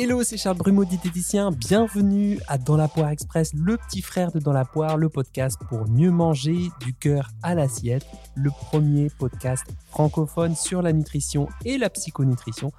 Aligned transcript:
Hello, 0.00 0.22
c'est 0.22 0.36
Charles 0.36 0.58
Brumeau, 0.58 0.84
diététicien. 0.84 1.50
Bienvenue 1.50 2.38
à 2.46 2.56
Dans 2.56 2.76
la 2.76 2.86
Poire 2.86 3.08
Express, 3.08 3.50
le 3.52 3.76
petit 3.76 4.00
frère 4.00 4.30
de 4.30 4.38
Dans 4.38 4.52
la 4.52 4.64
Poire, 4.64 4.96
le 4.96 5.08
podcast 5.08 5.58
pour 5.68 5.88
mieux 5.88 6.12
manger 6.12 6.68
du 6.78 6.94
cœur 6.94 7.30
à 7.42 7.56
l'assiette. 7.56 8.06
Le 8.36 8.50
premier 8.50 9.08
podcast 9.10 9.64
francophone 9.88 10.54
sur 10.54 10.82
la 10.82 10.92
nutrition 10.92 11.48
et 11.64 11.78
la 11.78 11.90
psychonutrition, 11.90 12.70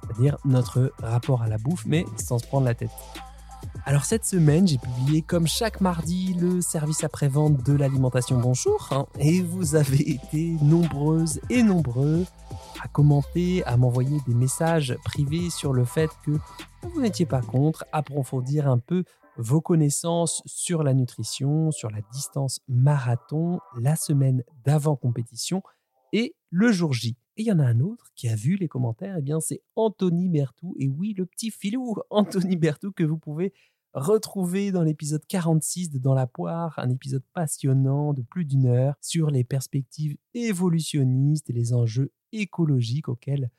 c'est-à-dire 0.00 0.38
notre 0.46 0.94
rapport 1.02 1.42
à 1.42 1.48
la 1.48 1.58
bouffe, 1.58 1.84
mais 1.84 2.06
sans 2.16 2.38
se 2.38 2.46
prendre 2.46 2.64
la 2.64 2.74
tête. 2.74 2.88
Alors 3.84 4.06
cette 4.06 4.24
semaine, 4.24 4.66
j'ai 4.66 4.78
publié 4.78 5.20
comme 5.20 5.46
chaque 5.46 5.82
mardi 5.82 6.34
le 6.40 6.62
service 6.62 7.04
après-vente 7.04 7.62
de 7.64 7.74
l'alimentation 7.74 8.38
Bonjour 8.38 8.88
hein, 8.92 9.06
et 9.18 9.42
vous 9.42 9.74
avez 9.74 10.12
été 10.12 10.56
nombreuses 10.62 11.38
et 11.50 11.62
nombreux 11.62 12.24
à 12.82 12.88
commenter, 12.88 13.62
à 13.64 13.76
m'envoyer 13.76 14.18
des 14.26 14.34
messages 14.34 14.96
privés 15.04 15.50
sur 15.50 15.72
le 15.72 15.84
fait 15.84 16.10
que 16.24 16.32
vous 16.82 17.00
n'étiez 17.00 17.26
pas 17.26 17.40
contre, 17.40 17.84
approfondir 17.92 18.68
un 18.68 18.78
peu 18.78 19.04
vos 19.36 19.60
connaissances 19.60 20.42
sur 20.46 20.82
la 20.82 20.92
nutrition, 20.92 21.70
sur 21.70 21.90
la 21.90 22.00
distance 22.12 22.60
marathon, 22.66 23.60
la 23.78 23.94
semaine 23.94 24.42
d'avant 24.64 24.96
compétition 24.96 25.62
et 26.12 26.34
le 26.50 26.72
jour 26.72 26.92
J. 26.92 27.16
Et 27.36 27.42
il 27.42 27.46
y 27.46 27.52
en 27.52 27.60
a 27.60 27.64
un 27.64 27.80
autre 27.80 28.10
qui 28.16 28.28
a 28.28 28.34
vu 28.34 28.56
les 28.56 28.68
commentaires, 28.68 29.14
et 29.14 29.20
eh 29.20 29.22
bien 29.22 29.40
c'est 29.40 29.62
Anthony 29.76 30.28
Bertou, 30.28 30.74
et 30.78 30.88
oui, 30.88 31.14
le 31.16 31.24
petit 31.24 31.50
filou 31.50 31.94
Anthony 32.10 32.56
Bertou 32.56 32.90
que 32.90 33.04
vous 33.04 33.16
pouvez 33.16 33.52
retrouver 33.94 34.72
dans 34.72 34.82
l'épisode 34.82 35.24
46 35.28 35.90
de 35.90 35.98
Dans 35.98 36.14
la 36.14 36.26
poire, 36.26 36.78
un 36.78 36.90
épisode 36.90 37.24
passionnant 37.32 38.12
de 38.12 38.22
plus 38.22 38.44
d'une 38.44 38.66
heure 38.66 38.94
sur 39.00 39.30
les 39.30 39.44
perspectives 39.44 40.16
évolutionnistes 40.34 41.48
et 41.48 41.52
les 41.52 41.72
enjeux 41.72 42.10
écologique 42.32 43.08
auquel 43.08 43.50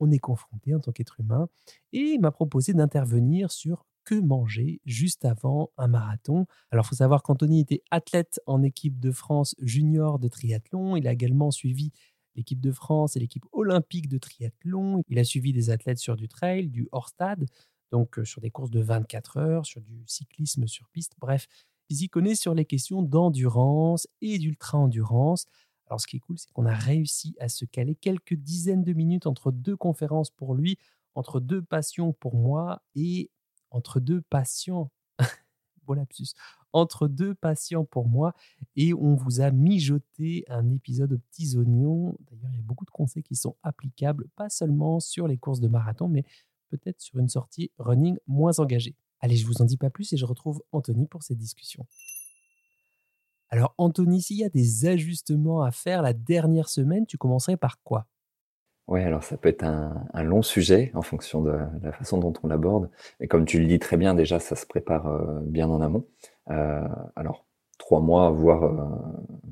on 0.00 0.10
est 0.10 0.18
confronté 0.18 0.74
en 0.74 0.80
tant 0.80 0.92
qu'être 0.92 1.20
humain, 1.20 1.48
et 1.92 2.18
m'a 2.18 2.32
proposé 2.32 2.74
d'intervenir 2.74 3.52
sur 3.52 3.86
que 4.04 4.14
manger 4.16 4.80
juste 4.84 5.24
avant 5.24 5.70
un 5.76 5.86
marathon. 5.86 6.46
Alors, 6.70 6.84
il 6.84 6.88
faut 6.88 6.96
savoir 6.96 7.22
qu'Anthony 7.22 7.60
était 7.60 7.82
athlète 7.90 8.40
en 8.46 8.62
équipe 8.62 8.98
de 8.98 9.12
France 9.12 9.54
junior 9.60 10.18
de 10.18 10.28
triathlon. 10.28 10.96
Il 10.96 11.06
a 11.06 11.12
également 11.12 11.50
suivi 11.50 11.92
l'équipe 12.34 12.60
de 12.60 12.72
France 12.72 13.16
et 13.16 13.20
l'équipe 13.20 13.46
olympique 13.52 14.08
de 14.08 14.18
triathlon. 14.18 15.04
Il 15.08 15.18
a 15.18 15.24
suivi 15.24 15.52
des 15.52 15.70
athlètes 15.70 15.98
sur 15.98 16.16
du 16.16 16.28
trail, 16.28 16.68
du 16.68 16.88
hors-stade, 16.92 17.46
donc 17.90 18.18
euh, 18.18 18.24
sur 18.24 18.40
des 18.40 18.50
courses 18.50 18.70
de 18.70 18.80
24 18.80 19.36
heures, 19.36 19.66
sur 19.66 19.80
du 19.80 20.02
cyclisme 20.06 20.66
sur 20.66 20.88
piste. 20.88 21.12
Bref, 21.20 21.46
il 21.88 21.96
s'y 21.96 22.08
connaît 22.08 22.34
sur 22.34 22.54
les 22.54 22.64
questions 22.64 23.02
d'endurance 23.02 24.08
et 24.20 24.38
d'ultra-endurance. 24.38 25.46
Alors, 25.92 26.00
ce 26.00 26.06
qui 26.06 26.16
est 26.16 26.20
cool, 26.20 26.38
c'est 26.38 26.50
qu'on 26.52 26.64
a 26.64 26.72
réussi 26.72 27.36
à 27.38 27.50
se 27.50 27.66
caler 27.66 27.94
quelques 27.94 28.32
dizaines 28.32 28.82
de 28.82 28.94
minutes 28.94 29.26
entre 29.26 29.52
deux 29.52 29.76
conférences 29.76 30.30
pour 30.30 30.54
lui, 30.54 30.78
entre 31.14 31.38
deux 31.38 31.60
passions 31.60 32.14
pour 32.14 32.34
moi 32.34 32.80
et 32.94 33.30
entre 33.70 34.00
deux 34.00 34.22
patients. 34.22 34.90
bon 35.86 35.92
lapsus. 35.92 36.28
Entre 36.72 37.08
deux 37.08 37.34
patients 37.34 37.84
pour 37.84 38.08
moi. 38.08 38.34
Et 38.74 38.94
on 38.94 39.16
vous 39.16 39.42
a 39.42 39.50
mijoté 39.50 40.46
un 40.48 40.70
épisode 40.70 41.12
aux 41.12 41.18
petits 41.18 41.58
oignons. 41.58 42.16
D'ailleurs, 42.30 42.52
il 42.52 42.56
y 42.56 42.60
a 42.60 42.64
beaucoup 42.64 42.86
de 42.86 42.90
conseils 42.90 43.22
qui 43.22 43.36
sont 43.36 43.56
applicables, 43.62 44.28
pas 44.34 44.48
seulement 44.48 44.98
sur 44.98 45.28
les 45.28 45.36
courses 45.36 45.60
de 45.60 45.68
marathon, 45.68 46.08
mais 46.08 46.24
peut-être 46.70 47.02
sur 47.02 47.18
une 47.18 47.28
sortie 47.28 47.70
running 47.76 48.16
moins 48.26 48.60
engagée. 48.60 48.96
Allez, 49.20 49.36
je 49.36 49.46
vous 49.46 49.60
en 49.60 49.66
dis 49.66 49.76
pas 49.76 49.90
plus 49.90 50.10
et 50.14 50.16
je 50.16 50.24
retrouve 50.24 50.62
Anthony 50.72 51.06
pour 51.06 51.22
cette 51.22 51.36
discussion. 51.36 51.86
Alors 53.52 53.74
Anthony, 53.76 54.22
s'il 54.22 54.38
y 54.38 54.44
a 54.44 54.48
des 54.48 54.86
ajustements 54.86 55.62
à 55.62 55.70
faire 55.72 56.00
la 56.00 56.14
dernière 56.14 56.70
semaine, 56.70 57.04
tu 57.04 57.18
commencerais 57.18 57.58
par 57.58 57.82
quoi? 57.82 58.06
Oui, 58.88 59.02
alors 59.02 59.22
ça 59.24 59.36
peut 59.36 59.50
être 59.50 59.62
un, 59.62 60.22
long 60.22 60.40
sujet 60.40 60.90
en 60.94 61.02
fonction 61.02 61.42
de 61.42 61.52
la 61.82 61.92
façon 61.92 62.16
dont 62.16 62.32
on 62.42 62.48
l'aborde. 62.48 62.88
Et 63.20 63.28
comme 63.28 63.44
tu 63.44 63.60
le 63.60 63.66
dis 63.66 63.78
très 63.78 63.98
bien, 63.98 64.14
déjà, 64.14 64.38
ça 64.38 64.56
se 64.56 64.64
prépare 64.64 65.06
euh, 65.06 65.40
bien 65.42 65.68
en 65.68 65.82
amont. 65.82 66.06
Euh, 66.50 66.88
alors, 67.14 67.44
trois 67.76 68.00
mois, 68.00 68.30
voire, 68.30 68.64
euh, 68.64 68.88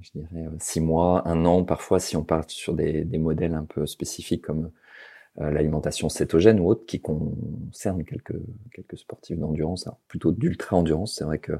je 0.00 0.12
dirais, 0.14 0.48
six 0.58 0.80
mois, 0.80 1.28
un 1.28 1.44
an, 1.44 1.64
parfois, 1.64 2.00
si 2.00 2.16
on 2.16 2.24
part 2.24 2.48
sur 2.48 2.72
des, 2.72 3.04
modèles 3.18 3.54
un 3.54 3.66
peu 3.66 3.84
spécifiques 3.84 4.42
comme 4.42 4.70
l'alimentation 5.36 6.08
cétogène 6.08 6.58
ou 6.58 6.68
autre, 6.68 6.86
qui 6.86 7.00
concerne 7.00 8.04
quelques, 8.04 8.36
quelques 8.72 8.98
sportifs 8.98 9.38
d'endurance, 9.38 9.88
plutôt 10.08 10.32
d'ultra-endurance. 10.32 11.16
C'est 11.16 11.24
vrai 11.24 11.38
que 11.38 11.52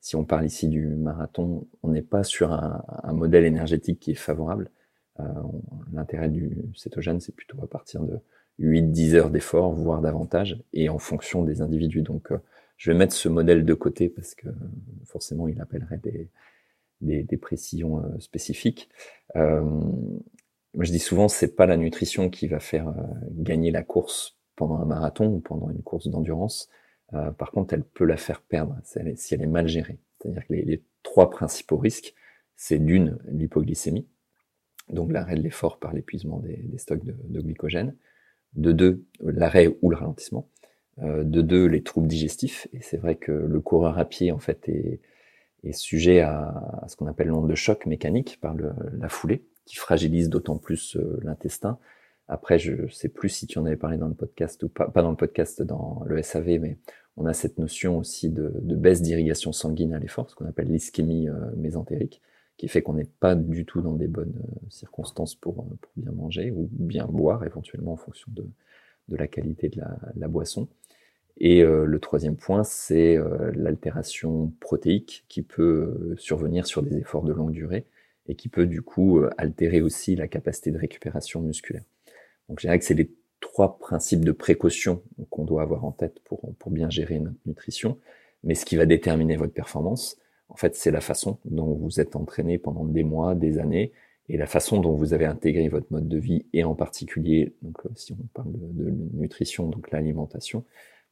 si 0.00 0.16
on 0.16 0.24
parle 0.24 0.46
ici 0.46 0.68
du 0.68 0.86
marathon, 0.86 1.66
on 1.82 1.88
n'est 1.88 2.02
pas 2.02 2.22
sur 2.22 2.52
un, 2.52 3.12
modèle 3.12 3.44
énergétique 3.44 4.00
qui 4.00 4.12
est 4.12 4.14
favorable. 4.14 4.70
Euh, 5.20 5.24
l'intérêt 5.92 6.28
du 6.28 6.56
cétogène, 6.74 7.20
c'est 7.20 7.34
plutôt 7.34 7.58
à 7.62 7.66
partir 7.66 8.02
de 8.02 8.18
8-10 8.60 9.14
heures 9.14 9.30
d'effort, 9.30 9.72
voire 9.72 10.00
davantage, 10.00 10.62
et 10.72 10.88
en 10.88 10.98
fonction 10.98 11.42
des 11.42 11.62
individus. 11.62 12.02
Donc, 12.02 12.30
euh, 12.30 12.38
je 12.76 12.92
vais 12.92 12.96
mettre 12.96 13.12
ce 13.12 13.28
modèle 13.28 13.64
de 13.64 13.74
côté 13.74 14.08
parce 14.08 14.34
que 14.34 14.48
forcément, 15.04 15.48
il 15.48 15.60
appellerait 15.60 16.00
des, 17.00 17.36
précisions 17.36 17.98
euh, 17.98 18.18
spécifiques. 18.20 18.88
moi, 19.34 20.84
je 20.84 20.92
dis 20.92 21.00
souvent, 21.00 21.26
c'est 21.26 21.56
pas 21.56 21.66
la 21.66 21.76
nutrition 21.76 22.30
qui 22.30 22.46
va 22.46 22.60
faire 22.60 22.94
gagner 23.32 23.72
la 23.72 23.82
course 23.82 24.36
pendant 24.54 24.76
un 24.76 24.84
marathon 24.84 25.26
ou 25.26 25.40
pendant 25.40 25.70
une 25.70 25.82
course 25.82 26.08
d'endurance. 26.08 26.68
Euh, 27.14 27.30
par 27.30 27.50
contre, 27.50 27.74
elle 27.74 27.84
peut 27.84 28.04
la 28.04 28.16
faire 28.16 28.42
perdre 28.42 28.76
si 28.84 29.34
elle 29.34 29.42
est, 29.42 29.46
mal 29.46 29.68
gérée. 29.68 29.98
C'est-à-dire 30.20 30.46
que 30.46 30.52
les, 30.52 30.82
trois 31.02 31.30
principaux 31.30 31.78
risques, 31.78 32.14
c'est 32.56 32.78
d'une, 32.78 33.18
l'hypoglycémie, 33.28 34.06
donc 34.90 35.12
l'arrêt 35.12 35.36
de 35.36 35.40
l'effort 35.40 35.78
par 35.78 35.92
l'épuisement 35.92 36.40
des, 36.40 36.76
stocks 36.76 37.04
de, 37.04 37.40
glycogène, 37.40 37.96
de 38.54 38.72
deux, 38.72 39.04
l'arrêt 39.20 39.76
ou 39.80 39.90
le 39.90 39.96
ralentissement, 39.96 40.50
euh, 41.02 41.24
de 41.24 41.40
deux, 41.40 41.66
les 41.66 41.82
troubles 41.82 42.08
digestifs, 42.08 42.68
et 42.72 42.82
c'est 42.82 42.96
vrai 42.96 43.14
que 43.14 43.32
le 43.32 43.60
coureur 43.60 43.98
à 43.98 44.04
pied, 44.04 44.32
en 44.32 44.38
fait, 44.38 44.68
est, 44.68 45.00
sujet 45.72 46.20
à, 46.20 46.84
ce 46.88 46.96
qu'on 46.96 47.06
appelle 47.06 47.28
l'onde 47.28 47.48
de 47.48 47.54
choc 47.54 47.84
mécanique 47.84 48.38
par 48.40 48.54
la 48.54 49.08
foulée, 49.08 49.44
qui 49.66 49.76
fragilise 49.76 50.30
d'autant 50.30 50.56
plus 50.56 50.96
euh, 50.96 51.20
l'intestin, 51.22 51.78
après, 52.28 52.58
je 52.58 52.86
sais 52.88 53.08
plus 53.08 53.30
si 53.30 53.46
tu 53.46 53.58
en 53.58 53.64
avais 53.64 53.76
parlé 53.76 53.96
dans 53.96 54.08
le 54.08 54.14
podcast 54.14 54.62
ou 54.62 54.68
pas, 54.68 54.88
pas 54.88 55.02
dans 55.02 55.10
le 55.10 55.16
podcast, 55.16 55.62
dans 55.62 56.02
le 56.06 56.22
SAV, 56.22 56.58
mais 56.60 56.76
on 57.16 57.24
a 57.26 57.32
cette 57.32 57.58
notion 57.58 57.98
aussi 57.98 58.28
de, 58.28 58.48
baisse 58.62 59.00
d'irrigation 59.00 59.52
sanguine 59.52 59.94
à 59.94 59.98
l'effort, 59.98 60.30
ce 60.30 60.36
qu'on 60.36 60.46
appelle 60.46 60.68
l'ischémie 60.68 61.28
euh, 61.28 61.34
mésentérique, 61.56 62.20
qui 62.58 62.68
fait 62.68 62.82
qu'on 62.82 62.94
n'est 62.94 63.08
pas 63.18 63.34
du 63.34 63.64
tout 63.64 63.80
dans 63.80 63.94
des 63.94 64.08
bonnes 64.08 64.38
euh, 64.38 64.66
circonstances 64.68 65.34
pour, 65.34 65.60
euh, 65.60 65.76
pour, 65.80 65.92
bien 65.96 66.12
manger 66.12 66.50
ou 66.50 66.68
bien 66.70 67.06
boire 67.06 67.44
éventuellement 67.44 67.94
en 67.94 67.96
fonction 67.96 68.30
de 68.34 69.16
la 69.16 69.26
qualité 69.26 69.70
de 69.70 69.80
la, 70.14 70.28
boisson. 70.28 70.68
Et 71.38 71.62
le 71.62 71.98
troisième 72.00 72.36
point, 72.36 72.64
c'est 72.64 73.16
l'altération 73.54 74.52
protéique 74.58 75.24
qui 75.28 75.42
peut 75.42 76.14
survenir 76.18 76.66
sur 76.66 76.82
des 76.82 76.96
efforts 76.96 77.22
de 77.22 77.32
longue 77.32 77.52
durée 77.52 77.86
et 78.26 78.34
qui 78.34 78.48
peut 78.48 78.66
du 78.66 78.82
coup 78.82 79.22
altérer 79.38 79.80
aussi 79.80 80.16
la 80.16 80.26
capacité 80.26 80.72
de 80.72 80.78
récupération 80.78 81.40
musculaire. 81.40 81.84
Donc 82.48 82.60
je 82.60 82.66
dirais 82.66 82.78
que 82.78 82.84
c'est 82.84 82.94
les 82.94 83.10
trois 83.40 83.78
principes 83.78 84.24
de 84.24 84.32
précaution 84.32 85.02
qu'on 85.30 85.44
doit 85.44 85.62
avoir 85.62 85.84
en 85.84 85.92
tête 85.92 86.20
pour, 86.24 86.40
pour 86.58 86.70
bien 86.70 86.90
gérer 86.90 87.18
notre 87.18 87.38
nutrition. 87.46 87.98
Mais 88.44 88.54
ce 88.54 88.64
qui 88.64 88.76
va 88.76 88.86
déterminer 88.86 89.36
votre 89.36 89.52
performance, 89.52 90.16
en 90.48 90.56
fait, 90.56 90.74
c'est 90.76 90.90
la 90.90 91.00
façon 91.00 91.38
dont 91.44 91.74
vous 91.74 92.00
êtes 92.00 92.16
entraîné 92.16 92.58
pendant 92.58 92.84
des 92.84 93.04
mois, 93.04 93.34
des 93.34 93.58
années, 93.58 93.92
et 94.28 94.36
la 94.36 94.46
façon 94.46 94.80
dont 94.80 94.94
vous 94.94 95.14
avez 95.14 95.24
intégré 95.24 95.68
votre 95.68 95.86
mode 95.90 96.08
de 96.08 96.18
vie, 96.18 96.46
et 96.52 96.64
en 96.64 96.74
particulier, 96.74 97.54
donc 97.62 97.78
euh, 97.86 97.90
si 97.94 98.12
on 98.12 98.26
parle 98.34 98.52
de, 98.52 98.90
nutrition, 99.14 99.68
donc 99.68 99.90
l'alimentation, 99.90 100.64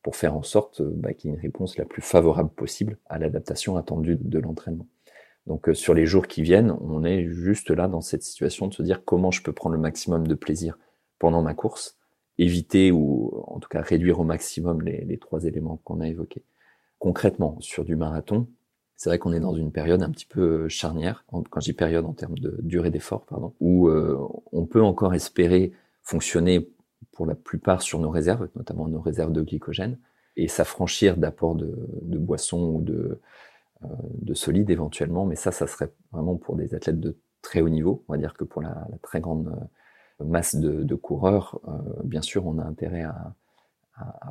pour 0.03 0.17
faire 0.17 0.37
en 0.37 0.43
sorte 0.43 0.81
euh, 0.81 0.93
bah, 0.95 1.15
qu'il 1.15 1.31
y 1.31 1.33
ait 1.33 1.37
une 1.37 1.43
réponse 1.43 1.79
la 1.79 1.85
plus 1.85 2.03
favorable 2.03 2.51
possible 2.51 2.99
à 3.07 3.19
l'adaptation 3.19 3.77
attendue 3.77 4.19
de 4.21 4.39
l'entraînement. 4.39 4.87
Donc 5.47 5.69
euh, 5.69 5.75
sur 5.75 5.95
les 5.95 6.07
jours 6.07 6.27
qui 6.27 6.43
viennent, 6.43 6.77
on 6.81 7.05
est 7.05 7.27
juste 7.29 7.71
là 7.71 7.89
dans 7.89 8.03
cette 8.03 8.23
situation 8.23 8.66
de 8.66 8.75
se 8.75 8.83
dire 8.83 9.05
comment 9.05 9.31
je 9.31 9.43
peux 9.43 9.53
prendre 9.53 9.75
le 9.75 9.81
maximum 9.81 10.27
de 10.27 10.34
plaisir 10.34 10.78
pendant 11.18 11.42
ma 11.42 11.54
course, 11.54 11.97
éviter 12.39 12.92
ou 12.92 13.45
en 13.47 13.59
tout 13.59 13.68
cas 13.68 13.80
réduire 13.80 14.21
au 14.21 14.24
maximum 14.24 14.83
les, 14.83 15.18
trois 15.18 15.45
éléments 15.45 15.80
qu'on 15.84 16.01
a 16.01 16.09
évoqués. 16.09 16.45
Concrètement, 16.98 17.57
sur 17.60 17.84
du 17.84 17.97
marathon, 17.97 18.48
c'est 18.97 19.10
vrai 19.10 19.18
qu'on 19.18 19.33
est 19.33 19.41
dans 19.41 19.54
une 19.54 19.72
période 19.72 20.03
un 20.03 20.10
petit 20.10 20.27
peu 20.27 20.68
charnière, 20.68 21.24
quand 21.28 21.59
dis 21.59 21.72
période 21.74 22.07
en 22.07 22.15
termes 22.15 22.39
de 22.39 22.57
durée 22.63 22.91
d'effort, 22.91 23.27
pardon, 23.27 23.54
où 23.60 23.89
euh, 23.89 24.18
on 24.53 24.65
peut 24.65 24.83
encore 24.83 25.15
espérer 25.15 25.72
fonctionner 26.03 26.71
pour 27.13 27.27
la 27.27 27.34
plupart 27.34 27.83
sur 27.83 27.98
nos 27.98 28.10
réserves, 28.10 28.48
notamment 28.57 28.89
nos 28.89 29.01
réserves 29.01 29.33
de 29.33 29.42
glycogène, 29.42 29.98
et 30.36 30.48
s'affranchir 30.48 31.16
d'apports 31.16 31.54
de, 31.54 31.74
boissons 32.19 32.74
ou 32.74 32.83
de, 32.83 33.21
euh, 33.84 33.89
de 34.22 34.34
solides 34.34 34.71
éventuellement, 34.71 35.27
mais 35.27 35.36
ça, 35.36 35.53
ça 35.53 35.66
serait 35.66 35.92
vraiment 36.12 36.36
pour 36.36 36.57
des 36.57 36.74
athlètes 36.74 37.01
de 37.01 37.16
très 37.42 37.60
haut 37.60 37.69
niveau. 37.69 38.04
On 38.09 38.12
va 38.12 38.19
dire 38.19 38.34
que 38.34 38.45
pour 38.45 38.62
la 38.62 38.86
très 39.03 39.21
grande 39.21 39.54
masse 40.24 40.57
de, 40.57 40.95
coureurs, 40.95 41.60
euh, 41.68 41.72
bien 42.04 42.22
sûr, 42.22 42.47
on 42.47 42.59
a 42.59 42.65
intérêt 42.65 43.03
à, 43.03 43.34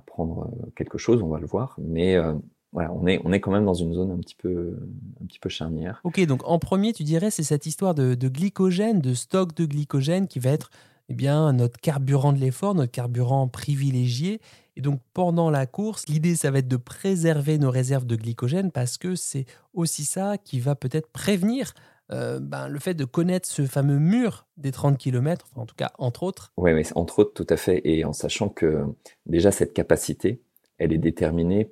prendre 0.05 0.51
quelque 0.75 0.99
chose, 0.99 1.23
on 1.23 1.27
va 1.27 1.39
le 1.39 1.47
voir, 1.47 1.75
mais 1.79 2.15
euh, 2.15 2.35
voilà, 2.71 2.93
on 2.93 3.07
est, 3.07 3.19
on 3.25 3.31
est 3.31 3.39
quand 3.39 3.51
même 3.51 3.65
dans 3.65 3.73
une 3.73 3.95
zone 3.95 4.11
un 4.11 4.17
petit 4.17 4.35
peu, 4.35 4.77
un 5.23 5.25
petit 5.25 5.39
peu 5.39 5.49
charnière. 5.49 6.01
Ok, 6.03 6.23
donc 6.27 6.41
en 6.45 6.59
premier, 6.59 6.93
tu 6.93 7.03
dirais, 7.03 7.31
c'est 7.31 7.41
cette 7.41 7.65
histoire 7.65 7.95
de, 7.95 8.15
glycogène, 8.27 8.99
de 8.99 9.13
stock 9.15 9.55
de 9.55 9.65
glycogène 9.65 10.27
qui 10.27 10.37
va 10.37 10.51
être 10.51 10.69
eh 11.09 11.13
bien, 11.13 11.53
notre 11.53 11.79
carburant 11.79 12.33
de 12.33 12.39
l'effort, 12.39 12.75
notre 12.75 12.91
carburant 12.91 13.47
privilégié. 13.47 14.41
Et 14.75 14.81
donc, 14.81 14.99
pendant 15.13 15.49
la 15.49 15.65
course, 15.65 16.07
l'idée, 16.07 16.35
ça 16.35 16.51
va 16.51 16.59
être 16.59 16.67
de 16.67 16.77
préserver 16.77 17.57
nos 17.57 17.71
réserves 17.71 18.05
de 18.05 18.15
glycogène 18.15 18.71
parce 18.71 18.97
que 18.97 19.15
c'est 19.15 19.45
aussi 19.73 20.03
ça 20.03 20.37
qui 20.37 20.59
va 20.59 20.75
peut-être 20.75 21.09
prévenir 21.09 21.73
euh, 22.11 22.39
ben, 22.39 22.67
le 22.67 22.79
fait 22.79 22.93
de 22.93 23.05
connaître 23.05 23.47
ce 23.47 23.63
fameux 23.63 23.97
mur 23.97 24.45
des 24.57 24.71
30 24.71 24.97
km, 24.97 25.47
en 25.55 25.65
tout 25.65 25.75
cas, 25.75 25.91
entre 25.97 26.23
autres. 26.23 26.53
Oui, 26.57 26.73
mais 26.73 26.83
entre 26.95 27.19
autres, 27.19 27.33
tout 27.33 27.47
à 27.51 27.57
fait. 27.57 27.81
Et 27.83 28.05
en 28.05 28.13
sachant 28.13 28.49
que 28.49 28.83
déjà, 29.25 29.51
cette 29.51 29.73
capacité, 29.73 30.41
elle 30.77 30.93
est 30.93 30.99
déterminée 30.99 31.71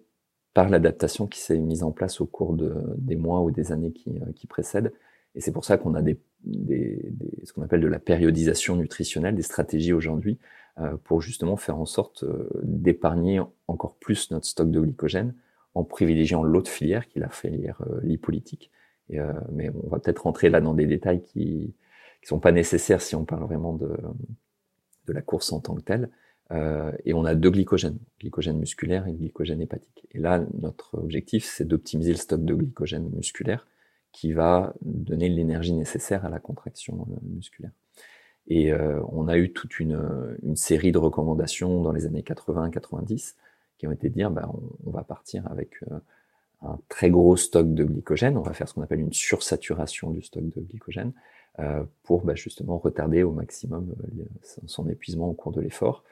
par 0.54 0.70
l'adaptation 0.70 1.28
qui 1.28 1.40
s'est 1.40 1.60
mise 1.60 1.84
en 1.84 1.92
place 1.92 2.20
au 2.22 2.26
cours 2.26 2.54
de, 2.54 2.74
des 2.98 3.16
mois 3.16 3.42
ou 3.42 3.52
des 3.52 3.72
années 3.72 3.92
qui, 3.92 4.10
euh, 4.10 4.32
qui 4.36 4.48
précèdent. 4.48 4.94
Et 5.36 5.42
c'est 5.42 5.52
pour 5.52 5.66
ça 5.66 5.78
qu'on 5.78 5.96
a 5.96 6.02
ce 6.04 7.54
qu'on 7.54 7.62
appelle 7.62 7.82
de 7.82 7.88
la 7.88 8.00
périodisation 8.00 8.76
nutritionnelle, 8.76 9.36
des 9.36 9.44
stratégies 9.44 9.94
aujourd'hui 9.94 10.40
euh, 10.80 10.98
pour 11.04 11.22
justement 11.22 11.58
faire 11.58 11.78
en 11.78 11.86
sorte 11.86 12.26
d'épargner 12.64 13.40
encore 13.68 13.96
plus 13.96 14.30
notre 14.32 14.46
stock 14.46 14.70
de 14.70 14.80
glycogène 14.80 15.36
en 15.76 15.84
privilégiant 15.84 16.44
l'autre 16.44 16.70
filière, 16.70 17.08
qui 17.08 17.18
est 17.18 17.22
la 17.22 17.30
filière 17.30 17.82
lipolytique. 18.04 18.72
Euh, 19.12 19.34
mais 19.52 19.70
on 19.70 19.90
va 19.90 20.00
peut-être 20.00 20.24
rentrer 20.24 20.50
là 20.50 20.62
dans 20.62 20.74
des 20.74 20.86
détails 20.86 21.24
qui 21.24 21.76
qui 22.22 22.28
sont 22.30 22.40
pas 22.40 22.54
nécessaires 22.54 23.02
si 23.02 23.16
on 23.16 23.26
parle 23.26 23.44
vraiment 23.44 23.74
de, 23.74 23.98
de 25.08 25.14
la 25.14 25.22
course 25.22 25.52
en 25.52 25.60
tant 25.60 25.76
que 25.76 25.82
telle. 25.82 26.10
Euh, 26.52 26.94
et 27.04 27.14
on 27.14 27.26
a 27.26 27.36
deux 27.36 27.50
glycogènes, 27.52 28.00
glycogène 28.22 28.60
musculaire 28.60 29.06
et 29.08 29.14
glycogène 29.14 29.60
hépatique. 29.60 30.08
Et 30.12 30.20
là, 30.20 30.46
notre 30.54 30.98
objectif, 30.98 31.44
c'est 31.44 31.66
d'optimiser 31.66 32.12
le 32.12 32.18
stock 32.18 32.46
de 32.46 32.54
glycogène 32.54 33.10
musculaire 33.10 33.68
qui 34.14 34.32
va 34.32 34.74
donner 34.82 35.28
l'énergie 35.28 35.74
nécessaire 35.74 36.24
à 36.24 36.30
la 36.30 36.40
contraction 36.40 37.08
euh, 37.12 37.16
musculaire. 37.24 37.72
Et 38.48 38.74
on 38.74 39.30
a 39.30 39.38
eu 39.38 39.54
toute 39.54 39.80
une, 39.80 40.38
une, 40.44 40.58
série 40.58 40.92
de 40.92 40.98
recommandations 40.98 41.82
dans 41.82 41.94
les 41.94 42.06
années 42.06 42.24
80-90 42.24 43.36
qui 43.78 43.88
ont 43.88 43.92
été 43.94 44.10
de 44.10 44.14
dire, 44.14 44.32
bah, 44.32 44.52
on, 44.84 44.92
va 44.92 45.06
partir 45.06 45.50
avec 45.50 45.80
un 46.64 46.80
très 46.90 47.10
gros 47.10 47.36
stock 47.36 47.74
de 47.74 47.84
glycogène, 47.84 48.38
on 48.38 48.42
va 48.42 48.54
faire 48.54 48.68
ce 48.68 48.74
qu'on 48.74 48.82
appelle 48.82 49.02
une 49.02 49.14
sursaturation 49.14 50.12
du 50.12 50.22
stock 50.22 50.44
de 50.44 50.62
glycogène 50.62 51.12
euh, 51.60 51.84
pour 52.04 52.24
bah, 52.24 52.36
justement 52.36 52.78
retarder 52.78 53.24
au 53.24 53.32
maximum 53.32 53.94
son 54.66 54.88
épuisement 54.90 55.28
au 55.28 55.34
cours 55.34 55.52
de 55.52 55.62
l'effort 55.62 56.04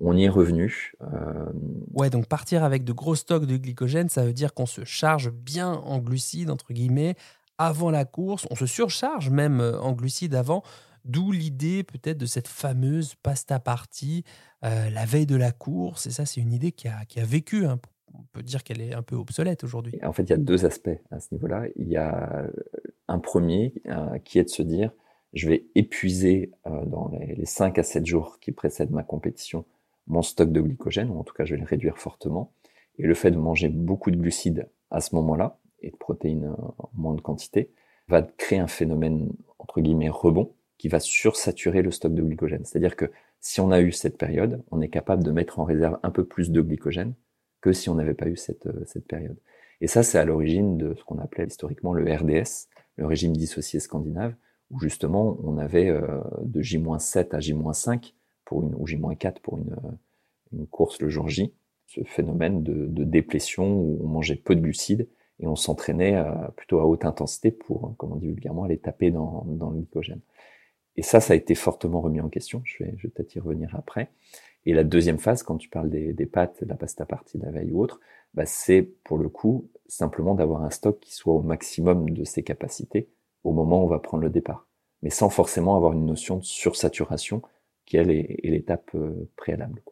on 0.00 0.16
y 0.16 0.24
est 0.24 0.28
revenu. 0.28 0.92
Euh... 1.02 1.46
Ouais, 1.92 2.10
donc 2.10 2.26
partir 2.26 2.64
avec 2.64 2.84
de 2.84 2.92
gros 2.92 3.14
stocks 3.14 3.46
de 3.46 3.56
glycogène, 3.56 4.08
ça 4.08 4.24
veut 4.24 4.32
dire 4.32 4.54
qu'on 4.54 4.66
se 4.66 4.84
charge 4.84 5.30
bien 5.30 5.72
en 5.72 5.98
glucides, 5.98 6.50
entre 6.50 6.72
guillemets, 6.72 7.16
avant 7.58 7.90
la 7.90 8.04
course. 8.04 8.46
On 8.50 8.56
se 8.56 8.66
surcharge 8.66 9.30
même 9.30 9.60
euh, 9.60 9.78
en 9.80 9.92
glucides 9.92 10.34
avant. 10.34 10.62
D'où 11.04 11.32
l'idée 11.32 11.84
peut-être 11.84 12.16
de 12.16 12.26
cette 12.26 12.48
fameuse 12.48 13.14
pasta 13.16 13.60
party 13.60 14.24
euh, 14.64 14.88
la 14.88 15.04
veille 15.04 15.26
de 15.26 15.36
la 15.36 15.52
course. 15.52 16.06
Et 16.06 16.10
ça, 16.10 16.24
c'est 16.24 16.40
une 16.40 16.52
idée 16.52 16.72
qui 16.72 16.88
a, 16.88 17.04
vécu. 17.16 17.66
Hein. 17.66 17.78
On 18.14 18.22
peut 18.32 18.42
dire 18.42 18.62
qu'elle 18.62 18.80
est 18.80 18.94
un 18.94 19.02
peu 19.02 19.16
obsolète 19.16 19.64
aujourd'hui. 19.64 19.98
En 20.02 20.12
fait, 20.12 20.22
il 20.22 20.30
y 20.30 20.34
a 20.34 20.38
deux 20.38 20.64
aspects 20.64 21.00
à 21.10 21.20
ce 21.20 21.34
niveau-là. 21.34 21.64
Il 21.76 21.88
y 21.88 21.96
a 21.96 22.46
un 23.08 23.18
premier 23.18 23.74
euh, 23.86 24.18
qui 24.18 24.38
est 24.38 24.44
de 24.44 24.48
se 24.48 24.62
dire, 24.62 24.92
je 25.32 25.48
vais 25.48 25.66
épuiser 25.74 26.52
euh, 26.66 26.84
dans 26.84 27.08
les, 27.08 27.34
les 27.34 27.46
5 27.46 27.78
à 27.78 27.82
7 27.82 28.06
jours 28.06 28.38
qui 28.40 28.52
précèdent 28.52 28.92
ma 28.92 29.02
compétition 29.02 29.64
mon 30.06 30.22
stock 30.22 30.52
de 30.52 30.60
glycogène, 30.60 31.10
ou 31.10 31.18
en 31.18 31.24
tout 31.24 31.34
cas 31.34 31.44
je 31.44 31.54
vais 31.54 31.60
le 31.60 31.66
réduire 31.66 31.98
fortement. 31.98 32.52
Et 32.98 33.06
le 33.06 33.14
fait 33.14 33.30
de 33.30 33.38
manger 33.38 33.68
beaucoup 33.68 34.10
de 34.10 34.16
glucides 34.16 34.68
à 34.90 35.00
ce 35.00 35.14
moment-là, 35.14 35.58
et 35.80 35.90
de 35.90 35.96
protéines 35.96 36.54
en 36.78 36.90
moindre 36.94 37.22
quantité, 37.22 37.70
va 38.08 38.22
créer 38.22 38.58
un 38.58 38.66
phénomène, 38.66 39.32
entre 39.58 39.80
guillemets, 39.80 40.08
rebond, 40.08 40.54
qui 40.78 40.88
va 40.88 41.00
sursaturer 41.00 41.82
le 41.82 41.90
stock 41.90 42.14
de 42.14 42.22
glycogène. 42.22 42.64
C'est-à-dire 42.64 42.96
que 42.96 43.10
si 43.40 43.60
on 43.60 43.70
a 43.70 43.80
eu 43.80 43.92
cette 43.92 44.18
période, 44.18 44.62
on 44.70 44.80
est 44.80 44.88
capable 44.88 45.24
de 45.24 45.30
mettre 45.30 45.58
en 45.58 45.64
réserve 45.64 45.98
un 46.02 46.10
peu 46.10 46.24
plus 46.24 46.50
de 46.50 46.60
glycogène 46.60 47.14
que 47.64 47.72
si 47.72 47.88
on 47.88 47.94
n'avait 47.94 48.12
pas 48.12 48.28
eu 48.28 48.36
cette, 48.36 48.66
euh, 48.66 48.84
cette 48.84 49.06
période. 49.06 49.38
Et 49.80 49.86
ça, 49.86 50.02
c'est 50.02 50.18
à 50.18 50.26
l'origine 50.26 50.76
de 50.76 50.94
ce 50.94 51.02
qu'on 51.02 51.18
appelait 51.18 51.46
historiquement 51.46 51.94
le 51.94 52.04
RDS, 52.14 52.68
le 52.96 53.06
régime 53.06 53.34
dissocié 53.34 53.80
scandinave, 53.80 54.34
où 54.70 54.78
justement 54.80 55.38
on 55.42 55.56
avait 55.56 55.88
euh, 55.88 56.20
de 56.42 56.60
J-7 56.60 57.34
à 57.34 57.40
J-5 57.40 58.12
pour 58.44 58.62
une, 58.62 58.74
ou 58.74 58.86
J-4 58.86 59.40
pour 59.40 59.56
une, 59.56 59.74
une 60.52 60.66
course 60.66 61.00
le 61.00 61.08
jour 61.08 61.30
J, 61.30 61.54
ce 61.86 62.04
phénomène 62.04 62.62
de, 62.62 62.84
de 62.86 63.02
déplétion 63.02 63.74
où 63.74 63.98
on 64.04 64.08
mangeait 64.08 64.36
peu 64.36 64.54
de 64.54 64.60
glucides 64.60 65.08
et 65.40 65.46
on 65.46 65.56
s'entraînait 65.56 66.22
plutôt 66.56 66.80
à 66.80 66.84
haute 66.84 67.06
intensité 67.06 67.50
pour, 67.50 67.94
comme 67.96 68.12
on 68.12 68.16
dit 68.16 68.26
vulgairement, 68.26 68.64
aller 68.64 68.78
taper 68.78 69.10
dans, 69.10 69.44
dans 69.46 69.70
le 69.70 69.78
glycogène. 69.78 70.20
Et 70.96 71.02
ça, 71.02 71.20
ça 71.20 71.32
a 71.32 71.36
été 71.36 71.54
fortement 71.54 72.02
remis 72.02 72.20
en 72.20 72.28
question. 72.28 72.60
Je 72.64 72.84
vais, 72.84 72.94
je 72.98 73.04
vais 73.04 73.08
peut-être 73.08 73.34
y 73.34 73.40
revenir 73.40 73.74
après. 73.74 74.10
Et 74.66 74.72
la 74.72 74.84
deuxième 74.84 75.18
phase, 75.18 75.42
quand 75.42 75.56
tu 75.56 75.68
parles 75.68 75.90
des, 75.90 76.12
des 76.12 76.26
pâtes, 76.26 76.62
la 76.66 76.74
pasta 76.74 77.04
partie 77.04 77.38
de 77.38 77.44
la 77.44 77.50
veille 77.50 77.70
ou 77.72 77.82
autre, 77.82 78.00
bah 78.34 78.46
c'est 78.46 78.82
pour 79.04 79.18
le 79.18 79.28
coup 79.28 79.68
simplement 79.86 80.34
d'avoir 80.34 80.62
un 80.62 80.70
stock 80.70 80.98
qui 81.00 81.14
soit 81.14 81.34
au 81.34 81.42
maximum 81.42 82.10
de 82.10 82.24
ses 82.24 82.42
capacités 82.42 83.08
au 83.44 83.52
moment 83.52 83.82
où 83.82 83.84
on 83.84 83.88
va 83.88 83.98
prendre 83.98 84.22
le 84.22 84.30
départ, 84.30 84.66
mais 85.02 85.10
sans 85.10 85.28
forcément 85.28 85.76
avoir 85.76 85.92
une 85.92 86.06
notion 86.06 86.38
de 86.38 86.44
sursaturation 86.44 87.42
qui 87.84 87.98
elle 87.98 88.10
est, 88.10 88.40
l'étape 88.42 88.90
euh, 88.94 89.28
préalable. 89.36 89.82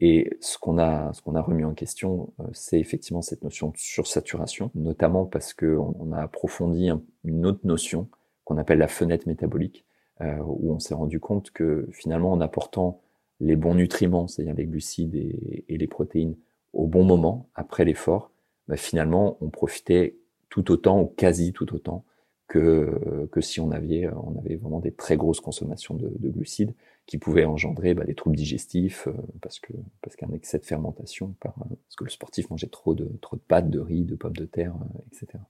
Et 0.00 0.36
ce 0.40 0.58
qu'on 0.58 0.78
a, 0.78 1.12
ce 1.12 1.22
qu'on 1.22 1.36
a 1.36 1.42
remis 1.42 1.64
en 1.64 1.74
question, 1.74 2.32
euh, 2.40 2.44
c'est 2.52 2.80
effectivement 2.80 3.22
cette 3.22 3.44
notion 3.44 3.68
de 3.68 3.76
sursaturation, 3.76 4.70
notamment 4.74 5.26
parce 5.26 5.52
que 5.52 5.76
on, 5.76 6.12
a 6.12 6.20
approfondi 6.22 6.90
une 7.24 7.46
autre 7.46 7.60
notion 7.64 8.08
qu'on 8.44 8.56
appelle 8.56 8.78
la 8.78 8.88
fenêtre 8.88 9.28
métabolique, 9.28 9.84
euh, 10.20 10.38
où 10.44 10.72
on 10.72 10.78
s'est 10.78 10.94
rendu 10.94 11.20
compte 11.20 11.50
que 11.52 11.88
finalement, 11.92 12.32
en 12.32 12.40
apportant 12.40 13.00
les 13.42 13.56
bons 13.56 13.74
nutriments, 13.74 14.28
c'est-à-dire 14.28 14.54
les 14.54 14.66
glucides 14.66 15.14
et, 15.14 15.64
les 15.68 15.86
protéines, 15.86 16.36
au 16.72 16.86
bon 16.86 17.04
moment 17.04 17.48
après 17.54 17.84
l'effort, 17.84 18.30
bah, 18.68 18.76
finalement, 18.76 19.36
on 19.40 19.50
profitait 19.50 20.16
tout 20.48 20.70
autant 20.70 21.02
ou 21.02 21.06
quasi 21.06 21.52
tout 21.52 21.74
autant 21.74 22.04
que, 22.46 23.28
que 23.32 23.40
si 23.40 23.60
on 23.60 23.72
avait, 23.72 24.08
on 24.08 24.38
avait 24.38 24.56
vraiment 24.56 24.80
des 24.80 24.92
très 24.92 25.16
grosses 25.16 25.40
consommations 25.40 25.94
de, 25.94 26.12
de 26.18 26.28
glucides 26.28 26.74
qui 27.06 27.18
pouvaient 27.18 27.44
engendrer 27.44 27.94
bah, 27.94 28.04
des 28.04 28.14
troubles 28.14 28.36
digestifs 28.36 29.08
euh, 29.08 29.12
parce 29.40 29.60
parce 30.02 30.16
qu'un 30.16 30.30
excès 30.32 30.58
de 30.58 30.64
fermentation 30.64 31.34
euh, 31.44 31.48
parce 31.58 31.96
que 31.96 32.04
le 32.04 32.10
sportif 32.10 32.48
mangeait 32.50 32.68
trop 32.68 32.94
de 32.94 33.10
trop 33.20 33.36
de 33.36 33.40
pâtes, 33.40 33.70
de 33.70 33.80
riz, 33.80 34.04
de 34.04 34.14
pommes 34.14 34.36
de 34.36 34.44
terre, 34.44 34.74
euh, 34.74 34.98
etc. 35.10 35.42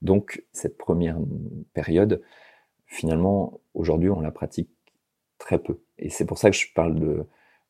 Donc 0.00 0.44
cette 0.52 0.78
première 0.78 1.18
période, 1.74 2.22
finalement, 2.86 3.60
aujourd'hui, 3.74 4.08
on 4.08 4.20
la 4.20 4.30
pratique 4.30 4.70
très 5.38 5.58
peu. 5.58 5.80
Et 5.98 6.10
c'est 6.10 6.24
pour 6.24 6.38
ça 6.38 6.50
que 6.50 6.56
je 6.56 6.66
parle 6.74 6.98
de, 6.98 7.24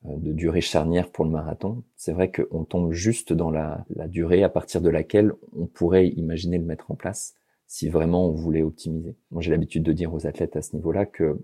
de 0.04 0.32
durée 0.32 0.60
charnière 0.60 1.10
pour 1.10 1.25
le 1.25 1.30
marathon. 1.30 1.82
C'est 1.96 2.12
vrai 2.12 2.30
qu'on 2.30 2.64
tombe 2.64 2.92
juste 2.92 3.32
dans 3.32 3.50
la, 3.50 3.84
la 3.94 4.08
durée 4.08 4.42
à 4.42 4.48
partir 4.48 4.80
de 4.80 4.88
laquelle 4.88 5.32
on 5.56 5.66
pourrait 5.66 6.08
imaginer 6.08 6.58
le 6.58 6.64
mettre 6.64 6.90
en 6.90 6.94
place 6.94 7.34
si 7.66 7.88
vraiment 7.88 8.26
on 8.26 8.32
voulait 8.32 8.62
optimiser. 8.62 9.14
Moi, 9.30 9.42
j'ai 9.42 9.50
l'habitude 9.50 9.82
de 9.82 9.92
dire 9.92 10.12
aux 10.12 10.26
athlètes 10.26 10.56
à 10.56 10.62
ce 10.62 10.75
niveau-là 10.75 11.04
que 11.06 11.25
euh, 11.25 11.37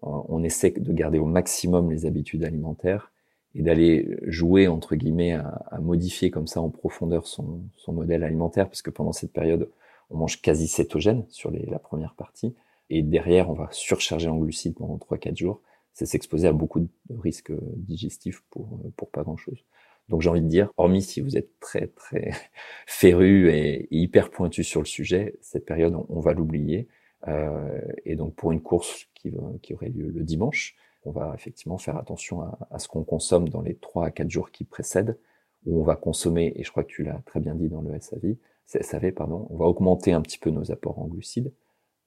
on 0.00 0.42
essaie 0.42 0.70
de 0.70 0.92
garder 0.92 1.18
au 1.18 1.26
maximum 1.26 1.90
les 1.90 2.06
habitudes 2.06 2.44
alimentaires 2.44 3.12
et 3.54 3.62
d'aller 3.62 4.16
jouer 4.22 4.68
entre 4.68 4.94
guillemets 4.94 5.32
à, 5.32 5.48
à, 5.70 5.78
modifier 5.80 6.30
comme 6.30 6.46
ça 6.46 6.60
en 6.60 6.70
profondeur 6.70 7.26
son, 7.26 7.62
son, 7.76 7.92
modèle 7.92 8.24
alimentaire 8.24 8.68
parce 8.68 8.80
que 8.80 8.90
pendant 8.90 9.12
cette 9.12 9.32
période 9.32 9.68
on 10.10 10.16
mange 10.16 10.40
quasi 10.40 10.68
cétogène 10.68 11.24
sur 11.28 11.50
les, 11.50 11.66
la 11.66 11.78
première 11.78 12.14
partie 12.14 12.54
et 12.88 13.02
derrière 13.02 13.50
on 13.50 13.52
va 13.52 13.68
surcharger 13.70 14.28
en 14.28 14.38
glucides 14.38 14.74
pendant 14.74 14.96
3-4 14.96 15.36
jours 15.36 15.60
c'est 15.94 16.06
s'exposer 16.06 16.48
à 16.48 16.52
beaucoup 16.52 16.80
de 16.80 16.88
risques 17.18 17.52
digestifs 17.76 18.42
pour, 18.50 18.80
pour 18.96 19.10
pas 19.10 19.22
grand 19.22 19.36
chose 19.36 19.64
donc 20.08 20.20
j'ai 20.20 20.28
envie 20.28 20.42
de 20.42 20.48
dire, 20.48 20.70
hormis 20.76 21.02
si 21.02 21.20
vous 21.20 21.36
êtes 21.36 21.58
très 21.60 21.86
très 21.88 22.32
féru 22.86 23.50
et, 23.50 23.88
hyper 23.90 24.30
pointu 24.30 24.64
sur 24.64 24.80
le 24.80 24.86
sujet, 24.86 25.36
cette 25.40 25.64
période 25.64 25.96
on, 26.08 26.20
va 26.20 26.32
l'oublier. 26.32 26.88
Euh, 27.28 27.80
et 28.04 28.16
donc 28.16 28.34
pour 28.34 28.52
une 28.52 28.60
course 28.60 29.06
qui, 29.14 29.32
qui, 29.62 29.74
aurait 29.74 29.88
lieu 29.88 30.08
le 30.08 30.22
dimanche, 30.22 30.76
on 31.04 31.12
va 31.12 31.32
effectivement 31.34 31.78
faire 31.78 31.96
attention 31.96 32.42
à, 32.42 32.58
à 32.70 32.78
ce 32.78 32.88
qu'on 32.88 33.04
consomme 33.04 33.48
dans 33.48 33.62
les 33.62 33.74
3 33.76 34.06
à 34.06 34.10
4 34.10 34.28
jours 34.28 34.50
qui 34.50 34.64
précèdent, 34.64 35.18
où 35.66 35.80
on 35.80 35.84
va 35.84 35.96
consommer, 35.96 36.52
et 36.56 36.64
je 36.64 36.70
crois 36.70 36.84
que 36.84 36.92
tu 36.92 37.04
l'as 37.04 37.22
très 37.24 37.40
bien 37.40 37.54
dit 37.54 37.68
dans 37.68 37.82
le 37.82 37.98
SAV, 38.00 38.36
SAV 38.66 39.12
pardon, 39.12 39.46
on 39.50 39.56
va 39.56 39.66
augmenter 39.66 40.12
un 40.12 40.20
petit 40.20 40.38
peu 40.38 40.50
nos 40.50 40.72
apports 40.72 40.98
en 40.98 41.06
glucides, 41.06 41.52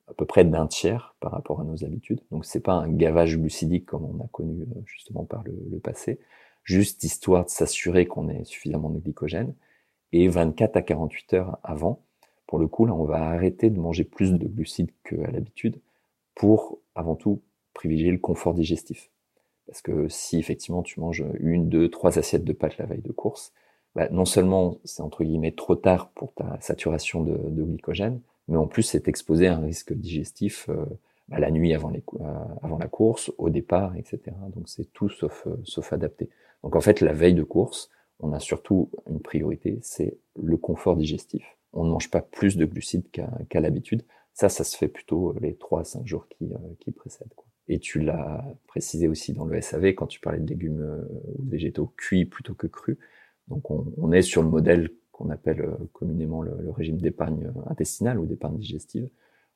à 0.08 0.14
peu 0.14 0.26
près 0.26 0.46
d'un 0.46 0.68
tiers 0.68 1.16
par 1.20 1.32
rapport 1.32 1.62
à 1.62 1.64
nos 1.64 1.84
habitudes. 1.84 2.22
Donc 2.32 2.46
c'est 2.46 2.60
pas 2.60 2.74
un 2.74 2.90
gavage 2.90 3.38
glucidique 3.38 3.86
comme 3.86 4.06
on 4.06 4.24
a 4.24 4.28
connu 4.28 4.62
euh, 4.62 4.82
justement 4.86 5.26
par 5.26 5.44
le, 5.44 5.80
passé, 5.80 6.20
juste 6.64 7.04
histoire 7.04 7.46
de 7.46 7.50
s'assurer 7.50 8.06
qu'on 8.06 8.30
ait 8.30 8.44
suffisamment 8.44 8.90
de 8.90 9.00
glycogène. 9.00 9.54
Et 10.12 10.28
24 10.28 10.78
à 10.78 10.82
48 10.82 11.34
heures 11.34 11.58
avant, 11.64 12.02
pour 12.48 12.60
le 12.60 12.68
coup, 12.68 12.86
là, 12.86 12.94
on 12.94 13.06
va 13.06 13.18
arrêter 13.18 13.70
de 13.70 13.80
manger 13.80 14.04
plus 14.04 14.32
de 14.32 14.48
glucides 14.48 14.92
qu'à 15.04 15.32
l'habitude 15.32 15.82
pour, 16.36 16.80
avant 16.94 17.16
tout, 17.16 17.42
privilégier 17.74 18.12
le 18.12 18.20
confort 18.20 18.54
digestif. 18.54 19.10
Parce 19.66 19.82
que 19.82 20.08
si 20.08 20.38
effectivement 20.38 20.84
tu 20.84 21.00
manges 21.00 21.26
une, 21.40 21.70
deux, 21.70 21.90
trois 21.90 22.20
assiettes 22.20 22.44
de 22.44 22.54
pâtes 22.54 22.78
la 22.78 22.86
veille 22.86 23.02
de 23.02 23.12
course, 23.12 23.52
bah, 23.96 24.08
non 24.12 24.26
seulement 24.26 24.78
c'est 24.84 25.02
entre 25.02 25.24
guillemets 25.24 25.54
trop 25.54 25.76
tard 25.76 26.10
pour 26.10 26.34
ta 26.34 26.58
saturation 26.62 27.24
de, 27.24 27.36
de 27.36 27.64
glycogène, 27.64 28.22
mais 28.48 28.58
en 28.58 28.68
plus 28.68 28.84
c'est 28.84 29.08
exposé 29.08 29.48
à 29.48 29.58
un 29.58 29.62
risque 29.62 29.94
digestif 29.94 30.70
euh, 30.70 30.86
bah, 31.28 31.40
la 31.40 31.52
nuit 31.52 31.74
avant, 31.74 31.90
les, 31.90 32.04
avant 32.62 32.78
la 32.78 32.88
course, 32.88 33.32
au 33.38 33.50
départ, 33.50 33.96
etc. 33.96 34.20
Donc 34.54 34.70
c'est 34.70 34.92
tout 34.94 35.10
sauf, 35.10 35.48
sauf 35.64 35.92
adapté. 35.92 36.30
Donc 36.64 36.76
en 36.76 36.82
fait, 36.82 37.02
la 37.02 37.14
veille 37.14 37.34
de 37.34 37.44
course, 37.44 37.90
on 38.20 38.32
a 38.34 38.40
surtout 38.40 38.90
une 39.10 39.20
priorité, 39.20 39.80
c'est 39.82 40.18
le 40.42 40.58
confort 40.58 40.96
digestif. 40.96 41.44
On 41.74 41.84
ne 41.84 41.92
mange 41.92 42.10
pas 42.10 42.22
plus 42.22 42.58
de 42.58 42.66
glucides 42.66 43.10
qu'à 43.12 43.60
l'habitude. 43.60 44.04
Ça, 44.34 44.50
ça 44.50 44.64
se 44.64 44.78
fait 44.78 44.88
plutôt 44.88 45.36
les 45.42 45.56
3 45.56 45.82
à 45.82 45.84
5 45.84 46.08
jours 46.08 46.28
qui, 46.28 46.50
qui 46.80 46.92
précèdent. 46.92 47.34
Et 47.68 47.80
tu 47.80 48.00
l'as 48.00 48.46
précisé 48.68 49.08
aussi 49.08 49.34
dans 49.34 49.46
le 49.46 49.60
SAV 49.60 49.94
quand 49.94 50.08
tu 50.08 50.20
parlais 50.20 50.40
de 50.40 50.48
légumes 50.48 50.82
euh, 50.82 51.02
ou 51.38 51.50
végétaux 51.50 51.92
cuits 51.98 52.26
plutôt 52.26 52.54
que 52.54 52.68
crus. 52.68 52.98
Donc 53.48 53.72
on, 53.72 53.92
on 53.98 54.12
est 54.12 54.22
sur 54.22 54.44
le 54.44 54.50
modèle 54.50 54.92
qu'on 55.16 55.30
appelle 55.30 55.62
euh, 55.62 55.76
communément 55.94 56.42
le, 56.42 56.70
régime 56.72 56.98
d'épargne 56.98 57.50
intestinale 57.68 58.20
ou 58.20 58.26
d'épargne 58.26 58.58
digestive, 58.58 59.10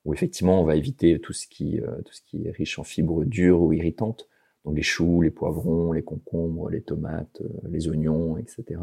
où 0.06 0.14
effectivement 0.14 0.62
on 0.62 0.64
va 0.64 0.78
éviter 0.78 1.20
tout 1.20 1.34
ce 1.34 1.48
qui 1.48 1.82
euh, 1.82 2.02
tout 2.06 2.14
ce 2.14 2.22
qui 2.22 2.48
est 2.48 2.52
riche 2.52 2.80
en 2.80 2.84
fibres 2.84 3.26
dures 3.26 3.62
ou 3.62 3.74
irritantes, 3.74 4.30
donc 4.64 4.78
les 4.78 4.84
choux, 4.84 5.22
les 5.22 5.32
poivrons, 5.32 5.92
les 5.92 6.02
concombres, 6.02 6.70
les 6.70 6.82
tomates, 6.82 7.42
les 7.70 7.90
oignons, 7.90 8.38
etc. 8.38 8.82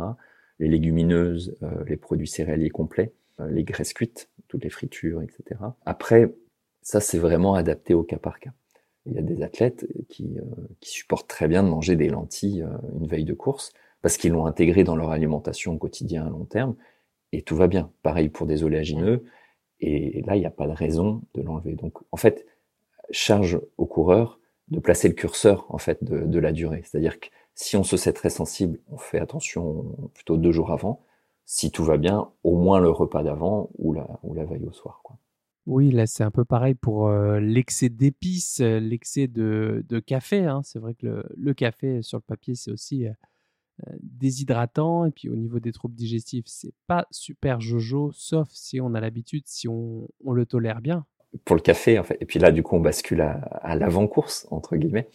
Les 0.59 0.69
légumineuses, 0.69 1.55
les 1.87 1.97
produits 1.97 2.27
céréaliers 2.27 2.71
complets, 2.71 3.13
les 3.51 3.63
graisses 3.63 3.93
cuites, 3.93 4.31
toutes 4.49 4.65
les 4.65 4.71
fritures, 4.71 5.21
etc. 5.21 5.61
Après, 5.85 6.35
ça 6.81 7.01
c'est 7.01 7.19
vraiment 7.19 7.55
adapté 7.55 7.93
au 7.93 8.05
cas 8.05 8.19
par 8.19 8.41
cas. 8.41 8.53
Il 9.07 9.13
y 9.15 9.19
a 9.19 9.23
des 9.23 9.43
athlètes 9.43 9.87
qui, 10.09 10.39
euh, 10.39 10.43
qui 10.81 10.91
supportent 10.91 11.29
très 11.29 11.47
bien 11.49 11.63
de 11.63 11.69
manger 11.69 11.97
des 11.97 12.09
lentilles 12.09 12.63
euh, 12.63 12.77
une 12.99 13.07
veille 13.07 13.25
de 13.25 13.35
course 13.35 13.73
parce 14.03 14.17
qu'ils 14.17 14.33
l'ont 14.33 14.47
intégré 14.47 14.85
dans 14.85 14.97
leur 14.97 15.11
alimentation 15.11 15.75
au 15.75 15.79
quotidien 15.79 16.27
à 16.27 16.31
long 16.31 16.45
terme 16.45 16.77
et 17.33 17.43
tout 17.43 17.57
va 17.57 17.67
bien. 17.67 17.91
Pareil 18.03 18.29
pour 18.29 18.47
des 18.47 18.63
oléagineux 18.63 19.25
et 19.81 20.23
là 20.23 20.37
il 20.37 20.41
n'y 20.41 20.47
a 20.47 20.51
pas 20.51 20.67
de 20.67 20.73
raison 20.73 21.23
de 21.35 21.43
l'enlever. 21.43 21.75
Donc 21.75 21.99
en 22.13 22.17
fait, 22.17 22.47
charge 23.11 23.61
au 23.79 23.87
coureur 23.87 24.41
de 24.69 24.81
placer 24.81 25.09
le 25.09 25.15
curseur 25.15 25.67
en 25.69 25.79
fait 25.79 26.03
de, 26.03 26.39
la 26.39 26.53
durée. 26.53 26.83
C'est-à-dire 26.85 27.21
que 27.21 27.29
si 27.55 27.77
on 27.77 27.85
se 27.85 27.97
sait 27.97 28.13
très 28.13 28.31
sensible, 28.31 28.79
on 28.89 28.99
fait 28.99 29.21
attention 29.21 29.85
plutôt 30.15 30.37
deux 30.37 30.53
jours 30.53 30.73
avant. 30.73 31.05
Si 31.45 31.71
tout 31.71 31.85
va 31.85 31.97
bien, 31.97 32.29
au 32.43 32.57
moins 32.57 32.81
le 32.81 32.91
repas 32.91 33.23
d'avant 33.23 33.71
ou 33.79 33.93
la, 33.93 34.45
veille 34.45 34.67
au 34.67 34.73
soir. 34.73 35.01
Oui, 35.67 35.91
là, 35.93 36.07
c'est 36.07 36.25
un 36.25 36.33
peu 36.33 36.45
pareil 36.45 36.75
pour 36.75 37.09
l'excès 37.09 37.89
d'épices, 37.89 38.59
l'excès 38.59 39.29
de, 39.29 40.03
café. 40.05 40.45
Hein. 40.45 40.63
C'est 40.65 40.81
vrai 40.81 40.95
que 40.95 41.25
le, 41.37 41.55
café, 41.55 42.03
sur 42.03 42.19
le 42.19 42.23
papier, 42.23 42.57
c'est 42.57 42.73
aussi 42.73 43.07
déshydratant. 44.01 45.05
Et 45.05 45.11
puis, 45.11 45.29
au 45.29 45.37
niveau 45.37 45.61
des 45.61 45.73
troubles 45.73 45.95
digestifs, 45.95 46.47
c'est 46.47 46.75
pas 46.87 47.07
super 47.11 47.61
jojo, 47.61 48.11
sauf 48.13 48.49
si 48.51 48.81
on 48.81 48.95
a 48.95 49.01
l'habitude, 49.01 49.45
si 49.47 49.69
on, 49.69 50.09
le 50.31 50.47
tolère 50.47 50.81
bien. 50.81 51.05
Pour 51.45 51.57
le 51.57 51.63
café, 51.63 51.99
en 51.99 52.05
fait. 52.05 52.17
Et 52.21 52.25
puis 52.25 52.39
là, 52.39 52.51
du 52.51 52.63
coup, 52.63 52.77
on 52.77 52.81
bascule 52.81 53.21
à, 53.21 53.77
l'avant-course, 53.77 54.47
entre 54.51 54.77
guillemets. 54.77 55.09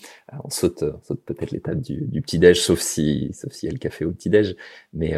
on 0.44 0.50
saute, 0.50 0.84
saute 1.04 1.22
peut-être 1.24 1.52
l'étape 1.52 1.82
du, 1.82 2.22
petit-déj, 2.22 2.62
sauf 2.62 2.80
si, 2.80 3.32
sauf 3.34 3.52
s'il 3.52 3.68
y 3.68 3.70
a 3.70 3.74
le 3.74 3.80
café 3.80 4.06
au 4.06 4.12
petit-déj. 4.12 4.56
Mais 4.94 5.14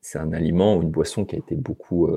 c'est 0.00 0.18
un 0.18 0.32
aliment 0.32 0.76
ou 0.76 0.82
une 0.82 0.90
boisson 0.90 1.24
qui 1.24 1.36
a 1.36 1.38
été 1.38 1.56
beaucoup 1.56 2.08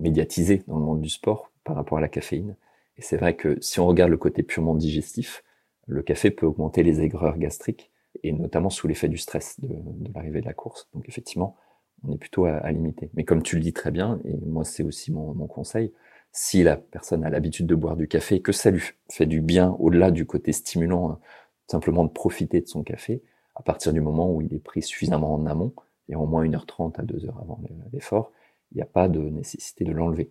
médiatisé 0.00 0.62
dans 0.66 0.78
le 0.78 0.84
monde 0.84 1.00
du 1.02 1.10
sport 1.10 1.50
par 1.64 1.76
rapport 1.76 1.98
à 1.98 2.00
la 2.00 2.08
caféine. 2.08 2.56
Et 2.96 3.02
c'est 3.02 3.16
vrai 3.16 3.36
que 3.36 3.58
si 3.60 3.80
on 3.80 3.86
regarde 3.86 4.10
le 4.10 4.16
côté 4.16 4.42
purement 4.42 4.74
digestif, 4.74 5.42
le 5.86 6.02
café 6.02 6.30
peut 6.30 6.46
augmenter 6.46 6.82
les 6.82 7.00
aigreurs 7.00 7.38
gastriques, 7.38 7.91
et 8.22 8.32
notamment 8.32 8.70
sous 8.70 8.88
l'effet 8.88 9.08
du 9.08 9.18
stress 9.18 9.58
de, 9.60 9.68
l'arrivée 10.14 10.40
de 10.40 10.46
la 10.46 10.54
course. 10.54 10.88
Donc 10.94 11.08
effectivement, 11.08 11.56
on 12.04 12.12
est 12.12 12.18
plutôt 12.18 12.44
à, 12.46 12.70
limiter. 12.70 13.10
Mais 13.14 13.24
comme 13.24 13.42
tu 13.42 13.56
le 13.56 13.62
dis 13.62 13.72
très 13.72 13.90
bien, 13.90 14.20
et 14.24 14.36
moi 14.46 14.64
c'est 14.64 14.82
aussi 14.82 15.12
mon, 15.12 15.34
conseil, 15.46 15.92
si 16.32 16.62
la 16.62 16.76
personne 16.76 17.24
a 17.24 17.30
l'habitude 17.30 17.66
de 17.66 17.74
boire 17.74 17.96
du 17.96 18.08
café, 18.08 18.40
que 18.40 18.52
ça 18.52 18.70
lui 18.70 18.82
fait 19.10 19.26
du 19.26 19.40
bien 19.40 19.76
au-delà 19.78 20.10
du 20.10 20.26
côté 20.26 20.52
stimulant, 20.52 21.10
hein, 21.10 21.18
simplement 21.66 22.04
de 22.04 22.10
profiter 22.10 22.60
de 22.60 22.68
son 22.68 22.82
café, 22.82 23.22
à 23.54 23.62
partir 23.62 23.92
du 23.92 24.00
moment 24.00 24.32
où 24.32 24.40
il 24.40 24.52
est 24.54 24.58
pris 24.58 24.82
suffisamment 24.82 25.34
en 25.34 25.46
amont, 25.46 25.74
et 26.08 26.16
au 26.16 26.26
moins 26.26 26.44
1h30 26.44 26.98
à 26.98 27.04
2h 27.04 27.28
avant 27.28 27.60
l'effort, 27.92 28.32
il 28.72 28.76
n'y 28.76 28.82
a 28.82 28.86
pas 28.86 29.08
de 29.08 29.20
nécessité 29.20 29.84
de 29.84 29.92
l'enlever. 29.92 30.30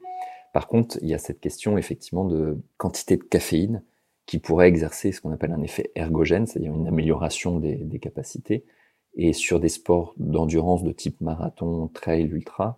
Par 0.53 0.67
contre, 0.67 0.97
il 1.01 1.07
y 1.07 1.13
a 1.13 1.17
cette 1.17 1.39
question 1.39 1.77
effectivement 1.77 2.25
de 2.25 2.59
quantité 2.77 3.15
de 3.15 3.23
caféine 3.23 3.83
qui 4.31 4.39
pourrait 4.39 4.69
exercer 4.69 5.11
ce 5.11 5.19
qu'on 5.19 5.33
appelle 5.33 5.51
un 5.51 5.61
effet 5.61 5.91
ergogène, 5.93 6.47
c'est-à-dire 6.47 6.73
une 6.73 6.87
amélioration 6.87 7.59
des, 7.59 7.99
capacités. 7.99 8.63
Et 9.13 9.33
sur 9.33 9.59
des 9.59 9.67
sports 9.67 10.13
d'endurance 10.15 10.83
de 10.83 10.93
type 10.93 11.19
marathon, 11.19 11.89
trail, 11.89 12.29
ultra, 12.31 12.77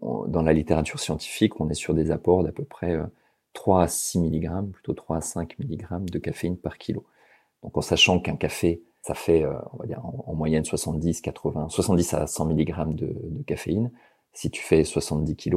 dans 0.00 0.40
la 0.40 0.54
littérature 0.54 0.98
scientifique, 0.98 1.60
on 1.60 1.68
est 1.68 1.74
sur 1.74 1.92
des 1.92 2.10
apports 2.10 2.44
d'à 2.44 2.50
peu 2.50 2.64
près 2.64 2.98
3 3.52 3.80
euh, 3.80 3.82
à 3.82 3.88
6 3.88 4.20
mg, 4.20 4.70
plutôt 4.72 4.94
3 4.94 5.18
à 5.18 5.20
5 5.20 5.58
mg 5.58 6.06
de 6.06 6.18
caféine 6.18 6.56
par 6.56 6.78
kilo. 6.78 7.04
Donc 7.62 7.76
en 7.76 7.82
sachant 7.82 8.18
qu'un 8.18 8.36
café, 8.36 8.82
ça 9.02 9.12
fait, 9.12 9.44
euh, 9.44 9.52
on 9.74 9.76
va 9.76 9.84
dire, 9.84 10.00
en, 10.02 10.32
moyenne 10.32 10.64
70, 10.64 11.20
80, 11.20 11.68
70 11.68 12.14
à 12.14 12.26
100 12.26 12.46
mg 12.46 12.94
de, 12.94 13.14
de 13.22 13.42
caféine. 13.42 13.92
Si 14.32 14.50
tu 14.50 14.62
fais 14.62 14.82
70 14.82 15.36
kg, 15.36 15.56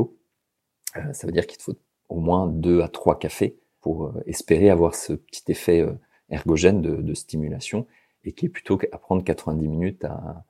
euh, 0.98 1.14
ça 1.14 1.28
veut 1.28 1.32
dire 1.32 1.48
qu'il 1.48 1.60
te 1.60 1.64
faut 1.64 1.78
au 2.10 2.20
moins 2.20 2.48
deux 2.48 2.82
à 2.82 2.90
trois 2.90 3.18
cafés 3.18 3.58
pour 3.82 4.06
euh, 4.06 4.24
espérer 4.26 4.70
avoir 4.70 4.96
ce 4.96 5.14
petit 5.14 5.44
effet 5.50 5.82
euh, 5.82 5.94
ergogène 6.30 6.82
de, 6.82 7.14
stimulation 7.14 7.88
et 8.24 8.34
qui 8.34 8.46
est 8.46 8.50
plutôt 8.50 8.78
qu'à 8.78 8.98
prendre 8.98 9.24
90 9.24 9.68
minutes 9.68 10.06
à 10.06 10.46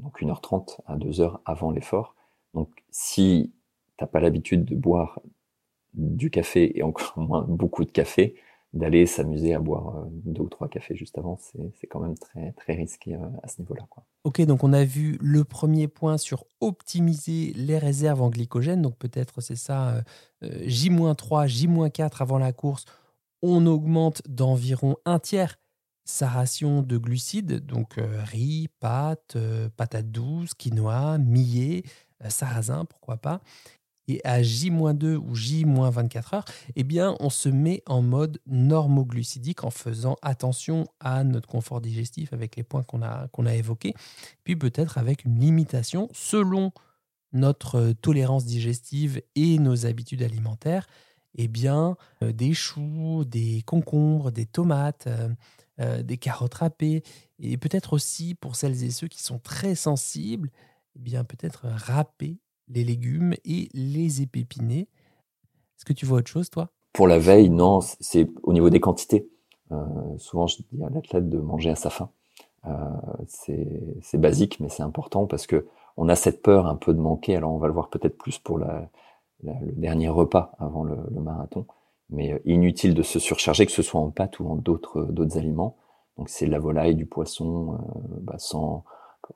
donc 0.00 0.20
1h30 0.22 0.80
à 0.86 0.96
2h 0.96 1.38
avant 1.44 1.70
l'effort. 1.70 2.16
Donc 2.54 2.70
si 2.90 3.52
t'as 3.96 4.06
pas 4.06 4.20
l'habitude 4.20 4.64
de 4.64 4.74
boire 4.74 5.20
du 5.94 6.30
café 6.30 6.78
et 6.78 6.82
encore 6.82 7.12
moins 7.16 7.42
beaucoup 7.42 7.84
de 7.84 7.90
café, 7.90 8.34
d'aller 8.72 9.06
s'amuser 9.06 9.54
à 9.54 9.58
boire 9.58 9.96
euh, 9.96 10.04
deux 10.10 10.42
ou 10.42 10.48
trois 10.48 10.68
cafés 10.68 10.94
juste 10.94 11.18
avant, 11.18 11.38
c'est 11.38 11.86
quand 11.88 12.00
même 12.00 12.16
très, 12.16 12.52
très 12.52 12.74
risqué 12.74 13.14
euh, 13.14 13.26
à 13.42 13.48
ce 13.48 13.60
niveau-là. 13.60 13.86
Ok, 14.24 14.40
donc 14.42 14.62
on 14.62 14.72
a 14.72 14.84
vu 14.84 15.18
le 15.20 15.44
premier 15.44 15.88
point 15.88 16.18
sur 16.18 16.44
optimiser 16.60 17.52
les 17.56 17.78
réserves 17.78 18.22
en 18.22 18.30
glycogène. 18.30 18.82
Donc 18.82 18.96
peut-être 18.96 19.40
c'est 19.40 19.56
ça, 19.56 20.02
euh, 20.42 20.62
J-3, 20.66 21.46
J-4 21.48 22.22
avant 22.22 22.38
la 22.38 22.52
course, 22.52 22.84
on 23.42 23.66
augmente 23.66 24.22
d'environ 24.28 24.96
un 25.04 25.18
tiers 25.18 25.56
sa 26.04 26.28
ration 26.28 26.82
de 26.82 26.98
glucides, 26.98 27.64
donc 27.64 27.94
riz, 27.98 28.68
pâtes, 28.80 29.36
patates 29.76 30.10
douces, 30.10 30.54
quinoa, 30.54 31.18
millet, 31.18 31.84
sarrasin, 32.28 32.84
pourquoi 32.84 33.16
pas 33.18 33.40
et 34.10 34.20
à 34.24 34.42
J-2 34.42 35.16
ou 35.16 35.34
J-24 35.34 36.34
heures, 36.34 36.44
eh 36.76 36.84
bien, 36.84 37.16
on 37.20 37.30
se 37.30 37.48
met 37.48 37.82
en 37.86 38.02
mode 38.02 38.40
normoglucidique 38.46 39.64
en 39.64 39.70
faisant 39.70 40.16
attention 40.22 40.86
à 41.00 41.24
notre 41.24 41.48
confort 41.48 41.80
digestif 41.80 42.32
avec 42.32 42.56
les 42.56 42.62
points 42.62 42.82
qu'on 42.82 43.02
a, 43.02 43.28
qu'on 43.28 43.46
a 43.46 43.54
évoqués, 43.54 43.94
puis 44.44 44.56
peut-être 44.56 44.98
avec 44.98 45.24
une 45.24 45.38
limitation 45.38 46.08
selon 46.12 46.72
notre 47.32 47.92
tolérance 47.92 48.44
digestive 48.44 49.22
et 49.36 49.58
nos 49.58 49.86
habitudes 49.86 50.22
alimentaires, 50.22 50.86
eh 51.36 51.48
bien, 51.48 51.96
euh, 52.22 52.32
des 52.32 52.54
choux, 52.54 53.24
des 53.24 53.62
concombres, 53.62 54.32
des 54.32 54.46
tomates, 54.46 55.06
euh, 55.06 55.28
euh, 55.80 56.02
des 56.02 56.18
carottes 56.18 56.54
râpées, 56.54 57.02
et 57.38 57.56
peut-être 57.56 57.92
aussi 57.92 58.34
pour 58.34 58.56
celles 58.56 58.82
et 58.82 58.90
ceux 58.90 59.06
qui 59.08 59.22
sont 59.22 59.38
très 59.38 59.74
sensibles, 59.74 60.50
eh 60.96 60.98
bien, 60.98 61.24
peut-être 61.24 61.66
râper 61.66 62.38
les 62.72 62.84
légumes 62.84 63.34
et 63.44 63.68
les 63.74 64.22
épépinés. 64.22 64.88
Est-ce 65.76 65.84
que 65.84 65.92
tu 65.92 66.06
vois 66.06 66.18
autre 66.18 66.30
chose, 66.30 66.50
toi? 66.50 66.70
Pour 66.92 67.08
la 67.08 67.18
veille, 67.18 67.50
non, 67.50 67.80
c'est 67.80 68.28
au 68.42 68.52
niveau 68.52 68.70
des 68.70 68.80
quantités. 68.80 69.28
Euh, 69.72 69.76
souvent, 70.18 70.46
je 70.46 70.56
dis 70.56 70.84
à 70.84 70.90
l'athlète 70.90 71.28
de 71.28 71.38
manger 71.38 71.70
à 71.70 71.76
sa 71.76 71.90
faim. 71.90 72.10
Euh, 72.66 72.74
c'est 73.28 74.18
basique, 74.18 74.60
mais 74.60 74.68
c'est 74.68 74.82
important 74.82 75.26
parce 75.26 75.46
que 75.46 75.66
on 75.96 76.08
a 76.08 76.16
cette 76.16 76.42
peur 76.42 76.66
un 76.66 76.76
peu 76.76 76.92
de 76.92 77.00
manquer. 77.00 77.36
Alors, 77.36 77.52
on 77.52 77.58
va 77.58 77.68
le 77.68 77.72
voir 77.72 77.88
peut-être 77.88 78.18
plus 78.18 78.38
pour 78.38 78.58
le 78.58 78.66
dernier 79.42 80.08
repas 80.08 80.52
avant 80.58 80.84
le, 80.84 80.96
marathon, 81.20 81.66
mais 82.10 82.32
euh, 82.32 82.38
inutile 82.44 82.94
de 82.94 83.02
se 83.02 83.18
surcharger, 83.18 83.66
que 83.66 83.72
ce 83.72 83.82
soit 83.82 84.00
en 84.00 84.10
pâtes 84.10 84.40
ou 84.40 84.48
en 84.48 84.56
d'autres 84.56 85.36
aliments. 85.36 85.76
Donc, 86.18 86.28
c'est 86.28 86.46
la 86.46 86.58
volaille, 86.58 86.96
du 86.96 87.06
poisson, 87.06 87.78
bah, 88.20 88.36
100, 88.36 88.84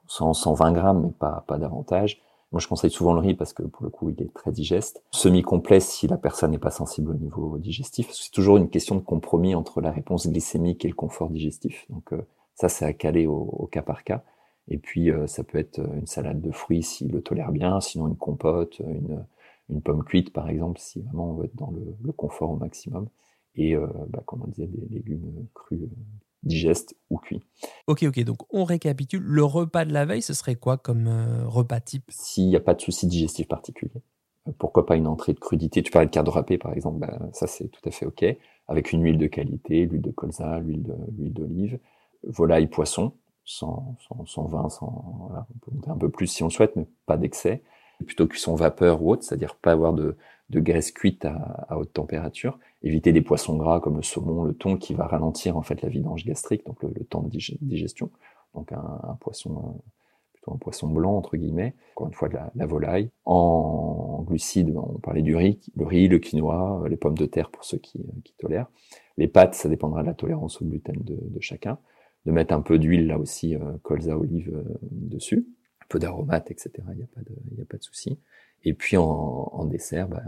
120 0.06 0.72
grammes, 0.72 1.02
mais 1.02 1.12
pas, 1.12 1.44
pas 1.46 1.56
davantage. 1.56 2.20
Moi, 2.54 2.60
je 2.60 2.68
conseille 2.68 2.92
souvent 2.92 3.14
le 3.14 3.18
riz 3.18 3.34
parce 3.34 3.52
que 3.52 3.64
pour 3.64 3.82
le 3.82 3.90
coup, 3.90 4.10
il 4.10 4.22
est 4.22 4.32
très 4.32 4.52
digeste. 4.52 5.02
Semi-complet 5.10 5.80
si 5.80 6.06
la 6.06 6.16
personne 6.16 6.52
n'est 6.52 6.58
pas 6.58 6.70
sensible 6.70 7.10
au 7.10 7.14
niveau 7.14 7.58
digestif. 7.58 8.12
C'est 8.12 8.30
toujours 8.30 8.58
une 8.58 8.70
question 8.70 8.94
de 8.94 9.00
compromis 9.00 9.56
entre 9.56 9.80
la 9.80 9.90
réponse 9.90 10.28
glycémique 10.28 10.84
et 10.84 10.88
le 10.88 10.94
confort 10.94 11.30
digestif. 11.30 11.84
Donc 11.90 12.12
euh, 12.12 12.22
ça, 12.54 12.68
c'est 12.68 12.84
à 12.84 12.92
caler 12.92 13.26
au, 13.26 13.68
cas 13.72 13.82
par 13.82 14.04
cas. 14.04 14.22
Et 14.68 14.78
puis, 14.78 15.10
euh, 15.10 15.26
ça 15.26 15.42
peut 15.42 15.58
être 15.58 15.80
une 15.80 16.06
salade 16.06 16.40
de 16.40 16.52
fruits 16.52 16.84
s'il 16.84 17.10
le 17.10 17.22
tolère 17.22 17.50
bien, 17.50 17.80
sinon 17.80 18.06
une 18.06 18.16
compote, 18.16 18.78
une, 18.78 19.26
une 19.68 19.82
pomme 19.82 20.04
cuite 20.04 20.32
par 20.32 20.48
exemple, 20.48 20.78
si 20.78 21.00
vraiment 21.02 21.30
on 21.30 21.34
veut 21.34 21.46
être 21.46 21.56
dans 21.56 21.72
le, 21.72 22.12
confort 22.12 22.52
au 22.52 22.56
maximum. 22.56 23.08
Et 23.56 23.74
euh, 23.74 23.88
bah, 24.10 24.22
comme 24.26 24.42
on 24.42 24.46
disait, 24.46 24.68
des 24.68 24.94
légumes 24.94 25.48
crus 25.54 25.80
digeste 26.44 26.94
ou 27.10 27.18
cuit. 27.18 27.42
Ok, 27.86 28.04
ok, 28.04 28.20
donc 28.24 28.38
on 28.50 28.64
récapitule. 28.64 29.22
Le 29.22 29.44
repas 29.44 29.84
de 29.84 29.92
la 29.92 30.04
veille, 30.04 30.22
ce 30.22 30.34
serait 30.34 30.56
quoi 30.56 30.76
comme 30.76 31.06
euh, 31.06 31.46
repas 31.46 31.80
type? 31.80 32.04
S'il 32.10 32.48
n'y 32.48 32.56
a 32.56 32.60
pas 32.60 32.74
de 32.74 32.80
souci 32.80 33.06
digestif 33.06 33.48
particulier. 33.48 34.02
Euh, 34.48 34.52
pourquoi 34.58 34.86
pas 34.86 34.96
une 34.96 35.06
entrée 35.06 35.32
de 35.32 35.40
crudité? 35.40 35.82
Tu 35.82 35.90
parlais 35.90 36.06
de 36.06 36.12
cardo 36.12 36.30
râpé 36.30 36.58
par 36.58 36.72
exemple, 36.72 36.98
bah, 36.98 37.18
ça 37.32 37.46
c'est 37.46 37.68
tout 37.68 37.80
à 37.86 37.90
fait 37.90 38.06
ok. 38.06 38.24
avec 38.68 38.92
une 38.92 39.02
huile 39.02 39.18
de 39.18 39.26
qualité, 39.26 39.86
l'huile 39.86 40.02
de 40.02 40.10
colza, 40.10 40.58
l'huile 40.58 40.84
d'olive, 41.32 41.78
volaille, 42.22 42.66
poisson, 42.66 43.12
sans, 43.44 43.96
sans, 44.06 44.24
sans 44.26 44.44
vin, 44.46 44.68
sans, 44.68 45.26
voilà, 45.28 45.46
on 45.54 45.58
peut 45.58 45.70
monter 45.74 45.90
un 45.90 45.98
peu 45.98 46.10
plus 46.10 46.26
si 46.26 46.42
on 46.42 46.46
le 46.46 46.52
souhaite, 46.52 46.76
mais 46.76 46.86
pas 47.06 47.16
d'excès. 47.16 47.62
Plutôt 48.06 48.26
cuisson 48.26 48.54
vapeur 48.54 49.02
ou 49.02 49.12
autre, 49.12 49.22
c'est-à-dire 49.22 49.54
pas 49.54 49.72
avoir 49.72 49.92
de, 49.92 50.16
de 50.50 50.60
graisse 50.60 50.90
cuite 50.90 51.24
à, 51.24 51.76
haute 51.76 51.92
température. 51.92 52.58
Éviter 52.82 53.12
des 53.12 53.22
poissons 53.22 53.56
gras 53.56 53.80
comme 53.80 53.96
le 53.96 54.02
saumon, 54.02 54.44
le 54.44 54.54
thon, 54.54 54.76
qui 54.76 54.94
va 54.94 55.06
ralentir 55.06 55.56
en 55.56 55.62
fait 55.62 55.80
la 55.82 55.88
vidange 55.88 56.24
gastrique, 56.24 56.64
donc 56.66 56.82
le, 56.82 56.92
temps 57.04 57.22
de 57.22 57.30
digestion. 57.30 58.10
Donc 58.54 58.72
un, 58.72 59.16
poisson 59.20 59.80
un 60.46 60.56
poisson 60.56 60.88
blanc 60.88 61.16
entre 61.16 61.36
guillemets, 61.36 61.74
encore 61.94 62.08
une 62.08 62.14
fois 62.14 62.28
de 62.28 62.36
la, 62.54 62.66
volaille. 62.66 63.10
En 63.24 64.22
glucides, 64.26 64.74
on 64.76 64.98
parlait 64.98 65.22
du 65.22 65.34
riz, 65.36 65.60
le 65.74 65.86
riz, 65.86 66.08
le 66.08 66.18
quinoa, 66.18 66.84
les 66.88 66.96
pommes 66.96 67.16
de 67.16 67.26
terre 67.26 67.50
pour 67.50 67.64
ceux 67.64 67.78
qui, 67.78 68.04
qui 68.24 68.34
tolèrent. 68.38 68.68
Les 69.16 69.28
pâtes, 69.28 69.54
ça 69.54 69.68
dépendra 69.68 70.02
de 70.02 70.08
la 70.08 70.14
tolérance 70.14 70.60
au 70.60 70.66
gluten 70.66 70.96
de, 71.00 71.16
de 71.18 71.40
chacun. 71.40 71.78
De 72.26 72.32
mettre 72.32 72.54
un 72.54 72.62
peu 72.62 72.78
d'huile 72.78 73.06
là 73.06 73.18
aussi, 73.18 73.54
euh, 73.54 73.76
colza, 73.82 74.18
olive 74.18 74.50
euh, 74.54 74.78
dessus, 74.82 75.46
un 75.82 75.86
peu 75.88 75.98
d'aromates, 75.98 76.50
etc. 76.50 76.70
Il 76.92 76.96
n'y 76.96 77.62
a 77.62 77.66
pas 77.66 77.76
de 77.76 77.82
souci. 77.82 78.18
Et 78.64 78.74
puis 78.74 78.96
en, 78.96 79.64
dessert, 79.64 80.08
bah, 80.08 80.22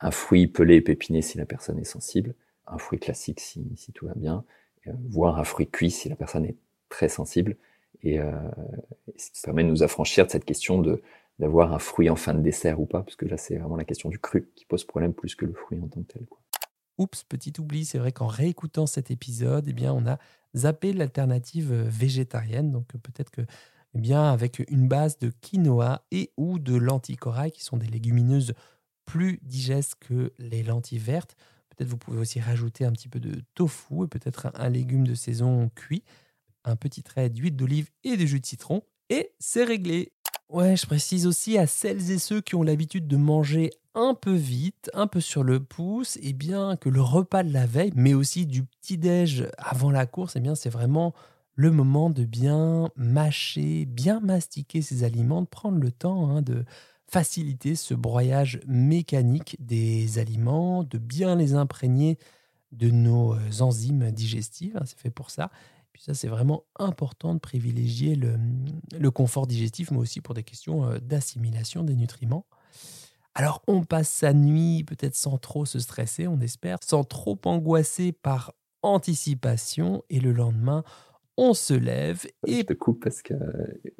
un 0.00 0.10
fruit 0.10 0.46
pelé 0.46 0.76
et 0.76 0.80
pépiné 0.80 1.22
si 1.22 1.38
la 1.38 1.46
personne 1.46 1.78
est 1.78 1.84
sensible, 1.84 2.34
un 2.66 2.78
fruit 2.78 2.98
classique 2.98 3.40
si, 3.40 3.92
tout 3.94 4.06
va 4.06 4.14
bien, 4.14 4.44
euh, 4.86 4.92
voire 5.10 5.38
un 5.38 5.44
fruit 5.44 5.68
cuit 5.68 5.90
si 5.90 6.08
la 6.08 6.16
personne 6.16 6.44
est 6.44 6.56
très 6.88 7.08
sensible 7.08 7.56
et 8.02 8.18
euh, 8.18 8.32
ça 9.16 9.44
permet 9.44 9.64
de 9.64 9.68
nous 9.68 9.82
affranchir 9.82 10.26
de 10.26 10.30
cette 10.30 10.44
question 10.44 10.78
de 10.78 11.02
d'avoir 11.38 11.72
un 11.72 11.78
fruit 11.78 12.10
en 12.10 12.14
fin 12.14 12.34
de 12.34 12.40
dessert 12.40 12.78
ou 12.78 12.86
pas, 12.86 13.02
parce 13.02 13.16
que 13.16 13.24
là 13.24 13.36
c'est 13.36 13.56
vraiment 13.56 13.76
la 13.76 13.84
question 13.84 14.10
du 14.10 14.18
cru 14.18 14.50
qui 14.54 14.64
pose 14.64 14.84
problème 14.84 15.14
plus 15.14 15.34
que 15.34 15.46
le 15.46 15.54
fruit 15.54 15.80
en 15.80 15.88
tant 15.88 16.02
que 16.02 16.12
tel. 16.12 16.26
Oups, 16.98 17.24
petit 17.24 17.52
oubli, 17.58 17.84
c'est 17.84 17.98
vrai 17.98 18.12
qu'en 18.12 18.26
réécoutant 18.26 18.86
cet 18.86 19.10
épisode, 19.10 19.66
eh 19.66 19.72
bien, 19.72 19.94
on 19.94 20.06
a 20.06 20.18
zappé 20.54 20.92
l'alternative 20.92 21.72
euh, 21.72 21.84
végétarienne. 21.88 22.70
Donc 22.70 22.94
euh, 22.94 22.98
peut-être 22.98 23.30
que 23.30 23.42
eh 23.94 24.00
bien, 24.00 24.32
avec 24.32 24.62
une 24.68 24.88
base 24.88 25.18
de 25.18 25.30
quinoa 25.40 26.04
et 26.10 26.32
ou 26.36 26.58
de 26.58 26.76
lentilles 26.76 27.16
corail, 27.16 27.52
qui 27.52 27.62
sont 27.62 27.76
des 27.76 27.86
légumineuses 27.86 28.54
plus 29.04 29.38
digestes 29.42 29.96
que 30.00 30.32
les 30.38 30.62
lentilles 30.62 30.98
vertes. 30.98 31.36
Peut-être 31.70 31.88
vous 31.88 31.98
pouvez 31.98 32.18
aussi 32.18 32.40
rajouter 32.40 32.84
un 32.84 32.92
petit 32.92 33.08
peu 33.08 33.20
de 33.20 33.42
tofu 33.54 34.04
et 34.04 34.08
peut-être 34.08 34.50
un 34.54 34.68
légume 34.68 35.06
de 35.06 35.14
saison 35.14 35.70
cuit 35.74 36.04
un 36.64 36.76
petit 36.76 37.02
trait 37.02 37.30
d'huile 37.30 37.56
d'olive 37.56 37.90
et 38.04 38.16
de 38.16 38.26
jus 38.26 38.40
de 38.40 38.46
citron, 38.46 38.82
et 39.08 39.32
c'est 39.38 39.64
réglé. 39.64 40.12
Ouais, 40.48 40.76
je 40.76 40.86
précise 40.86 41.26
aussi 41.26 41.56
à 41.58 41.66
celles 41.66 42.10
et 42.10 42.18
ceux 42.18 42.40
qui 42.40 42.54
ont 42.54 42.62
l'habitude 42.62 43.06
de 43.06 43.16
manger 43.16 43.70
un 43.94 44.14
peu 44.14 44.34
vite, 44.34 44.90
un 44.94 45.06
peu 45.06 45.20
sur 45.20 45.42
le 45.44 45.60
pouce, 45.60 46.16
et 46.16 46.28
eh 46.28 46.32
bien 46.32 46.76
que 46.76 46.88
le 46.88 47.00
repas 47.00 47.42
de 47.42 47.52
la 47.52 47.66
veille, 47.66 47.92
mais 47.94 48.14
aussi 48.14 48.46
du 48.46 48.64
petit-déj 48.64 49.46
avant 49.58 49.90
la 49.90 50.06
course, 50.06 50.36
eh 50.36 50.40
bien 50.40 50.54
c'est 50.54 50.70
vraiment 50.70 51.14
le 51.54 51.70
moment 51.70 52.10
de 52.10 52.24
bien 52.24 52.90
mâcher, 52.96 53.84
bien 53.84 54.20
mastiquer 54.20 54.82
ces 54.82 55.04
aliments, 55.04 55.42
de 55.42 55.46
prendre 55.46 55.78
le 55.78 55.90
temps 55.90 56.30
hein, 56.30 56.42
de 56.42 56.64
faciliter 57.06 57.74
ce 57.76 57.92
broyage 57.92 58.60
mécanique 58.66 59.56
des 59.60 60.18
aliments, 60.18 60.82
de 60.82 60.96
bien 60.96 61.36
les 61.36 61.54
imprégner 61.54 62.18
de 62.72 62.90
nos 62.90 63.34
euh, 63.34 63.60
enzymes 63.60 64.10
digestives, 64.10 64.76
hein, 64.78 64.84
c'est 64.86 64.98
fait 64.98 65.10
pour 65.10 65.30
ça, 65.30 65.50
puis 65.92 66.02
ça, 66.02 66.14
c'est 66.14 66.28
vraiment 66.28 66.64
important 66.78 67.34
de 67.34 67.38
privilégier 67.38 68.16
le, 68.16 69.10
confort 69.10 69.46
digestif, 69.46 69.90
mais 69.90 69.98
aussi 69.98 70.20
pour 70.20 70.34
des 70.34 70.42
questions 70.42 70.86
euh, 70.86 70.98
d'assimilation 70.98 71.84
des 71.84 71.94
nutriments. 71.94 72.46
Alors, 73.34 73.62
on 73.66 73.84
passe 73.84 74.08
sa 74.08 74.32
nuit 74.32 74.84
peut-être 74.84 75.16
sans 75.16 75.38
trop 75.38 75.64
se 75.64 75.78
stresser, 75.78 76.26
on 76.26 76.40
espère, 76.40 76.78
sans 76.82 77.04
trop 77.04 77.38
angoisser 77.44 78.12
par 78.12 78.52
anticipation, 78.82 80.02
et 80.10 80.20
le 80.20 80.32
lendemain, 80.32 80.82
on 81.36 81.54
se 81.54 81.74
lève 81.74 82.24
et... 82.46 82.60
Je 82.60 82.62
te 82.62 82.72
coupe 82.72 83.02
parce 83.04 83.22
que 83.22 83.34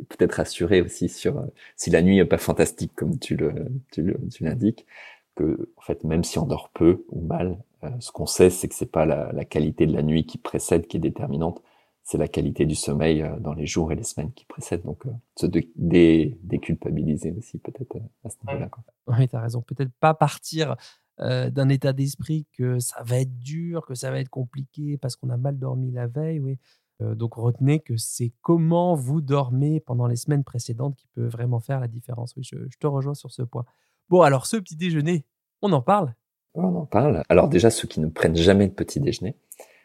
peut-être 0.08 0.34
rassurer 0.34 0.80
aussi 0.82 1.08
sur 1.08 1.38
euh, 1.38 1.46
si 1.76 1.90
la 1.90 2.02
nuit 2.02 2.16
n'est 2.16 2.24
pas 2.24 2.38
fantastique 2.38 2.92
comme 2.94 3.18
tu 3.18 3.36
le 3.36 3.52
tu 3.90 4.14
l'indiques, 4.40 4.86
que 5.34 5.70
en 5.76 5.82
fait 5.82 6.04
même 6.04 6.24
si 6.24 6.38
on 6.38 6.46
dort 6.46 6.70
peu 6.74 7.04
ou 7.08 7.24
mal, 7.24 7.58
euh, 7.84 7.90
ce 8.00 8.12
qu'on 8.12 8.26
sait 8.26 8.50
c'est 8.50 8.68
que 8.68 8.74
c'est 8.74 8.90
pas 8.90 9.06
la, 9.06 9.32
la, 9.32 9.44
qualité 9.44 9.86
de 9.86 9.94
la 9.94 10.02
nuit 10.02 10.26
qui 10.26 10.38
précède 10.38 10.86
qui 10.86 10.98
est 10.98 11.00
déterminante, 11.00 11.62
c'est 12.04 12.18
la 12.18 12.28
qualité 12.28 12.66
du 12.66 12.74
sommeil 12.74 13.22
euh, 13.22 13.38
dans 13.38 13.54
les 13.54 13.66
jours 13.66 13.92
et 13.92 13.94
les 13.94 14.02
semaines 14.02 14.32
qui 14.32 14.44
précèdent. 14.44 14.82
Donc, 14.82 15.06
euh, 15.06 15.10
se 15.36 15.46
dé 15.46 16.38
déculpabiliser 16.42 17.32
aussi 17.32 17.58
peut-être 17.58 17.96
euh, 17.96 18.00
à 18.24 18.30
ce 18.30 18.36
niveau-là. 18.46 18.68
Oui, 19.06 19.28
tu 19.28 19.36
as 19.36 19.40
raison. 19.40 19.62
Peut-être 19.62 19.92
pas 20.00 20.14
partir 20.14 20.76
d'un 21.18 21.68
état 21.68 21.92
d'esprit 21.92 22.46
que 22.58 22.80
ça 22.80 23.00
va 23.04 23.20
être 23.20 23.38
dur, 23.38 23.86
que 23.86 23.94
ça 23.94 24.10
va 24.10 24.18
être 24.18 24.30
compliqué 24.30 24.96
parce 24.96 25.14
qu'on 25.14 25.30
a 25.30 25.36
mal 25.36 25.56
dormi 25.56 25.92
la 25.92 26.08
veille. 26.08 26.40
Oui. 26.40 26.58
Donc, 27.14 27.34
retenez 27.34 27.80
que 27.80 27.96
c'est 27.96 28.32
comment 28.42 28.94
vous 28.94 29.20
dormez 29.20 29.80
pendant 29.80 30.06
les 30.06 30.16
semaines 30.16 30.44
précédentes 30.44 30.96
qui 30.96 31.06
peut 31.14 31.26
vraiment 31.26 31.60
faire 31.60 31.80
la 31.80 31.88
différence. 31.88 32.34
Oui, 32.36 32.42
je, 32.44 32.56
te 32.78 32.86
rejoins 32.86 33.14
sur 33.14 33.30
ce 33.30 33.42
point. 33.42 33.64
Bon, 34.08 34.22
alors, 34.22 34.46
ce 34.46 34.56
petit 34.56 34.76
déjeuner, 34.76 35.24
on 35.62 35.72
en 35.72 35.82
parle? 35.82 36.14
On 36.54 36.74
en 36.74 36.86
parle. 36.86 37.22
Alors, 37.28 37.48
déjà, 37.48 37.70
ceux 37.70 37.88
qui 37.88 38.00
ne 38.00 38.08
prennent 38.08 38.36
jamais 38.36 38.68
de 38.68 38.74
petit 38.74 39.00
déjeuner, 39.00 39.36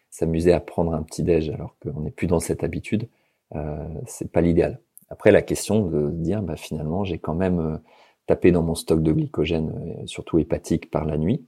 s'amuser 0.10 0.54
à 0.54 0.60
prendre 0.60 0.94
un 0.94 1.04
petit 1.04 1.24
déj 1.24 1.50
alors 1.50 1.78
qu'on 1.80 2.02
n'est 2.02 2.12
plus 2.12 2.28
dans 2.28 2.40
cette 2.40 2.64
habitude, 2.64 3.08
euh, 3.56 3.88
c'est 4.06 4.32
pas 4.32 4.42
l'idéal. 4.42 4.82
Après, 5.10 5.32
la 5.32 5.42
question 5.42 5.86
de 5.86 6.12
dire, 6.12 6.42
bah, 6.42 6.58
finalement, 6.58 7.04
j'ai 7.04 7.18
quand 7.18 7.36
même 7.36 7.60
euh, 7.60 7.78
tapé 8.26 8.52
dans 8.52 8.64
mon 8.64 8.76
stock 8.76 9.02
de 9.02 9.12
glycogène, 9.12 9.72
euh, 10.02 10.06
surtout 10.06 10.38
hépatique, 10.40 10.92
par 10.92 11.06
la 11.06 11.18
nuit. 11.18 11.46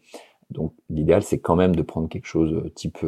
Donc, 0.49 0.73
l'idéal, 0.89 1.23
c'est 1.23 1.39
quand 1.39 1.55
même 1.55 1.75
de 1.75 1.81
prendre 1.81 2.07
quelque 2.09 2.25
chose 2.25 2.53
euh, 2.53 2.69
type 2.69 3.05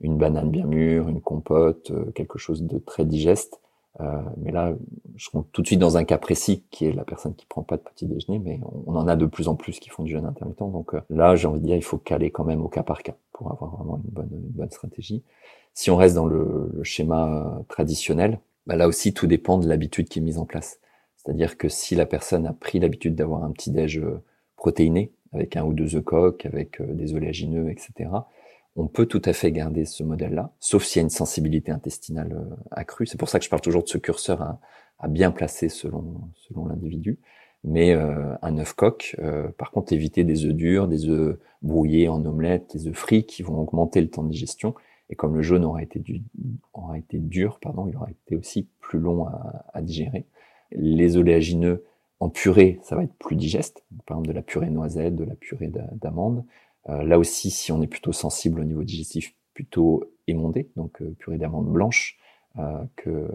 une 0.00 0.16
banane 0.16 0.50
bien 0.50 0.66
mûre, 0.66 1.08
une 1.08 1.20
compote, 1.20 1.92
quelque 2.14 2.38
chose 2.38 2.62
de 2.62 2.78
très 2.78 3.04
digeste, 3.04 3.60
euh, 4.00 4.22
mais 4.38 4.50
là, 4.50 4.74
je 5.14 5.30
rentre 5.30 5.48
tout 5.52 5.62
de 5.62 5.66
suite 5.66 5.78
dans 5.78 5.96
un 5.96 6.04
cas 6.04 6.18
précis 6.18 6.64
qui 6.70 6.86
est 6.86 6.92
la 6.92 7.04
personne 7.04 7.34
qui 7.34 7.46
prend 7.46 7.62
pas 7.62 7.76
de 7.76 7.82
petit 7.82 8.06
déjeuner, 8.06 8.40
mais 8.40 8.58
on, 8.86 8.96
en 8.96 9.06
a 9.06 9.14
de 9.14 9.26
plus 9.26 9.46
en 9.46 9.54
plus 9.54 9.78
qui 9.78 9.88
font 9.88 10.02
du 10.02 10.12
jeûne 10.12 10.26
intermittent. 10.26 10.58
Donc 10.58 10.94
euh, 10.94 11.00
là, 11.10 11.36
j'ai 11.36 11.46
envie 11.46 11.60
de 11.60 11.66
dire, 11.66 11.76
il 11.76 11.84
faut 11.84 11.98
caler 11.98 12.30
quand 12.30 12.44
même 12.44 12.60
au 12.60 12.68
cas 12.68 12.82
par 12.82 13.02
cas 13.02 13.14
pour 13.32 13.52
avoir 13.52 13.76
vraiment 13.76 14.00
une 14.04 14.10
bonne, 14.10 14.30
une 14.32 14.50
bonne 14.50 14.70
stratégie. 14.70 15.22
Si 15.74 15.90
on 15.90 15.96
reste 15.96 16.16
dans 16.16 16.26
le, 16.26 16.70
le 16.74 16.82
schéma 16.82 17.28
euh, 17.28 17.62
traditionnel, 17.68 18.40
bah 18.66 18.76
là 18.76 18.88
aussi, 18.88 19.14
tout 19.14 19.26
dépend 19.26 19.58
de 19.58 19.68
l'habitude 19.68 20.08
qui 20.08 20.18
est 20.18 20.22
mise 20.22 20.38
en 20.38 20.46
place. 20.46 20.80
C'est-à-dire 21.16 21.56
que 21.56 21.68
si 21.68 21.94
la 21.94 22.06
personne 22.06 22.46
a 22.46 22.52
pris 22.52 22.80
l'habitude 22.80 23.14
d'avoir 23.14 23.44
un 23.44 23.50
petit 23.52 23.70
déj 23.70 24.02
protéiné, 24.56 25.12
avec 25.32 25.56
un 25.56 25.64
ou 25.64 25.72
deux 25.72 25.96
œufs 25.96 26.04
coques, 26.04 26.46
avec 26.46 26.82
des 26.82 27.14
oléagineux, 27.14 27.70
etc., 27.70 28.10
on 28.76 28.88
peut 28.88 29.06
tout 29.06 29.22
à 29.24 29.32
fait 29.32 29.52
garder 29.52 29.84
ce 29.84 30.02
modèle-là, 30.02 30.50
sauf 30.58 30.84
s'il 30.84 31.00
y 31.00 31.02
a 31.02 31.04
une 31.04 31.10
sensibilité 31.10 31.70
intestinale 31.70 32.32
euh, 32.32 32.56
accrue. 32.70 33.06
C'est 33.06 33.18
pour 33.18 33.28
ça 33.28 33.38
que 33.38 33.44
je 33.44 33.50
parle 33.50 33.62
toujours 33.62 33.84
de 33.84 33.88
ce 33.88 33.98
curseur 33.98 34.42
à, 34.42 35.08
bien 35.08 35.30
placer 35.30 35.68
selon, 35.68 36.30
l'individu. 36.66 37.18
Mais 37.62 37.92
euh, 37.92 38.34
un 38.42 38.58
œuf 38.58 38.74
coq, 38.74 39.16
euh, 39.18 39.48
par 39.56 39.70
contre, 39.70 39.92
éviter 39.92 40.24
des 40.24 40.44
œufs 40.44 40.54
durs, 40.54 40.88
des 40.88 41.08
œufs 41.08 41.38
brouillés 41.62 42.08
en 42.08 42.24
omelette, 42.24 42.74
des 42.74 42.88
œufs 42.88 42.96
frits 42.96 43.24
qui 43.24 43.42
vont 43.42 43.58
augmenter 43.58 44.00
le 44.00 44.08
temps 44.08 44.22
de 44.22 44.30
digestion. 44.30 44.74
Et 45.10 45.14
comme 45.14 45.34
le 45.34 45.42
jaune 45.42 45.64
aura 45.64 45.82
été, 45.82 46.00
dur, 47.18 47.58
pardon, 47.60 47.86
il 47.86 47.96
aura 47.96 48.10
été 48.10 48.36
aussi 48.36 48.66
plus 48.80 48.98
long 48.98 49.26
à, 49.26 49.82
digérer. 49.82 50.24
Les 50.72 51.16
oléagineux 51.16 51.84
en 52.20 52.30
purée, 52.30 52.80
ça 52.82 52.96
va 52.96 53.04
être 53.04 53.14
plus 53.14 53.36
digeste. 53.36 53.84
Par 54.06 54.16
exemple, 54.16 54.28
de 54.28 54.32
la 54.32 54.42
purée 54.42 54.70
noisette, 54.70 55.14
de 55.14 55.24
la 55.24 55.34
purée 55.34 55.70
d'amandes. 55.92 56.44
Euh, 56.88 57.02
là 57.02 57.18
aussi, 57.18 57.50
si 57.50 57.72
on 57.72 57.82
est 57.82 57.86
plutôt 57.86 58.12
sensible 58.12 58.60
au 58.60 58.64
niveau 58.64 58.84
digestif, 58.84 59.34
plutôt 59.54 60.04
émondé, 60.26 60.70
donc 60.76 61.00
euh, 61.02 61.14
purée 61.18 61.38
d'amandes 61.38 61.68
blanches 61.72 62.18
euh, 62.58 62.84
que, 62.96 63.28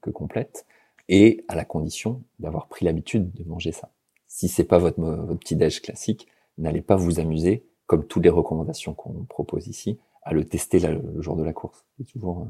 que 0.00 0.10
complète, 0.10 0.66
et 1.08 1.44
à 1.48 1.54
la 1.54 1.64
condition 1.64 2.22
d'avoir 2.38 2.68
pris 2.68 2.84
l'habitude 2.84 3.32
de 3.32 3.44
manger 3.44 3.72
ça. 3.72 3.90
Si 4.28 4.48
c'est 4.48 4.64
pas 4.64 4.78
votre, 4.78 5.00
votre 5.00 5.38
petit 5.38 5.56
déj 5.56 5.82
classique, 5.82 6.28
n'allez 6.58 6.82
pas 6.82 6.96
vous 6.96 7.20
amuser, 7.20 7.64
comme 7.86 8.06
toutes 8.06 8.24
les 8.24 8.30
recommandations 8.30 8.94
qu'on 8.94 9.24
propose 9.24 9.66
ici, 9.68 9.98
à 10.22 10.32
le 10.32 10.44
tester 10.44 10.78
le 10.78 11.20
jour 11.20 11.36
de 11.36 11.42
la 11.42 11.52
course. 11.52 11.84
toujours, 12.12 12.46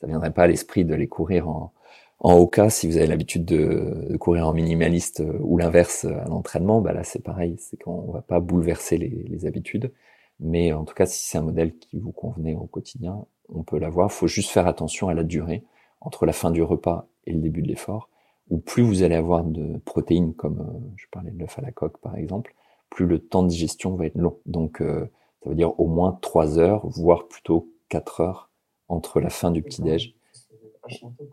ça 0.00 0.06
viendrait 0.06 0.32
pas 0.32 0.44
à 0.44 0.46
l'esprit 0.46 0.84
de 0.84 0.94
les 0.94 1.08
courir 1.08 1.48
en, 1.48 1.72
en 2.20 2.46
cas, 2.46 2.70
si 2.70 2.86
vous 2.86 2.96
avez 2.96 3.06
l'habitude 3.06 3.44
de, 3.44 4.16
courir 4.18 4.48
en 4.48 4.54
minimaliste 4.54 5.20
euh, 5.20 5.38
ou 5.40 5.58
l'inverse 5.58 6.06
euh, 6.06 6.18
à 6.18 6.24
l'entraînement, 6.24 6.80
bah 6.80 6.92
là 6.92 7.04
c'est 7.04 7.22
pareil, 7.22 7.56
c'est 7.58 7.76
qu'on 7.76 8.10
va 8.10 8.22
pas 8.22 8.40
bouleverser 8.40 8.96
les, 8.98 9.46
habitudes. 9.46 9.92
Mais 10.40 10.72
en 10.72 10.84
tout 10.84 10.94
cas, 10.94 11.06
si 11.06 11.26
c'est 11.26 11.38
un 11.38 11.42
modèle 11.42 11.76
qui 11.76 11.98
vous 11.98 12.12
convenait 12.12 12.54
au 12.54 12.66
quotidien, 12.66 13.24
on 13.48 13.62
peut 13.62 13.78
l'avoir. 13.78 14.10
Il 14.10 14.14
faut 14.14 14.26
juste 14.26 14.50
faire 14.50 14.66
attention 14.66 15.08
à 15.08 15.14
la 15.14 15.24
durée 15.24 15.64
entre 16.00 16.26
la 16.26 16.32
fin 16.32 16.50
du 16.50 16.62
repas 16.62 17.08
et 17.26 17.32
le 17.32 17.40
début 17.40 17.62
de 17.62 17.68
l'effort. 17.68 18.08
Ou 18.50 18.58
plus 18.58 18.82
vous 18.82 19.02
allez 19.02 19.14
avoir 19.14 19.44
de 19.44 19.78
protéines, 19.84 20.34
comme 20.34 20.60
euh, 20.60 20.92
je 20.96 21.06
parlais 21.10 21.30
de 21.30 21.38
l'œuf 21.38 21.58
à 21.58 21.62
la 21.62 21.72
coque 21.72 21.98
par 21.98 22.16
exemple, 22.16 22.54
plus 22.90 23.06
le 23.06 23.18
temps 23.18 23.42
de 23.42 23.48
digestion 23.48 23.94
va 23.94 24.06
être 24.06 24.16
long. 24.16 24.38
Donc 24.46 24.78
ça 24.78 25.50
veut 25.50 25.54
dire 25.54 25.78
au 25.78 25.86
moins 25.86 26.18
3 26.22 26.58
heures, 26.58 26.86
voire 26.86 27.28
plutôt 27.28 27.68
4 27.88 28.20
heures 28.20 28.50
entre 28.88 29.20
la 29.20 29.30
fin 29.30 29.50
du 29.50 29.62
petit-déj 29.62 30.14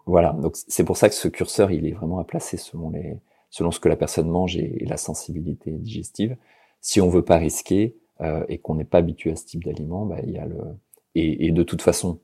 voilà, 0.06 0.34
donc 0.34 0.56
c'est 0.68 0.84
pour 0.84 0.98
ça 0.98 1.10
que 1.10 1.16
ce 1.16 1.28
curseur, 1.28 1.72
il 1.72 1.86
est 1.88 1.92
vraiment 1.92 2.20
à 2.20 2.24
placer 2.24 2.58
selon 2.58 2.89
les, 2.89 3.18
selon 3.50 3.72
ce 3.72 3.80
que 3.80 3.89
la 3.89 3.96
personne 3.96 4.30
mange 4.30 4.58
et, 4.58 4.86
la 4.86 4.98
sensibilité 4.98 5.72
digestive. 5.72 6.38
Si 6.82 7.02
on 7.02 7.10
veut 7.10 7.24
pas 7.24 7.38
risquer, 7.38 7.96
euh, 8.22 8.46
et 8.48 8.60
qu'on 8.60 8.76
n'est 8.76 8.86
pas 8.86 9.00
habitué 9.00 9.32
à 9.32 9.36
ce 9.36 9.46
type 9.46 9.63
d'aliment, 9.63 10.06
bah, 10.06 10.18
il 10.24 10.32
y 10.32 10.38
a 10.38 10.46
le 10.46 10.58
et, 11.16 11.48
et, 11.48 11.52
de 11.52 11.63
toute 11.63 11.82
façon, 11.82 12.20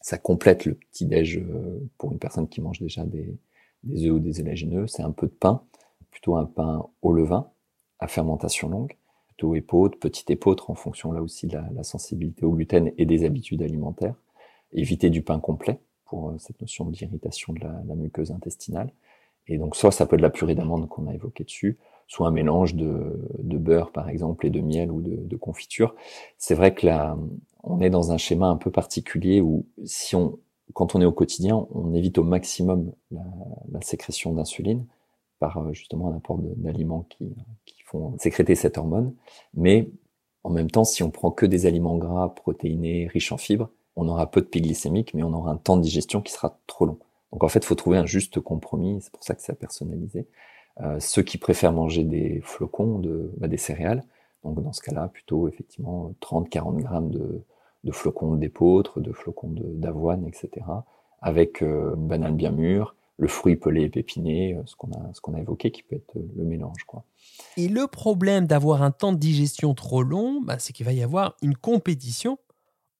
ça 0.00 0.18
complète 0.18 0.64
le 0.64 0.74
petit 0.74 1.06
déj 1.06 1.38
euh, 1.38 1.80
pour 1.98 2.12
une 2.12 2.18
personne 2.18 2.48
qui 2.48 2.60
mange 2.60 2.80
déjà 2.80 3.04
des, 3.04 3.36
des 3.84 4.06
œufs 4.06 4.14
ou 4.14 4.18
des 4.18 4.40
élagineux. 4.40 4.86
C'est 4.88 5.02
un 5.02 5.12
peu 5.12 5.26
de 5.26 5.32
pain, 5.32 5.62
plutôt 6.10 6.36
un 6.36 6.44
pain 6.44 6.88
au 7.02 7.12
levain 7.12 7.50
à 7.98 8.08
fermentation 8.08 8.68
longue, 8.68 8.96
plutôt 9.28 9.54
épeautre, 9.54 9.98
petite 9.98 10.30
épeautre 10.30 10.70
en 10.70 10.74
fonction 10.74 11.12
là 11.12 11.22
aussi 11.22 11.46
de 11.46 11.54
la, 11.54 11.68
la 11.74 11.82
sensibilité 11.82 12.44
au 12.44 12.52
gluten 12.52 12.92
et 12.98 13.06
des 13.06 13.24
habitudes 13.24 13.62
alimentaires. 13.62 14.16
Éviter 14.72 15.10
du 15.10 15.22
pain 15.22 15.38
complet 15.38 15.80
pour 16.04 16.30
euh, 16.30 16.36
cette 16.38 16.60
notion 16.60 16.86
d'irritation 16.86 17.52
de 17.52 17.60
la, 17.60 17.94
muqueuse 17.94 18.30
intestinale. 18.30 18.92
Et 19.48 19.58
donc 19.58 19.76
soit 19.76 19.92
ça 19.92 20.06
peut 20.06 20.16
être 20.16 20.22
la 20.22 20.30
purée 20.30 20.54
d'amande 20.54 20.88
qu'on 20.88 21.06
a 21.06 21.14
évoqué 21.14 21.44
dessus, 21.44 21.78
soit 22.08 22.26
un 22.26 22.32
mélange 22.32 22.74
de, 22.74 23.20
beurre 23.38 23.92
par 23.92 24.08
exemple 24.08 24.46
et 24.46 24.50
de 24.50 24.60
miel 24.60 24.90
ou 24.90 25.00
de, 25.00 25.36
confiture. 25.36 25.94
C'est 26.36 26.54
vrai 26.54 26.74
que 26.74 26.86
là, 26.86 27.16
on 27.62 27.80
est 27.80 27.90
dans 27.90 28.10
un 28.10 28.18
schéma 28.18 28.48
un 28.48 28.56
peu 28.56 28.72
particulier 28.72 29.40
où 29.40 29.66
si 29.84 30.16
on, 30.16 30.38
quand 30.72 30.96
on 30.96 31.00
est 31.00 31.04
au 31.04 31.12
quotidien, 31.12 31.66
on 31.72 31.94
évite 31.94 32.18
au 32.18 32.24
maximum 32.24 32.92
la, 33.12 33.22
la 33.70 33.80
sécrétion 33.82 34.32
d'insuline 34.32 34.84
par 35.38 35.58
euh, 35.58 35.72
justement 35.72 36.12
un 36.12 36.16
apport 36.16 36.38
d'aliments 36.56 37.06
qui, 37.08 37.34
qui 37.66 37.82
font 37.84 38.16
sécréter 38.18 38.56
cette 38.56 38.78
hormone. 38.78 39.14
Mais 39.54 39.88
en 40.42 40.50
même 40.50 40.70
temps, 40.70 40.84
si 40.84 41.02
on 41.02 41.10
prend 41.10 41.30
que 41.30 41.46
des 41.46 41.66
aliments 41.66 41.96
gras, 41.96 42.28
protéinés, 42.28 43.08
riches 43.08 43.32
en 43.32 43.36
fibres, 43.36 43.70
on 43.96 44.08
aura 44.08 44.30
peu 44.30 44.40
de 44.40 44.46
pic 44.46 44.62
glycémique, 44.62 45.14
mais 45.14 45.22
on 45.22 45.32
aura 45.32 45.50
un 45.50 45.56
temps 45.56 45.76
de 45.76 45.82
digestion 45.82 46.20
qui 46.20 46.32
sera 46.32 46.58
trop 46.66 46.86
long. 46.86 46.98
Donc 47.32 47.42
en 47.42 47.48
fait, 47.48 47.60
il 47.60 47.66
faut 47.66 47.74
trouver 47.74 47.98
un 47.98 48.06
juste 48.06 48.40
compromis, 48.40 49.00
c'est 49.00 49.12
pour 49.12 49.24
ça 49.24 49.34
que 49.34 49.42
c'est 49.42 49.52
à 49.52 49.56
personnaliser. 49.56 50.28
Euh, 50.80 51.00
ceux 51.00 51.22
qui 51.22 51.38
préfèrent 51.38 51.72
manger 51.72 52.04
des 52.04 52.40
flocons, 52.44 52.98
de, 52.98 53.32
bah, 53.38 53.48
des 53.48 53.56
céréales, 53.56 54.04
donc 54.44 54.62
dans 54.62 54.72
ce 54.72 54.82
cas-là, 54.82 55.08
plutôt 55.08 55.48
effectivement 55.48 56.12
30-40 56.20 56.76
grammes 56.76 57.10
de, 57.10 57.42
de 57.84 57.92
flocons 57.92 58.36
d'épeautre, 58.36 59.00
de 59.00 59.12
flocons 59.12 59.54
d'avoine, 59.54 60.26
etc. 60.26 60.66
Avec 61.20 61.62
euh, 61.62 61.94
une 61.96 62.06
banane 62.06 62.36
bien 62.36 62.52
mûre, 62.52 62.94
le 63.18 63.28
fruit 63.28 63.56
pelé 63.56 63.82
et 63.82 63.88
pépiné, 63.88 64.54
euh, 64.54 64.62
ce 64.66 64.76
qu'on 64.76 64.90
a, 64.92 65.36
a 65.36 65.40
évoqué, 65.40 65.70
qui 65.70 65.82
peut 65.82 65.96
être 65.96 66.14
le 66.14 66.44
mélange. 66.44 66.84
Quoi. 66.86 67.04
Et 67.56 67.68
le 67.68 67.86
problème 67.86 68.46
d'avoir 68.46 68.82
un 68.82 68.90
temps 68.90 69.12
de 69.12 69.18
digestion 69.18 69.74
trop 69.74 70.02
long, 70.02 70.42
bah, 70.42 70.58
c'est 70.58 70.74
qu'il 70.74 70.84
va 70.84 70.92
y 70.92 71.02
avoir 71.02 71.36
une 71.42 71.56
compétition 71.56 72.38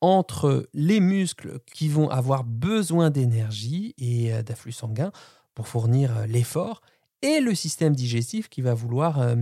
entre 0.00 0.68
les 0.74 1.00
muscles 1.00 1.58
qui 1.66 1.88
vont 1.88 2.08
avoir 2.08 2.44
besoin 2.44 3.10
d'énergie 3.10 3.94
et 3.98 4.32
euh, 4.32 4.42
d'afflux 4.42 4.72
sanguin 4.72 5.12
pour 5.54 5.68
fournir 5.68 6.16
euh, 6.16 6.26
l'effort, 6.26 6.82
et 7.22 7.40
le 7.40 7.54
système 7.54 7.96
digestif 7.96 8.48
qui 8.48 8.60
va 8.60 8.74
vouloir 8.74 9.20
euh, 9.20 9.36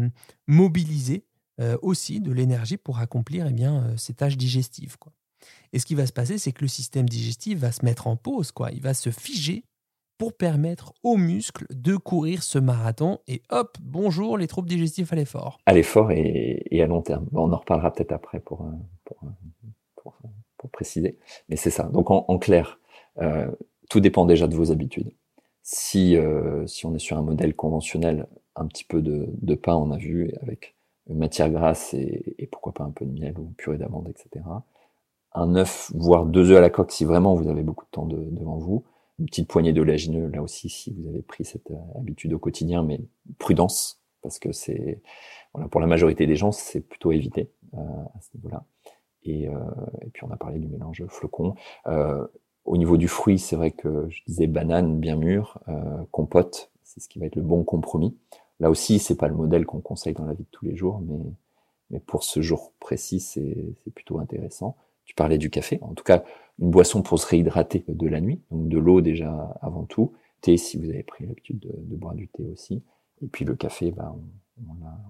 mobiliser 0.47 1.27
aussi 1.83 2.21
de 2.21 2.33
l'énergie 2.33 2.77
pour 2.77 2.99
accomplir 2.99 3.47
eh 3.49 3.53
bien, 3.53 3.97
ces 3.97 4.13
tâches 4.13 4.37
digestives. 4.37 4.97
Et 5.73 5.79
ce 5.79 5.87
qui 5.87 5.95
va 5.95 6.05
se 6.05 6.13
passer, 6.13 6.37
c'est 6.37 6.51
que 6.51 6.63
le 6.63 6.69
système 6.69 7.09
digestif 7.09 7.61
va 7.61 7.71
se 7.71 7.85
mettre 7.85 8.09
en 8.09 8.17
pause, 8.17 8.51
quoi. 8.51 8.73
il 8.73 8.81
va 8.81 8.93
se 8.93 9.11
figer 9.11 9.65
pour 10.19 10.37
permettre 10.37 10.95
aux 11.05 11.17
muscles 11.17 11.67
de 11.71 11.95
courir 11.97 12.43
ce 12.43 12.59
marathon. 12.59 13.21
Et 13.29 13.43
hop, 13.51 13.79
bonjour 13.81 14.37
les 14.37 14.49
troubles 14.49 14.69
digestifs 14.69 15.13
à 15.13 15.17
l'effort. 15.17 15.59
À 15.67 15.75
l'effort 15.75 16.11
et, 16.11 16.81
à 16.83 16.87
long 16.87 17.03
terme. 17.03 17.29
On 17.33 17.53
en 17.53 17.59
reparlera 17.59 17.93
peut-être 17.93 18.11
après 18.11 18.41
pour, 18.41 18.69
pour, 19.05 19.19
préciser. 20.75 21.19
Mais 21.49 21.57
c'est 21.57 21.71
ça. 21.71 21.85
Donc 21.85 22.11
en, 22.11 22.39
clair, 22.39 22.79
euh, 23.23 23.51
tout 23.89 24.01
dépend 24.01 24.27
déjà 24.27 24.47
de 24.47 24.55
vos 24.55 24.71
habitudes. 24.71 25.13
Si, 25.63 26.17
euh, 26.17 26.67
si 26.67 26.85
on 26.85 26.95
est 26.95 26.99
sur 26.99 27.17
un 27.17 27.23
modèle 27.23 27.55
conventionnel, 27.55 28.27
un 28.57 28.67
petit 28.67 28.85
peu 28.85 29.01
de, 29.01 29.55
pain, 29.55 29.75
on 29.75 29.91
a 29.91 29.97
vu, 29.97 30.31
avec 30.43 30.77
matière 31.09 31.51
grasse 31.51 31.95
et, 31.95 32.49
pourquoi 32.53 32.73
pas 32.73 32.85
un 32.85 32.91
peu 32.91 33.05
de 33.05 33.13
miel 33.13 33.39
ou 33.39 33.53
purée 33.57 33.79
d'amande, 33.79 34.09
etc. 34.09 34.45
Un 35.33 35.57
œuf, 35.57 35.91
voire 35.95 36.27
deux 36.27 36.51
œufs 36.51 36.59
à 36.59 36.61
la 36.61 36.71
coque 36.71 36.93
si 36.93 37.05
vraiment 37.05 37.35
vous 37.35 37.49
avez 37.49 37.63
beaucoup 37.63 37.85
de 37.85 37.91
temps 37.91 38.07
de, 38.07 38.17
devant 38.17 38.59
vous 38.59 38.85
une 39.21 39.27
petite 39.27 39.49
poignée 39.49 39.73
d'oléagineux, 39.73 40.27
là 40.29 40.43
aussi, 40.43 40.69
si 40.69 40.93
vous 40.93 41.09
avez 41.09 41.23
pris 41.23 41.45
cette 41.45 41.71
euh, 41.71 41.99
habitude 41.99 42.33
au 42.33 42.39
quotidien, 42.39 42.83
mais 42.83 43.01
prudence, 43.39 44.03
parce 44.23 44.41
que 44.41 44.51
c'est, 44.51 45.01
pour 45.71 45.81
la 45.81 45.87
majorité 45.87 46.27
des 46.27 46.35
gens, 46.35 46.51
c'est 46.51 46.81
plutôt 46.81 47.13
évité 47.13 47.51
à 47.77 48.21
ce 48.21 48.37
niveau-là. 48.37 48.65
Et, 49.25 49.49
euh, 49.49 49.53
et, 50.03 50.11
puis 50.11 50.25
on 50.25 50.31
a 50.31 50.37
parlé 50.37 50.59
du 50.59 50.69
mélange 50.69 51.05
flocon. 51.09 51.55
Euh, 51.87 52.27
au 52.65 52.77
niveau 52.77 52.97
du 52.97 53.09
fruit, 53.09 53.39
c'est 53.39 53.57
vrai 53.57 53.71
que 53.71 54.09
je 54.09 54.23
disais 54.27 54.47
banane 54.47 54.99
bien 54.99 55.17
mûre, 55.17 55.59
euh, 55.69 56.05
compote, 56.11 56.71
c'est 56.83 57.01
ce 57.01 57.09
qui 57.09 57.19
va 57.19 57.27
être 57.27 57.37
le 57.37 57.43
bon 57.43 57.65
compromis. 57.65 58.17
Là 58.61 58.71
aussi, 58.71 58.99
c'est 58.99 59.17
pas 59.17 59.29
le 59.29 59.35
modèle 59.35 59.67
qu'on 59.67 59.81
conseille 59.81 60.15
dans 60.15 60.25
la 60.25 60.33
vie 60.33 60.45
de 60.45 60.49
tous 60.51 60.65
les 60.65 60.77
jours, 60.77 61.01
mais, 61.01 61.19
mais 61.91 62.01
pour 62.01 62.23
ce 62.25 62.41
jour 62.41 62.73
précis, 62.81 63.21
c'est 63.21 63.75
plutôt 63.95 64.19
intéressant. 64.19 64.77
Tu 65.05 65.15
parlais 65.15 65.39
du 65.39 65.51
café. 65.51 65.79
En 65.83 65.93
tout 65.93 66.05
cas, 66.05 66.25
une 66.59 66.71
boisson 66.71 67.03
pour 67.03 67.19
se 67.19 67.27
réhydrater 67.27 67.85
de 67.89 68.09
la 68.09 68.21
nuit, 68.21 68.41
donc 68.51 68.69
de 68.69 68.79
l'eau 68.79 69.01
déjà 69.01 69.59
avant 69.61 69.85
tout, 69.85 70.13
thé 70.41 70.57
si 70.57 70.79
vous 70.79 70.89
avez 70.89 71.03
pris 71.03 71.27
l'habitude 71.27 71.59
de, 71.59 71.73
de, 71.77 71.97
boire 71.97 72.15
du 72.15 72.29
thé 72.29 72.47
aussi, 72.47 72.83
et 73.23 73.27
puis 73.27 73.45
le 73.45 73.55
café, 73.55 73.91
bah, 73.91 74.15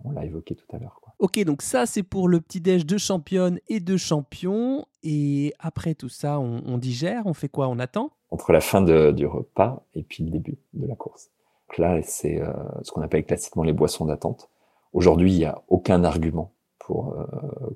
on, 0.05 0.11
l'a 0.11 0.25
évoqué 0.25 0.55
tout 0.55 0.67
à 0.75 0.79
l'heure. 0.79 1.01
Ok, 1.19 1.43
donc 1.45 1.63
ça 1.63 1.87
c'est 1.87 2.03
pour 2.03 2.29
le 2.29 2.41
petit 2.41 2.61
déj 2.61 2.87
de 2.87 2.99
championne 2.99 3.61
et 3.69 3.81
de 3.81 3.97
champion, 3.97 4.87
et 5.03 5.55
après 5.59 5.95
tout 5.95 6.09
ça, 6.09 6.41
on, 6.41 6.63
on 6.67 6.79
digère, 6.79 7.27
on 7.27 7.35
fait 7.35 7.49
quoi? 7.49 7.69
On 7.69 7.79
attend? 7.79 8.11
Entre 8.31 8.53
la 8.53 8.61
fin 8.61 8.83
de, 8.83 9.13
du 9.13 9.27
repas 9.27 9.85
et 9.95 10.03
puis 10.03 10.25
le 10.25 10.31
début 10.31 10.59
de 10.73 10.87
la 10.87 10.97
course. 10.97 11.31
Donc 11.69 11.79
là, 11.79 12.01
c'est 12.03 12.41
euh, 12.41 12.53
ce 12.83 12.91
qu'on 12.91 13.03
appelle 13.03 13.25
classiquement 13.25 13.63
les 13.63 13.73
boissons 13.73 14.07
d'attente. 14.07 14.49
Aujourd'hui, 14.93 15.33
il 15.33 15.39
n'y 15.39 15.45
a 15.45 15.63
aucun 15.69 16.05
argument 16.05 16.53
pour 16.79 17.15
euh, 17.15 17.25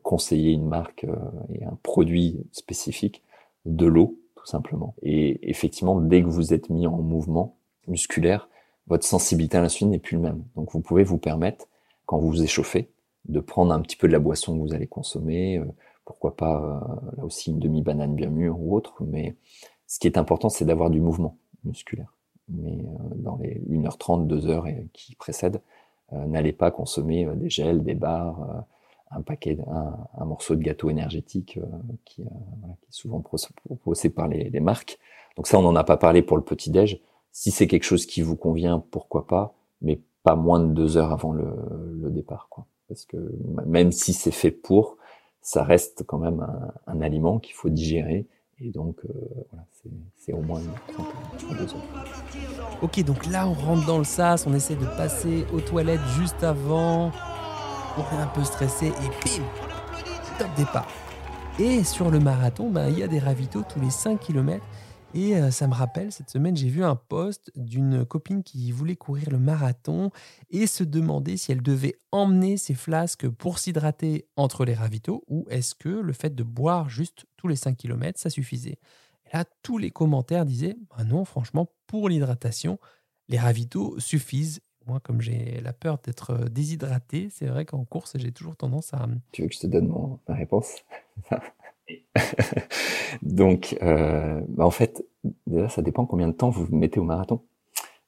conseiller 0.02 0.52
une 0.52 0.66
marque 0.66 1.04
euh, 1.04 1.16
et 1.54 1.64
un 1.64 1.78
produit 1.82 2.46
spécifique 2.52 3.22
de 3.64 3.86
l'eau, 3.86 4.18
tout 4.36 4.46
simplement. 4.46 4.94
Et 5.02 5.48
effectivement, 5.48 6.00
dès 6.00 6.22
que 6.22 6.28
vous 6.28 6.52
êtes 6.52 6.70
mis 6.70 6.86
en 6.86 6.98
mouvement 6.98 7.56
musculaire, 7.86 8.48
votre 8.88 9.06
sensibilité 9.06 9.58
à 9.58 9.62
l'insuline 9.62 9.90
n'est 9.90 9.98
plus 9.98 10.16
le 10.16 10.22
même. 10.22 10.42
Donc 10.56 10.72
vous 10.72 10.80
pouvez 10.80 11.04
vous 11.04 11.18
permettre, 11.18 11.66
quand 12.06 12.18
vous 12.18 12.28
vous 12.28 12.42
échauffez, 12.42 12.90
de 13.26 13.40
prendre 13.40 13.72
un 13.72 13.80
petit 13.80 13.96
peu 13.96 14.08
de 14.08 14.12
la 14.12 14.18
boisson 14.18 14.56
que 14.56 14.62
vous 14.62 14.74
allez 14.74 14.86
consommer, 14.86 15.58
euh, 15.58 15.64
pourquoi 16.04 16.34
pas 16.36 16.62
euh, 16.62 17.16
là 17.18 17.24
aussi 17.24 17.50
une 17.50 17.58
demi-banane 17.58 18.14
bien 18.14 18.30
mûre 18.30 18.58
ou 18.58 18.74
autre, 18.74 18.94
mais 19.04 19.36
ce 19.86 19.98
qui 19.98 20.06
est 20.06 20.16
important, 20.16 20.48
c'est 20.48 20.64
d'avoir 20.64 20.90
du 20.90 21.00
mouvement 21.00 21.36
musculaire. 21.64 22.14
Mais 22.48 22.72
euh, 22.72 23.14
dans 23.16 23.36
les 23.36 23.60
1h30, 23.70 24.26
2h 24.26 24.88
qui 24.92 25.14
précèdent, 25.14 25.60
n'allez 26.10 26.54
pas 26.54 26.70
consommer 26.70 27.28
des 27.34 27.50
gels, 27.50 27.84
des 27.84 27.92
barres, 27.92 28.64
un 29.10 29.20
paquet, 29.20 29.58
un, 30.18 30.24
morceau 30.24 30.56
de 30.56 30.62
gâteau 30.62 30.88
énergétique 30.88 31.60
qui, 32.06 32.22
est 32.22 32.26
souvent 32.88 33.20
proposé 33.20 34.08
par 34.08 34.26
les, 34.26 34.48
les, 34.48 34.60
marques. 34.60 34.98
Donc 35.36 35.46
ça, 35.46 35.58
on 35.58 35.62
n'en 35.62 35.76
a 35.76 35.84
pas 35.84 35.98
parlé 35.98 36.22
pour 36.22 36.38
le 36.38 36.42
petit 36.42 36.70
déj. 36.70 37.02
Si 37.40 37.52
c'est 37.52 37.68
quelque 37.68 37.84
chose 37.84 38.04
qui 38.04 38.20
vous 38.20 38.34
convient, 38.34 38.82
pourquoi 38.90 39.28
pas, 39.28 39.54
mais 39.80 40.00
pas 40.24 40.34
moins 40.34 40.58
de 40.58 40.72
deux 40.72 40.96
heures 40.96 41.12
avant 41.12 41.30
le, 41.32 42.10
départ, 42.10 42.48
quoi. 42.50 42.66
Parce 42.88 43.04
que 43.04 43.16
même 43.64 43.92
si 43.92 44.12
c'est 44.12 44.32
fait 44.32 44.50
pour, 44.50 44.96
ça 45.40 45.62
reste 45.62 46.02
quand 46.04 46.18
même 46.18 46.44
un, 46.88 47.00
aliment 47.00 47.38
qu'il 47.38 47.54
faut 47.54 47.68
digérer. 47.68 48.26
Et 48.58 48.70
donc, 48.70 48.96
euh, 49.04 49.12
voilà, 49.52 49.64
c'est 50.16 50.32
au 50.32 50.40
moins 50.40 50.60
30, 50.94 51.06
32 51.38 51.62
heures. 51.62 52.82
Ok, 52.82 53.04
donc 53.04 53.24
là, 53.26 53.46
on 53.46 53.52
rentre 53.52 53.86
dans 53.86 53.98
le 53.98 54.04
sas, 54.04 54.44
on 54.48 54.52
essaie 54.52 54.74
de 54.74 54.86
passer 54.96 55.46
aux 55.54 55.60
toilettes 55.60 56.04
juste 56.18 56.42
avant 56.42 57.12
on 57.98 58.18
est 58.18 58.20
un 58.20 58.26
peu 58.26 58.42
stressé 58.42 58.86
et 58.86 58.90
bim, 58.90 59.44
top 60.40 60.48
départ. 60.56 60.88
Et 61.60 61.84
sur 61.84 62.10
le 62.10 62.18
marathon, 62.18 62.68
ben, 62.68 62.88
il 62.88 62.98
y 62.98 63.04
a 63.04 63.08
des 63.08 63.20
ravitaux 63.20 63.62
tous 63.68 63.80
les 63.80 63.90
5 63.90 64.18
km. 64.18 64.64
Et 65.14 65.36
euh, 65.36 65.50
ça 65.50 65.66
me 65.66 65.74
rappelle, 65.74 66.12
cette 66.12 66.28
semaine, 66.28 66.56
j'ai 66.56 66.68
vu 66.68 66.84
un 66.84 66.94
post 66.94 67.50
d'une 67.56 68.04
copine 68.04 68.42
qui 68.42 68.70
voulait 68.72 68.96
courir 68.96 69.30
le 69.30 69.38
marathon 69.38 70.10
et 70.50 70.66
se 70.66 70.84
demandait 70.84 71.38
si 71.38 71.50
elle 71.50 71.62
devait 71.62 71.96
emmener 72.12 72.58
ses 72.58 72.74
flasques 72.74 73.26
pour 73.28 73.58
s'hydrater 73.58 74.26
entre 74.36 74.66
les 74.66 74.74
ravitaux 74.74 75.24
ou 75.26 75.46
est-ce 75.48 75.74
que 75.74 75.88
le 75.88 76.12
fait 76.12 76.34
de 76.34 76.42
boire 76.42 76.90
juste 76.90 77.24
tous 77.36 77.48
les 77.48 77.56
5 77.56 77.76
km, 77.76 78.20
ça 78.20 78.28
suffisait? 78.28 78.78
Et 79.26 79.36
là, 79.36 79.44
tous 79.62 79.78
les 79.78 79.90
commentaires 79.90 80.44
disaient 80.44 80.76
bah 80.90 81.04
non, 81.04 81.24
franchement, 81.24 81.72
pour 81.86 82.10
l'hydratation, 82.10 82.78
les 83.28 83.38
ravitaux 83.38 83.98
suffisent 83.98 84.60
moi, 84.88 85.00
comme 85.00 85.20
j'ai 85.20 85.60
la 85.60 85.74
peur 85.74 85.98
d'être 85.98 86.30
euh, 86.30 86.48
déshydraté, 86.48 87.28
c'est 87.30 87.46
vrai 87.46 87.66
qu'en 87.66 87.84
course, 87.84 88.16
j'ai 88.16 88.32
toujours 88.32 88.56
tendance 88.56 88.94
à. 88.94 89.06
Tu 89.32 89.42
veux 89.42 89.48
que 89.48 89.54
je 89.54 89.60
te 89.60 89.66
donne 89.66 89.88
mon, 89.88 90.18
ma 90.26 90.34
réponse? 90.34 90.76
Donc, 93.22 93.76
euh, 93.82 94.40
bah 94.48 94.66
en 94.66 94.70
fait, 94.70 95.04
déjà, 95.46 95.68
ça 95.68 95.82
dépend 95.82 96.06
combien 96.06 96.28
de 96.28 96.32
temps 96.32 96.50
vous 96.50 96.66
mettez 96.74 97.00
au 97.00 97.04
marathon. 97.04 97.40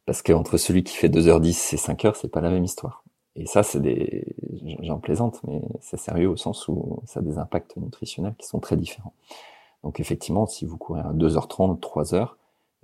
Parce 0.06 0.22
qu'entre 0.22 0.56
celui 0.56 0.82
qui 0.82 0.96
fait 0.96 1.08
2h10 1.08 1.74
et 1.74 1.78
5h, 1.78 2.14
c'est 2.20 2.30
pas 2.30 2.40
la 2.40 2.50
même 2.50 2.64
histoire. 2.64 3.04
Et 3.36 3.46
ça, 3.46 3.62
c'est 3.62 3.80
des. 3.80 4.24
J'en 4.82 4.98
plaisante, 4.98 5.40
mais 5.44 5.62
c'est 5.80 5.98
sérieux 5.98 6.28
au 6.28 6.36
sens 6.36 6.68
où 6.68 7.02
ça 7.06 7.20
a 7.20 7.22
des 7.22 7.38
impacts 7.38 7.76
nutritionnels 7.76 8.34
qui 8.36 8.46
sont 8.46 8.60
très 8.60 8.76
différents. 8.76 9.14
Donc, 9.84 10.00
effectivement, 10.00 10.46
si 10.46 10.66
vous 10.66 10.76
courez 10.76 11.00
à 11.00 11.12
2h30, 11.12 11.78
3h, 11.80 12.30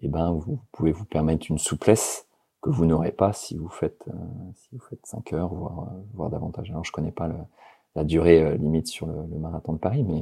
eh 0.03 0.09
ben, 0.09 0.33
vous 0.33 0.61
pouvez 0.73 0.93
vous 0.93 1.05
permettre 1.05 1.47
une 1.51 1.59
souplesse 1.59 2.27
que 2.63 2.71
vous 2.71 2.87
n'aurez 2.87 3.13
pas 3.13 3.33
si 3.33 3.57
vous 3.57 3.69
faites 3.69 4.05
euh, 4.09 4.13
si 4.55 4.69
vous 4.73 4.81
faites 4.81 5.05
5 5.05 5.33
heures 5.33 5.55
voire 5.55 5.81
euh, 5.81 6.01
voire 6.15 6.31
davantage. 6.31 6.71
Alors 6.71 6.85
je 6.85 6.93
connais 6.93 7.13
pas 7.13 7.29
la 7.95 8.05
durée 8.05 8.57
limite 8.59 8.87
sur 8.89 9.07
le, 9.07 9.39
marathon 9.39 9.73
de 9.73 9.79
Paris, 9.79 10.05
mais 10.05 10.21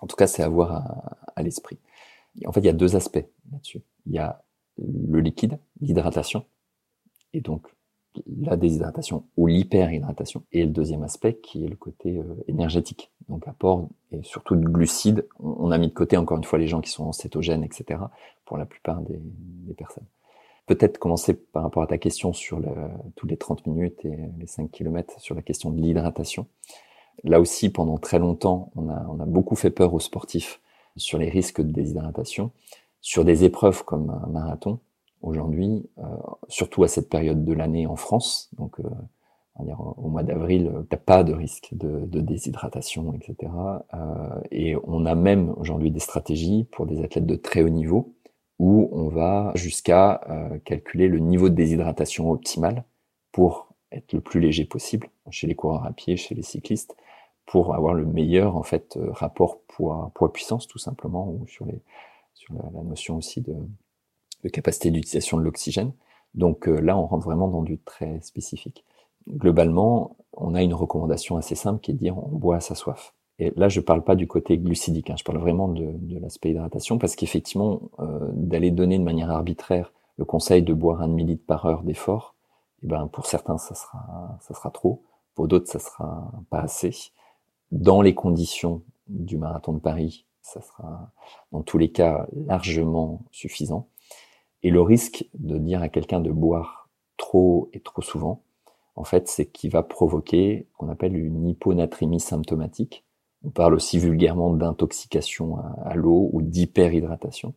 en 0.00 0.06
tout 0.06 0.16
cas, 0.16 0.26
c'est 0.26 0.42
à 0.42 0.46
avoir 0.46 1.16
à, 1.36 1.42
l'esprit. 1.42 1.78
En 2.46 2.52
fait, 2.52 2.60
il 2.60 2.66
y 2.66 2.70
a 2.70 2.74
deux 2.74 2.96
aspects 2.96 3.24
là-dessus. 3.52 3.82
Il 4.06 4.12
y 4.12 4.18
a 4.18 4.42
le 4.78 5.20
liquide, 5.20 5.58
l'hydratation, 5.80 6.44
et 7.32 7.40
donc 7.40 7.66
la 8.26 8.56
déshydratation 8.56 9.24
ou 9.36 9.46
l'hyperhydratation. 9.46 10.42
Et 10.52 10.64
le 10.64 10.70
deuxième 10.70 11.02
aspect 11.02 11.36
qui 11.36 11.64
est 11.64 11.68
le 11.68 11.76
côté 11.76 12.18
euh, 12.18 12.24
énergétique, 12.48 13.12
donc 13.28 13.46
apport 13.46 13.88
et 14.10 14.22
surtout 14.22 14.56
de 14.56 14.66
glucides. 14.66 15.26
On, 15.38 15.70
a 15.70 15.78
mis 15.78 15.88
de 15.88 15.92
côté 15.92 16.16
encore 16.16 16.38
une 16.38 16.44
fois 16.44 16.58
les 16.58 16.66
gens 16.66 16.80
qui 16.80 16.90
sont 16.90 17.12
cétogènes, 17.12 17.62
etc. 17.62 18.00
pour 18.44 18.56
la 18.56 18.66
plupart 18.66 19.00
des, 19.02 19.20
personnes. 19.74 20.06
Peut-être 20.66 20.98
commencer 20.98 21.34
par 21.34 21.62
rapport 21.62 21.82
à 21.82 21.86
ta 21.86 21.98
question 21.98 22.32
sur 22.32 22.60
tous 23.16 23.26
les 23.26 23.36
30 23.36 23.66
minutes 23.66 24.04
et 24.04 24.16
les 24.38 24.46
5 24.46 24.70
km 24.70 25.20
sur 25.20 25.34
la 25.34 25.42
question 25.42 25.70
de 25.70 25.80
l'hydratation. 25.80 26.46
Là 27.24 27.40
aussi, 27.40 27.70
pendant 27.70 27.98
très 27.98 28.18
longtemps, 28.18 28.70
on 28.76 28.88
a, 28.88 29.26
beaucoup 29.26 29.56
fait 29.56 29.70
peur 29.70 29.92
aux 29.94 30.00
sportifs 30.00 30.60
sur 30.96 31.18
les 31.18 31.28
risques 31.28 31.60
de 31.60 31.70
déshydratation. 31.70 32.50
Sur 33.00 33.24
des 33.24 33.44
épreuves 33.44 33.84
comme 33.84 34.10
un 34.10 34.28
marathon, 34.28 34.80
aujourd'hui, 35.22 35.88
euh, 35.98 36.02
surtout 36.48 36.82
à 36.82 36.88
cette 36.88 37.08
période 37.08 37.44
de 37.44 37.52
l'année 37.52 37.86
en 37.86 37.96
France, 37.96 38.50
donc 38.56 38.80
euh, 38.80 38.84
au 39.96 40.08
mois 40.08 40.22
d'avril, 40.22 40.72
t'as 40.88 40.96
pas 40.96 41.24
de 41.24 41.32
risque 41.32 41.68
de, 41.72 42.20
déshydratation, 42.20 43.14
etc. 43.14 43.52
Euh, 43.94 44.40
et 44.50 44.76
on 44.84 45.06
a 45.06 45.14
même 45.14 45.50
aujourd'hui 45.56 45.90
des 45.90 46.00
stratégies 46.00 46.64
pour 46.70 46.86
des 46.86 47.02
athlètes 47.02 47.26
de 47.26 47.36
très 47.36 47.62
haut 47.62 47.68
niveau 47.68 48.14
où 48.58 48.90
on 48.92 49.08
va 49.08 49.52
jusqu'à 49.54 50.20
euh, 50.28 50.58
calculer 50.64 51.08
le 51.08 51.18
niveau 51.18 51.48
de 51.48 51.54
déshydratation 51.54 52.30
optimal 52.30 52.84
pour 53.32 53.68
être 53.90 54.12
le 54.12 54.20
plus 54.20 54.40
léger 54.40 54.64
possible 54.64 55.08
chez 55.30 55.46
les 55.46 55.54
coureurs 55.54 55.86
à 55.86 55.92
pied, 55.92 56.16
chez 56.16 56.34
les 56.34 56.42
cyclistes, 56.42 56.96
pour 57.50 57.74
avoir 57.74 57.94
le 57.94 58.06
meilleur 58.06 58.56
en 58.56 58.62
fait 58.62 58.98
rapport 59.10 59.60
poids 59.66 60.12
poids 60.14 60.32
puissance 60.32 60.66
tout 60.66 60.78
simplement 60.78 61.28
ou 61.28 61.46
sur 61.46 61.66
les 61.66 61.82
la, 62.48 62.82
notion 62.82 63.16
aussi 63.16 63.40
de 63.40 64.48
capacité 64.48 64.90
d'utilisation 64.90 65.36
de 65.36 65.42
l'oxygène. 65.42 65.92
Donc 66.34 66.68
euh, 66.68 66.80
là, 66.80 66.96
on 66.96 67.06
rentre 67.06 67.24
vraiment 67.24 67.48
dans 67.48 67.62
du 67.62 67.78
très 67.78 68.20
spécifique. 68.20 68.84
Globalement, 69.28 70.16
on 70.32 70.54
a 70.54 70.62
une 70.62 70.74
recommandation 70.74 71.36
assez 71.36 71.54
simple 71.54 71.80
qui 71.80 71.90
est 71.90 71.94
de 71.94 71.98
dire 71.98 72.16
on 72.16 72.28
boit 72.28 72.56
à 72.56 72.60
sa 72.60 72.74
soif. 72.74 73.14
Et 73.38 73.52
là, 73.56 73.68
je 73.68 73.80
ne 73.80 73.84
parle 73.84 74.04
pas 74.04 74.16
du 74.16 74.26
côté 74.26 74.58
glucidique, 74.58 75.08
hein, 75.10 75.14
je 75.18 75.24
parle 75.24 75.38
vraiment 75.38 75.68
de, 75.68 75.92
de 75.92 76.18
l'aspect 76.18 76.50
hydratation, 76.50 76.98
parce 76.98 77.16
qu'effectivement, 77.16 77.80
euh, 77.98 78.28
d'aller 78.34 78.70
donner 78.70 78.98
de 78.98 79.02
manière 79.04 79.30
arbitraire 79.30 79.92
le 80.18 80.26
conseil 80.26 80.62
de 80.62 80.74
boire 80.74 81.00
un 81.00 81.08
demi-litre 81.08 81.44
par 81.46 81.64
heure 81.64 81.82
d'effort, 81.82 82.34
eh 82.82 82.86
ben, 82.86 83.08
pour 83.08 83.24
certains, 83.24 83.56
ça 83.56 83.74
sera, 83.74 84.38
ça 84.42 84.52
sera 84.52 84.70
trop, 84.70 85.02
pour 85.34 85.48
d'autres, 85.48 85.68
ça 85.68 85.78
sera 85.78 86.30
pas 86.50 86.60
assez. 86.60 86.92
Dans 87.70 88.02
les 88.02 88.14
conditions 88.14 88.82
du 89.08 89.36
marathon 89.36 89.72
de 89.72 89.78
Paris, 89.78 90.26
ça 90.42 90.60
sera 90.60 91.12
dans 91.52 91.62
tous 91.62 91.78
les 91.78 91.90
cas 91.90 92.26
largement 92.32 93.22
suffisant. 93.30 93.88
Et 94.62 94.70
le 94.70 94.80
risque 94.80 95.28
de 95.34 95.58
dire 95.58 95.82
à 95.82 95.88
quelqu'un 95.88 96.20
de 96.20 96.30
boire 96.30 96.88
trop 97.16 97.70
et 97.72 97.80
trop 97.80 98.02
souvent, 98.02 98.42
en 98.96 99.04
fait, 99.04 99.28
c'est 99.28 99.46
qu'il 99.46 99.70
va 99.70 99.82
provoquer 99.82 100.66
ce 100.70 100.76
qu'on 100.76 100.88
appelle 100.88 101.16
une 101.16 101.46
hyponatrémie 101.46 102.20
symptomatique. 102.20 103.04
On 103.44 103.50
parle 103.50 103.74
aussi 103.74 103.98
vulgairement 103.98 104.52
d'intoxication 104.52 105.56
à, 105.84 105.94
l'eau 105.94 106.28
ou 106.32 106.42
d'hyperhydratation. 106.42 107.54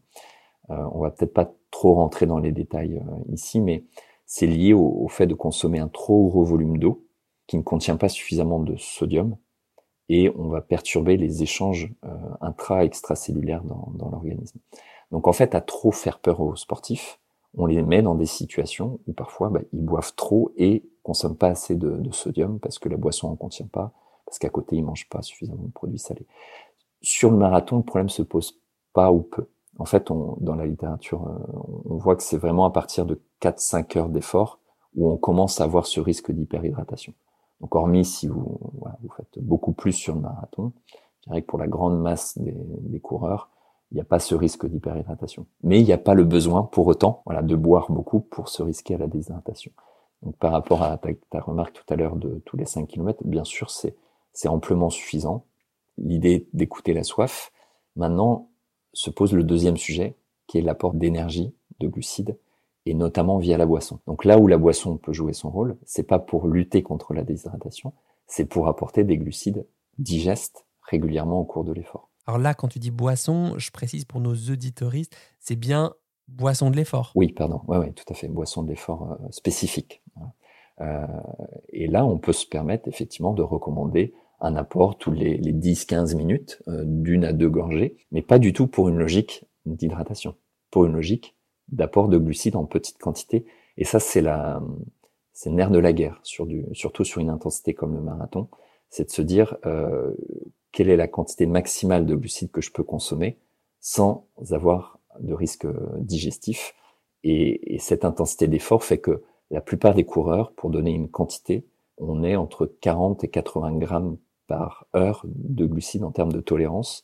Euh, 0.70 0.86
on 0.94 1.00
va 1.00 1.12
peut-être 1.12 1.34
pas 1.34 1.52
trop 1.72 1.96
rentrer 1.96 2.26
dans 2.26 2.40
les 2.40 2.54
détails 2.54 2.98
euh, 2.98 3.34
ici, 3.34 3.60
mais 3.60 3.84
c'est 4.26 4.48
lié 4.48 4.74
au, 4.74 5.08
fait 5.10 5.28
de 5.28 5.34
consommer 5.34 5.80
un 5.80 5.90
trop 5.90 6.28
gros 6.30 6.46
volume 6.46 6.78
d'eau 6.78 7.06
qui 7.48 7.58
ne 7.58 7.62
contient 7.62 7.98
pas 7.98 8.08
suffisamment 8.08 8.60
de 8.60 8.78
sodium 8.78 9.36
et 10.10 10.32
on 10.36 10.50
va 10.50 10.62
perturber 10.62 11.18
les 11.18 11.44
échanges 11.44 11.94
euh, 12.06 12.10
intra-extracellulaires 12.42 13.64
dans, 13.64 13.92
dans 13.96 14.10
l'organisme. 14.10 14.60
Donc 15.12 15.28
en 15.28 15.34
fait, 15.34 15.56
à 15.56 15.62
trop 15.62 15.92
faire 15.92 16.20
peur 16.20 16.42
aux 16.42 16.56
sportifs, 16.56 17.20
on 17.56 17.66
les 17.66 17.82
met 17.84 18.02
dans 18.02 18.16
des 18.16 18.26
situations 18.26 19.00
où 19.08 19.14
parfois 19.14 19.50
bah, 19.50 19.62
ils 19.74 19.84
boivent 19.84 20.14
trop 20.16 20.52
et 20.58 20.84
consomment 21.04 21.38
pas 21.38 21.50
assez 21.50 21.76
de, 21.76 22.02
sodium 22.12 22.60
parce 22.60 22.80
que 22.80 22.90
la 22.90 22.98
boisson 22.98 23.30
en 23.30 23.36
contient 23.36 23.68
pas, 23.68 23.92
parce 24.26 24.40
qu'à 24.40 24.50
côté 24.50 24.76
ils 24.76 24.84
mangent 24.84 25.10
pas 25.10 25.22
suffisamment 25.22 25.64
de 25.64 25.72
produits 25.72 26.00
salés. 26.00 26.26
Sur 27.02 27.32
le 27.32 27.38
marathon, 27.38 27.78
le 27.78 27.84
problème 27.84 28.10
se 28.10 28.22
pose 28.22 28.60
pas 28.94 29.12
ou 29.12 29.22
peu. 29.22 29.48
En 29.80 29.86
fait, 29.86 30.12
on, 30.12 30.38
dans 30.40 30.56
la 30.56 30.66
littérature, 30.66 31.28
euh, 31.28 31.84
on 31.86 31.98
voit 31.98 32.16
que 32.16 32.24
c'est 32.24 32.38
vraiment 32.38 32.66
à 32.66 32.72
partir 32.72 33.06
de 33.06 33.22
4-5 33.42 33.98
heures 33.98 34.10
d'effort 34.10 34.60
où 34.96 35.12
on 35.12 35.18
commence 35.18 35.60
à 35.60 35.64
avoir 35.64 35.86
ce 35.88 36.00
risque 36.00 36.32
d'hyperhydratation. 36.32 37.14
Donc 37.62 37.76
hormis 37.76 38.06
si 38.06 38.28
vous, 38.28 38.60
vous 39.02 39.10
faites 39.16 39.40
beaucoup 39.40 39.74
plus 39.74 39.94
sur 39.94 40.16
le 40.16 40.22
marathon, 40.22 40.74
je 41.22 41.30
dirais 41.30 41.42
que 41.42 41.48
pour 41.48 41.60
la 41.60 41.68
grande 41.68 42.02
masse 42.02 42.38
des 42.38 43.00
coureurs, 43.00 43.50
il 43.94 43.98
n'y 43.98 44.02
a 44.02 44.06
pas 44.06 44.20
ce 44.20 44.34
risque 44.34 44.66
d'hyperhydratation. 44.66 45.46
Mais 45.62 45.80
il 45.80 45.86
n'y 45.86 45.94
a 45.94 46.00
pas 46.00 46.16
le 46.16 46.24
besoin, 46.24 46.64
pour 46.64 46.88
autant, 46.88 47.22
voilà, 47.26 47.44
de 47.44 47.56
boire 47.56 47.92
beaucoup 47.92 48.22
pour 48.22 48.50
se 48.50 48.64
risquer 48.64 48.96
à 48.96 48.98
la 48.98 49.08
déshydratation. 49.08 49.72
Donc, 50.24 50.36
par 50.38 50.52
rapport 50.52 50.82
à 50.82 50.98
ta, 50.98 51.40
remarque 51.40 51.74
tout 51.74 51.94
à 51.94 51.96
l'heure 51.96 52.16
de 52.16 52.42
tous 52.46 52.58
les 52.58 52.66
5 52.66 52.88
km, 52.88 53.22
bien 53.24 53.44
sûr, 53.44 53.70
c'est 53.70 54.48
amplement 54.48 54.90
suffisant. 54.90 55.46
L'idée 56.00 56.50
d'écouter 56.54 56.94
la 56.94 57.04
soif. 57.04 57.52
Maintenant, 57.96 58.50
se 58.94 59.12
pose 59.12 59.34
le 59.34 59.44
deuxième 59.44 59.78
sujet, 59.78 60.18
qui 60.48 60.58
est 60.58 60.62
l'apport 60.62 60.96
d'énergie, 60.96 61.54
de 61.80 61.88
glucides, 61.88 62.40
et 62.86 62.94
notamment 62.94 63.38
via 63.38 63.58
la 63.58 63.66
boisson. 63.66 64.00
Donc 64.08 64.26
là 64.26 64.38
où 64.38 64.48
la 64.48 64.58
boisson 64.58 64.98
peut 64.98 65.14
jouer 65.14 65.34
son 65.34 65.50
rôle, 65.50 65.78
c'est 65.86 66.04
pas 66.04 66.20
pour 66.20 66.48
lutter 66.48 66.84
contre 66.84 67.14
la 67.14 67.24
déshydratation, 67.24 67.94
c'est 68.28 68.46
pour 68.46 68.68
apporter 68.68 69.04
des 69.04 69.18
glucides 69.18 69.66
digestes 69.98 70.66
régulièrement 70.82 71.40
au 71.40 71.46
cours 71.46 71.64
de 71.64 71.74
l'effort. 71.74 72.10
Alors 72.26 72.40
là, 72.40 72.54
quand 72.54 72.68
tu 72.68 72.80
dis 72.80 72.92
boisson, 72.92 73.58
je 73.58 73.72
précise 73.72 74.06
pour 74.06 74.22
nos 74.22 74.34
auditoristes, 74.34 75.16
c'est 75.40 75.56
bien 75.56 75.94
boisson 76.28 76.72
de 76.72 76.76
l'effort. 76.76 77.12
Oui, 77.16 77.32
pardon. 77.34 77.62
Oui, 77.68 77.78
ouais, 77.78 77.92
tout 77.92 78.06
à 78.10 78.14
fait. 78.14 78.28
Boisson 78.28 78.64
de 78.64 78.70
l'effort 78.70 79.12
euh, 79.12 79.32
spécifique. 79.32 80.02
Euh, 80.82 81.06
et 81.70 81.88
là, 81.88 82.06
on 82.06 82.18
peut 82.18 82.34
se 82.34 82.46
permettre 82.46 82.88
effectivement 82.88 83.34
de 83.34 83.42
recommander 83.42 84.14
un 84.40 84.56
apport 84.56 84.98
tous 84.98 85.12
les, 85.12 85.40
10-15 85.40 86.16
minutes, 86.16 86.62
euh, 86.68 86.84
d'une 86.86 87.24
à 87.24 87.34
deux 87.34 87.50
gorgées, 87.50 87.98
mais 88.12 88.22
pas 88.22 88.40
du 88.40 88.52
tout 88.54 88.68
pour 88.68 88.90
une 88.90 88.98
logique 88.98 89.46
d'hydratation, 89.66 90.36
pour 90.70 90.86
une 90.86 90.94
logique 90.94 91.36
d'apport 91.74 92.08
de 92.08 92.18
glucides 92.18 92.56
en 92.56 92.66
petite 92.66 92.98
quantité. 92.98 93.46
Et 93.78 93.86
ça, 93.86 94.00
c'est 94.00 94.22
la, 94.22 94.62
c'est 95.34 95.50
le 95.50 95.56
nerf 95.56 95.72
de 95.72 95.80
la 95.80 95.94
guerre, 95.94 96.20
sur 96.24 96.46
du, 96.46 96.66
surtout 96.74 97.04
sur 97.04 97.20
une 97.20 97.30
intensité 97.30 97.74
comme 97.74 97.96
le 97.96 98.02
marathon, 98.02 98.48
c'est 98.90 99.06
de 99.06 99.12
se 99.12 99.24
dire 99.24 99.58
euh, 99.66 100.14
quelle 100.72 100.90
est 100.90 100.96
la 100.96 101.08
quantité 101.08 101.48
maximale 101.48 102.06
de 102.06 102.16
glucides 102.16 102.52
que 102.52 102.62
je 102.62 102.72
peux 102.72 102.84
consommer 102.84 103.40
sans 103.80 104.28
avoir 104.52 105.00
de 105.20 105.34
risque 105.34 105.68
digestif. 105.98 106.76
Et, 107.24 107.78
cette 107.80 108.06
intensité 108.06 108.48
d'effort 108.48 108.84
fait 108.84 109.00
que 109.00 109.24
la 109.52 109.62
plupart 109.62 109.96
des 109.96 110.06
coureurs, 110.06 110.54
pour 110.54 110.70
donner 110.70 110.92
une 110.92 111.10
quantité, 111.10 111.66
on 111.98 112.24
est 112.24 112.36
entre 112.36 112.66
40 112.66 113.24
et 113.24 113.28
80 113.30 113.78
grammes 113.78 114.18
par 114.48 114.86
heure 114.96 115.24
de 115.26 115.66
glucides 115.66 116.04
en 116.04 116.12
termes 116.12 116.32
de 116.32 116.40
tolérance. 116.40 117.04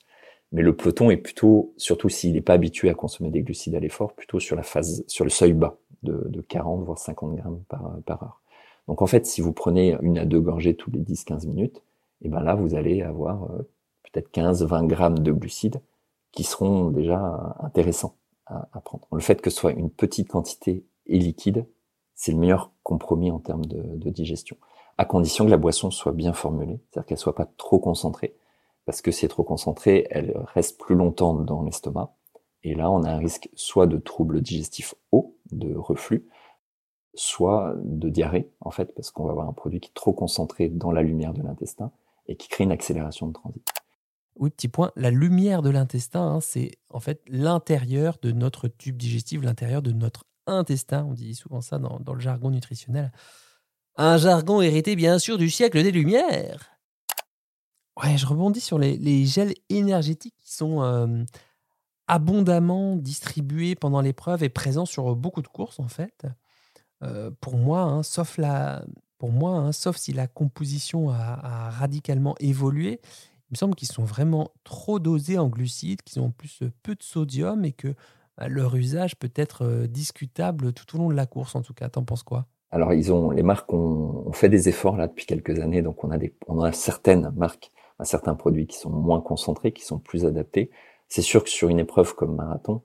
Mais 0.52 0.62
le 0.62 0.76
peloton 0.76 1.12
est 1.12 1.18
plutôt, 1.18 1.74
surtout 1.78 2.10
s'il 2.10 2.34
n'est 2.34 2.42
pas 2.42 2.54
habitué 2.54 2.90
à 2.90 2.96
consommer 2.96 3.30
des 3.30 3.44
glucides 3.44 3.76
à 3.76 3.80
l'effort, 3.80 4.14
plutôt 4.14 4.40
sur 4.40 4.56
la 4.56 4.64
phase, 4.64 5.04
sur 5.08 5.24
le 5.24 5.30
seuil 5.30 5.54
bas 5.54 5.78
de, 6.04 6.28
de 6.28 6.42
40 6.42 6.84
voire 6.84 6.98
50 6.98 7.36
grammes 7.36 7.64
par, 7.68 7.98
par 8.06 8.24
heure. 8.24 8.42
Donc 8.88 9.04
en 9.04 9.08
fait, 9.08 9.28
si 9.28 9.42
vous 9.42 9.54
prenez 9.54 9.96
une 10.02 10.18
à 10.18 10.26
deux 10.26 10.40
gorgées 10.40 10.76
tous 10.76 10.90
les 10.90 11.02
10-15 11.02 11.48
minutes, 11.48 11.84
et 12.22 12.30
ben 12.30 12.42
là, 12.42 12.56
vous 12.56 12.76
allez 12.76 13.02
avoir 13.02 13.44
euh, 13.52 13.70
peut-être 14.04 14.32
15-20 14.32 14.88
grammes 14.88 15.20
de 15.20 15.32
glucides 15.32 15.82
qui 16.32 16.44
seront 16.44 16.90
déjà 16.90 17.56
intéressants 17.60 18.16
à, 18.46 18.82
prendre. 18.82 19.08
Le 19.12 19.20
fait 19.20 19.42
que 19.42 19.50
ce 19.50 19.58
soit 19.58 19.74
une 19.74 19.92
petite 19.92 20.28
quantité 20.28 20.84
et 21.06 21.20
liquide, 21.20 21.66
c'est 22.16 22.32
le 22.32 22.40
meilleur 22.40 22.72
compromis 22.84 23.30
en 23.30 23.40
termes 23.40 23.66
de, 23.66 24.10
digestion, 24.10 24.58
à 24.98 25.06
condition 25.06 25.46
que 25.46 25.52
la 25.52 25.58
boisson 25.58 25.92
soit 25.92 26.12
bien 26.12 26.34
formulée, 26.34 26.80
c'est-à-dire 26.90 27.06
qu'elle 27.06 27.18
soit 27.18 27.36
pas 27.36 27.48
trop 27.58 27.80
concentrée, 27.80 28.36
parce 28.90 29.04
que 29.04 29.12
si 29.12 29.24
elle 29.24 29.30
trop 29.30 29.44
concentrée, 29.44 30.08
elle 30.10 30.36
reste 30.56 30.80
plus 30.80 30.96
longtemps 30.96 31.36
dans 31.36 31.62
l'estomac, 31.62 32.16
et 32.64 32.74
là, 32.74 32.90
on 32.90 33.04
a 33.04 33.12
un 33.12 33.20
risque 33.20 33.48
soit 33.54 33.86
de 33.86 34.00
troubles 34.00 34.42
digestifs 34.42 34.96
hauts, 35.12 35.38
de 35.52 35.76
reflux, 35.76 36.28
soit 37.14 37.76
de 37.84 38.10
diarrhée, 38.10 38.50
en 38.62 38.72
fait, 38.72 38.96
parce 38.96 39.12
qu'on 39.12 39.26
va 39.26 39.32
avoir 39.34 39.48
un 39.48 39.54
produit 39.54 39.80
qui 39.80 39.90
est 39.90 39.94
trop 39.94 40.12
concentré 40.12 40.70
dans 40.70 40.92
la 40.92 41.04
lumière 41.04 41.34
de 41.34 41.44
l'intestin, 41.44 41.92
et 42.26 42.36
qui 42.36 42.48
crée 42.48 42.64
une 42.64 42.72
accélération 42.72 43.28
de 43.28 43.34
transit. 43.34 43.64
Oui, 44.38 44.50
petit 44.50 44.70
point, 44.70 44.92
la 44.96 45.12
lumière 45.12 45.62
de 45.62 45.70
l'intestin, 45.70 46.24
hein, 46.24 46.42
c'est 46.42 46.72
en 46.90 47.00
fait 47.00 47.22
l'intérieur 47.28 48.18
de 48.24 48.32
notre 48.32 48.70
tube 48.70 48.98
digestif, 48.98 49.44
l'intérieur 49.44 49.84
de 49.84 49.92
notre 49.92 50.24
intestin. 50.48 51.06
On 51.06 51.14
dit 51.14 51.36
souvent 51.36 51.62
ça 51.62 51.78
dans, 51.78 52.00
le 52.12 52.20
jargon 52.20 52.50
nutritionnel. 52.50 53.12
Un 53.98 54.18
jargon 54.18 54.62
hérité 54.62 54.96
bien 54.96 55.20
sûr 55.20 55.38
du 55.38 55.52
siècle 55.52 55.84
des 55.84 55.92
Lumières. 55.92 56.79
Ouais, 58.04 58.18
je 58.18 58.26
rebondis 58.26 58.62
sur 58.62 58.80
les, 58.80 59.26
gels 59.26 59.54
énergétiques 59.70 60.36
qui 60.38 60.54
sont 60.54 61.26
abondamment 62.08 62.96
distribués 62.96 63.76
pendant 63.76 64.02
l'épreuve 64.02 64.44
et 64.44 64.50
présents 64.50 64.86
sur 64.86 65.16
beaucoup 65.16 65.42
de 65.42 65.48
courses 65.48 65.80
en 65.80 65.88
fait. 65.88 66.26
Pour 67.42 67.58
moi, 67.58 67.82
hein, 67.82 68.04
sauf 68.04 68.38
la, 68.38 68.84
pour 69.20 69.32
moi, 69.32 69.52
hein, 69.52 69.72
sauf 69.74 69.98
si 69.98 70.14
la 70.14 70.28
composition 70.28 71.12
a, 71.12 71.70
radicalement 71.70 72.36
évolué, 72.40 73.02
il 73.04 73.52
me 73.52 73.58
semble 73.58 73.76
qu'ils 73.76 73.90
sont 73.90 74.06
vraiment 74.06 74.52
trop 74.64 74.98
dosés 74.98 75.38
en 75.38 75.50
glucides, 75.50 76.02
qu'ils 76.02 76.22
ont 76.22 76.32
plus 76.32 76.62
peu 76.84 76.96
de 76.96 77.04
sodium 77.04 77.66
et 77.66 77.74
que 77.74 77.94
bah, 78.38 78.48
leur 78.48 78.76
usage 78.76 79.18
peut 79.18 79.32
être 79.36 79.88
discutable 79.88 80.72
tout 80.72 80.96
au 80.96 81.00
long 81.00 81.10
de 81.10 81.16
la 81.16 81.26
course, 81.26 81.56
en 81.56 81.62
tout 81.62 81.74
cas. 81.74 81.90
T'en 81.90 82.04
penses 82.04 82.24
quoi? 82.24 82.48
Alors, 82.72 82.94
ils 82.94 83.12
ont, 83.12 83.32
les 83.32 83.44
marques 83.44 83.74
ont, 83.74 84.32
fait 84.32 84.50
des 84.50 84.70
efforts 84.70 84.96
là 84.96 85.08
depuis 85.08 85.26
quelques 85.26 85.60
années, 85.60 85.82
donc 85.82 86.04
on 86.04 86.12
a, 86.12 86.18
des, 86.18 86.36
on 86.48 86.62
a 86.62 86.72
certaines 86.72 87.32
marques, 87.36 87.72
certains 88.06 88.36
produits 88.36 88.68
qui 88.68 88.78
sont 88.78 88.90
moins 88.90 89.22
concentrés, 89.22 89.72
qui 89.72 89.84
sont 89.84 90.00
plus 90.00 90.26
adaptés. 90.26 90.70
C'est 91.08 91.22
sûr 91.22 91.44
que 91.44 91.50
sur 91.50 91.70
une 91.70 91.80
épreuve 91.80 92.16
comme 92.16 92.36
marathon, 92.36 92.82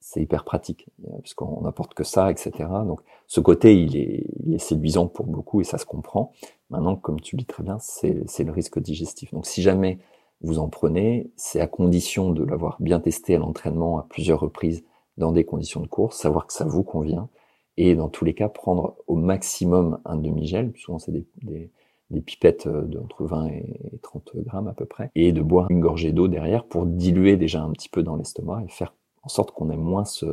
c'est 0.00 0.20
hyper 0.20 0.44
pratique, 0.44 0.88
puisqu'on 1.22 1.62
n'apporte 1.62 1.94
que 1.94 2.04
ça, 2.04 2.30
etc. 2.30 2.52
Donc 2.86 3.00
ce 3.26 3.40
côté, 3.40 3.74
il 3.74 3.96
est, 3.96 4.58
séduisant 4.58 5.06
pour 5.06 5.26
beaucoup 5.26 5.60
et 5.62 5.64
ça 5.64 5.78
se 5.78 5.86
comprend. 5.86 6.32
Maintenant, 6.68 6.94
comme 6.94 7.20
tu 7.20 7.36
dis 7.36 7.46
très 7.46 7.62
bien, 7.62 7.78
c'est 7.80 8.44
le 8.44 8.52
risque 8.52 8.78
digestif. 8.78 9.32
Donc 9.32 9.46
si 9.46 9.62
jamais 9.62 9.98
vous 10.42 10.58
en 10.58 10.68
prenez, 10.68 11.30
c'est 11.36 11.60
à 11.60 11.66
condition 11.66 12.30
de 12.30 12.44
l'avoir 12.44 12.76
bien 12.80 13.00
testé 13.00 13.34
à 13.34 13.38
l'entraînement 13.38 13.98
à 13.98 14.02
plusieurs 14.02 14.40
reprises 14.40 14.84
dans 15.16 15.32
des 15.32 15.44
conditions 15.44 15.80
de 15.80 15.86
course, 15.86 16.18
savoir 16.18 16.46
que 16.46 16.52
ça 16.52 16.64
vous 16.64 16.82
convient, 16.82 17.28
et 17.76 17.94
dans 17.94 18.08
tous 18.08 18.24
les 18.24 18.34
cas, 18.34 18.48
prendre 18.48 18.96
au 19.06 19.16
maximum 19.16 20.00
un 20.04 20.16
demi-gel, 20.16 20.72
souvent 20.76 20.98
c'est 20.98 21.12
des, 21.12 21.24
des, 21.42 21.70
des, 22.14 22.20
pipettes 22.20 22.68
d'entre 22.68 23.24
20 23.24 23.46
et 23.48 23.80
30 24.02 24.36
grammes 24.36 24.68
à 24.68 24.72
peu 24.72 24.86
près, 24.86 25.10
et 25.14 25.32
de 25.32 25.42
boire 25.42 25.70
une 25.70 25.80
gorgée 25.80 26.12
d'eau 26.12 26.28
derrière 26.28 26.64
pour 26.64 26.86
diluer 26.86 27.36
déjà 27.36 27.62
un 27.62 27.70
petit 27.72 27.88
peu 27.88 28.02
dans 28.02 28.16
l'estomac 28.16 28.62
et 28.64 28.68
faire 28.68 28.94
en 29.22 29.28
sorte 29.28 29.50
qu'on 29.50 29.70
ait 29.70 29.76
moins 29.76 30.04
ce, 30.04 30.26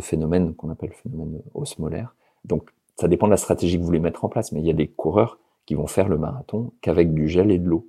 phénomène 0.00 0.54
qu'on 0.54 0.70
appelle 0.70 0.90
le 0.90 1.10
phénomène 1.10 1.42
osmolaire. 1.54 2.14
Donc 2.44 2.70
ça 2.96 3.08
dépend 3.08 3.26
de 3.26 3.30
la 3.30 3.36
stratégie 3.36 3.76
que 3.76 3.80
vous 3.80 3.86
voulez 3.86 4.00
mettre 4.00 4.24
en 4.24 4.28
place, 4.28 4.52
mais 4.52 4.60
il 4.60 4.66
y 4.66 4.70
a 4.70 4.74
des 4.74 4.88
coureurs 4.88 5.38
qui 5.64 5.74
vont 5.74 5.86
faire 5.86 6.08
le 6.08 6.18
marathon 6.18 6.72
qu'avec 6.80 7.12
du 7.12 7.28
gel 7.28 7.50
et 7.50 7.58
de 7.58 7.68
l'eau. 7.68 7.88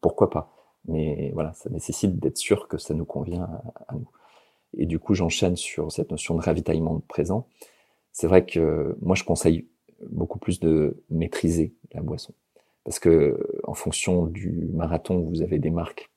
Pourquoi 0.00 0.30
pas? 0.30 0.50
Mais 0.86 1.30
voilà, 1.34 1.52
ça 1.54 1.70
nécessite 1.70 2.18
d'être 2.18 2.36
sûr 2.36 2.68
que 2.68 2.78
ça 2.78 2.94
nous 2.94 3.04
convient 3.04 3.48
à, 3.88 3.94
nous. 3.94 4.08
Et 4.76 4.86
du 4.86 4.98
coup, 4.98 5.14
j'enchaîne 5.14 5.56
sur 5.56 5.90
cette 5.92 6.10
notion 6.10 6.34
de 6.34 6.42
ravitaillement 6.42 7.00
présent. 7.08 7.46
C'est 8.12 8.26
vrai 8.26 8.44
que 8.44 8.96
moi, 9.00 9.14
je 9.14 9.24
conseille 9.24 9.66
beaucoup 10.10 10.38
plus 10.38 10.60
de 10.60 11.02
maîtriser 11.10 11.74
la 11.94 12.02
boisson. 12.02 12.34
Parce 12.84 12.98
que 12.98 13.38
en 13.64 13.74
fonction 13.74 14.26
du 14.26 14.68
marathon, 14.72 15.20
vous 15.20 15.42
avez 15.42 15.58
des 15.58 15.70
marques 15.70 16.10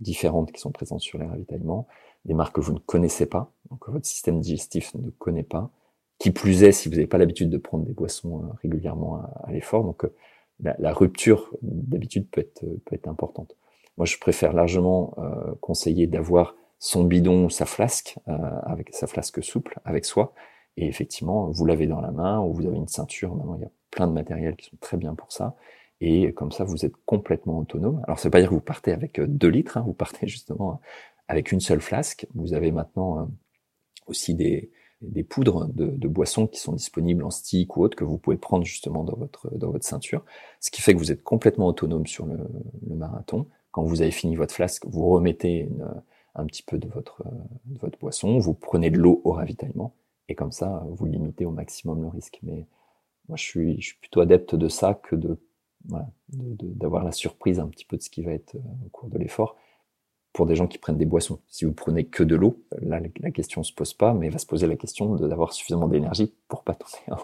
différentes 0.00 0.52
qui 0.52 0.60
sont 0.60 0.72
présentes 0.72 1.00
sur 1.00 1.18
les 1.18 1.26
ravitaillements 1.26 1.86
des 2.24 2.34
marques 2.34 2.56
que 2.56 2.60
vous 2.60 2.72
ne 2.72 2.78
connaissez 2.78 3.26
pas, 3.26 3.52
donc 3.70 3.80
que 3.80 3.90
votre 3.90 4.06
système 4.06 4.40
digestif 4.40 4.94
ne 4.94 5.10
connaît 5.10 5.42
pas. 5.42 5.70
Qui 6.18 6.30
plus 6.30 6.62
est, 6.62 6.72
si 6.72 6.88
vous 6.88 6.94
n'avez 6.94 7.08
pas 7.08 7.18
l'habitude 7.18 7.50
de 7.50 7.58
prendre 7.58 7.84
des 7.84 7.92
boissons 7.92 8.44
euh, 8.44 8.52
régulièrement 8.62 9.22
à, 9.44 9.50
l'effort, 9.50 9.82
donc 9.82 10.04
euh, 10.04 10.14
la, 10.60 10.92
rupture 10.92 11.50
d'habitude 11.62 12.28
peut 12.30 12.42
être, 12.42 12.60
peut 12.84 12.94
être 12.94 13.08
importante. 13.08 13.56
Moi, 13.96 14.06
je 14.06 14.16
préfère 14.18 14.52
largement 14.52 15.14
euh, 15.18 15.54
conseiller 15.60 16.06
d'avoir 16.06 16.54
son 16.78 17.04
bidon, 17.04 17.48
sa 17.48 17.64
flasque, 17.64 18.16
avec 18.26 18.92
sa 18.92 19.06
flasque 19.06 19.42
souple 19.42 19.78
avec 19.84 20.04
soi. 20.04 20.34
Et 20.76 20.86
effectivement, 20.86 21.50
vous 21.50 21.66
l'avez 21.66 21.86
dans 21.86 22.00
la 22.00 22.10
main 22.10 22.40
ou 22.40 22.52
vous 22.54 22.66
avez 22.66 22.76
une 22.76 22.88
ceinture. 22.88 23.34
Maintenant, 23.34 23.56
il 23.56 23.62
y 23.62 23.66
a 23.66 23.70
plein 23.90 24.06
de 24.06 24.12
matériels 24.12 24.56
qui 24.56 24.70
sont 24.70 24.76
très 24.80 24.96
bien 24.96 25.14
pour 25.14 25.32
ça. 25.32 25.56
Et 26.00 26.32
comme 26.32 26.50
ça, 26.50 26.64
vous 26.64 26.84
êtes 26.84 26.96
complètement 27.06 27.58
autonome. 27.58 28.02
Alors, 28.04 28.18
ça 28.18 28.28
veut 28.28 28.30
pas 28.30 28.40
dire 28.40 28.48
que 28.48 28.54
vous 28.54 28.60
partez 28.60 28.92
avec 28.92 29.20
2 29.20 29.48
litres. 29.48 29.76
Hein, 29.76 29.84
vous 29.86 29.92
partez 29.92 30.26
justement 30.26 30.80
avec 31.28 31.52
une 31.52 31.60
seule 31.60 31.80
flasque. 31.80 32.26
Vous 32.34 32.54
avez 32.54 32.72
maintenant 32.72 33.20
euh, 33.20 33.24
aussi 34.06 34.34
des, 34.34 34.70
poudres 35.28 35.68
de, 35.68 36.08
boissons 36.08 36.46
qui 36.46 36.58
sont 36.58 36.72
disponibles 36.72 37.22
en 37.22 37.30
stick 37.30 37.76
ou 37.76 37.82
autre 37.82 37.96
que 37.96 38.04
vous 38.04 38.18
pouvez 38.18 38.36
prendre 38.36 38.64
justement 38.64 39.04
dans 39.04 39.16
votre, 39.16 39.56
dans 39.56 39.70
votre 39.70 39.84
ceinture. 39.84 40.24
Ce 40.60 40.70
qui 40.70 40.80
fait 40.80 40.94
que 40.94 40.98
vous 40.98 41.12
êtes 41.12 41.22
complètement 41.22 41.66
autonome 41.66 42.06
sur 42.06 42.26
le, 42.26 42.38
marathon. 42.88 43.46
Quand 43.70 43.84
vous 43.84 44.02
avez 44.02 44.10
fini 44.10 44.36
votre 44.36 44.54
flasque, 44.54 44.84
vous 44.86 45.08
remettez 45.08 45.68
un 46.34 46.44
petit 46.46 46.62
peu 46.62 46.78
de 46.78 46.88
votre, 46.88 47.24
de 47.66 47.78
votre 47.78 47.98
boisson, 47.98 48.38
vous 48.38 48.54
prenez 48.54 48.90
de 48.90 48.98
l'eau 48.98 49.22
au 49.24 49.32
ravitaillement 49.32 49.94
et 50.28 50.34
comme 50.34 50.52
ça, 50.52 50.84
vous 50.88 51.06
limitez 51.06 51.44
au 51.44 51.50
maximum 51.50 52.02
le 52.02 52.08
risque. 52.08 52.38
Mais 52.42 52.66
moi, 53.28 53.36
je 53.36 53.42
suis, 53.42 53.96
plutôt 54.00 54.20
adepte 54.20 54.54
de 54.54 54.68
ça 54.68 54.94
que 54.94 55.16
de 55.16 55.38
d'avoir 56.28 57.02
la 57.02 57.10
surprise 57.10 57.58
un 57.58 57.66
petit 57.66 57.84
peu 57.84 57.96
de 57.96 58.02
ce 58.02 58.08
qui 58.08 58.22
va 58.22 58.30
être 58.30 58.54
euh, 58.54 58.86
au 58.86 58.88
cours 58.90 59.08
de 59.08 59.18
l'effort 59.18 59.56
pour 60.32 60.46
des 60.46 60.54
gens 60.54 60.66
qui 60.66 60.78
prennent 60.78 60.96
des 60.96 61.06
boissons. 61.06 61.40
Si 61.48 61.64
vous 61.64 61.72
prenez 61.72 62.06
que 62.06 62.22
de 62.22 62.34
l'eau, 62.34 62.64
là, 62.80 63.00
la 63.20 63.30
question 63.30 63.62
se 63.62 63.72
pose 63.72 63.92
pas, 63.92 64.14
mais 64.14 64.30
va 64.30 64.38
se 64.38 64.46
poser 64.46 64.66
la 64.66 64.76
question 64.76 65.16
d'avoir 65.16 65.52
suffisamment 65.52 65.88
d'énergie 65.88 66.34
pour 66.48 66.62
pas 66.64 66.74
tomber 66.74 67.20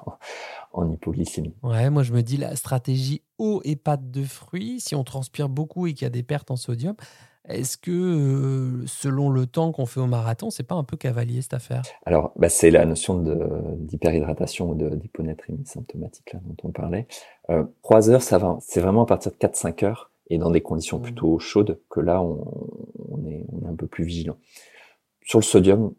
en, 0.72 0.92
hypoglycémie. 0.92 1.54
Ouais, 1.62 1.88
moi 1.88 2.02
je 2.02 2.12
me 2.12 2.22
dis 2.22 2.37
la 2.37 2.54
stratégie 2.54 3.22
eau 3.38 3.62
et 3.64 3.76
pâte 3.76 4.11
de 4.11 4.24
fruits, 4.24 4.80
si 4.80 4.94
on 4.94 5.04
transpire 5.04 5.48
beaucoup 5.48 5.87
et 5.87 5.94
qu'il 5.94 6.02
y 6.02 6.06
a 6.06 6.11
des 6.11 6.22
pertes 6.22 6.50
en 6.50 6.56
sodium, 6.56 6.96
est-ce 7.48 7.76
que 7.76 7.90
euh, 7.90 8.87
selon 8.87 9.30
le 9.30 9.46
temps 9.46 9.72
qu'on 9.72 9.87
fait 9.87 10.00
au 10.00 10.06
marathon, 10.06 10.50
c'est 10.50 10.62
pas 10.62 10.74
un 10.74 10.84
peu 10.84 10.96
cavalier 10.96 11.42
cette 11.42 11.54
affaire? 11.54 11.82
Alors, 12.04 12.32
bah, 12.37 12.48
c'est 12.48 12.70
la 12.70 12.84
notion 12.84 13.18
d'hyperhydratation 13.78 14.70
ou 14.70 14.74
d'hyponatrémie 14.74 15.66
symptomatique 15.66 16.32
là, 16.32 16.40
dont 16.44 16.56
on 16.64 16.70
parlait. 16.70 17.06
Euh, 17.50 17.64
3 17.82 18.11
heures, 18.11 18.22
ça 18.22 18.38
va. 18.38 18.58
C'est 18.61 18.80
vraiment 18.80 19.02
à 19.02 19.06
partir 19.06 19.32
de 19.32 19.37
4-5 19.37 19.84
heures 19.84 20.11
et 20.30 20.38
dans 20.38 20.50
des 20.50 20.61
conditions 20.61 20.98
mmh. 20.98 21.02
plutôt 21.02 21.38
chaudes 21.38 21.80
que 21.88 22.00
là, 22.00 22.22
on, 22.22 22.44
on 23.08 23.24
est, 23.26 23.46
on 23.52 23.66
est 23.66 23.70
un 23.70 23.76
peu 23.76 23.87
plus 23.87 24.04
vigilant. 24.04 24.37
Sur 25.22 25.38
le 25.38 25.44
sodium, 25.44 25.94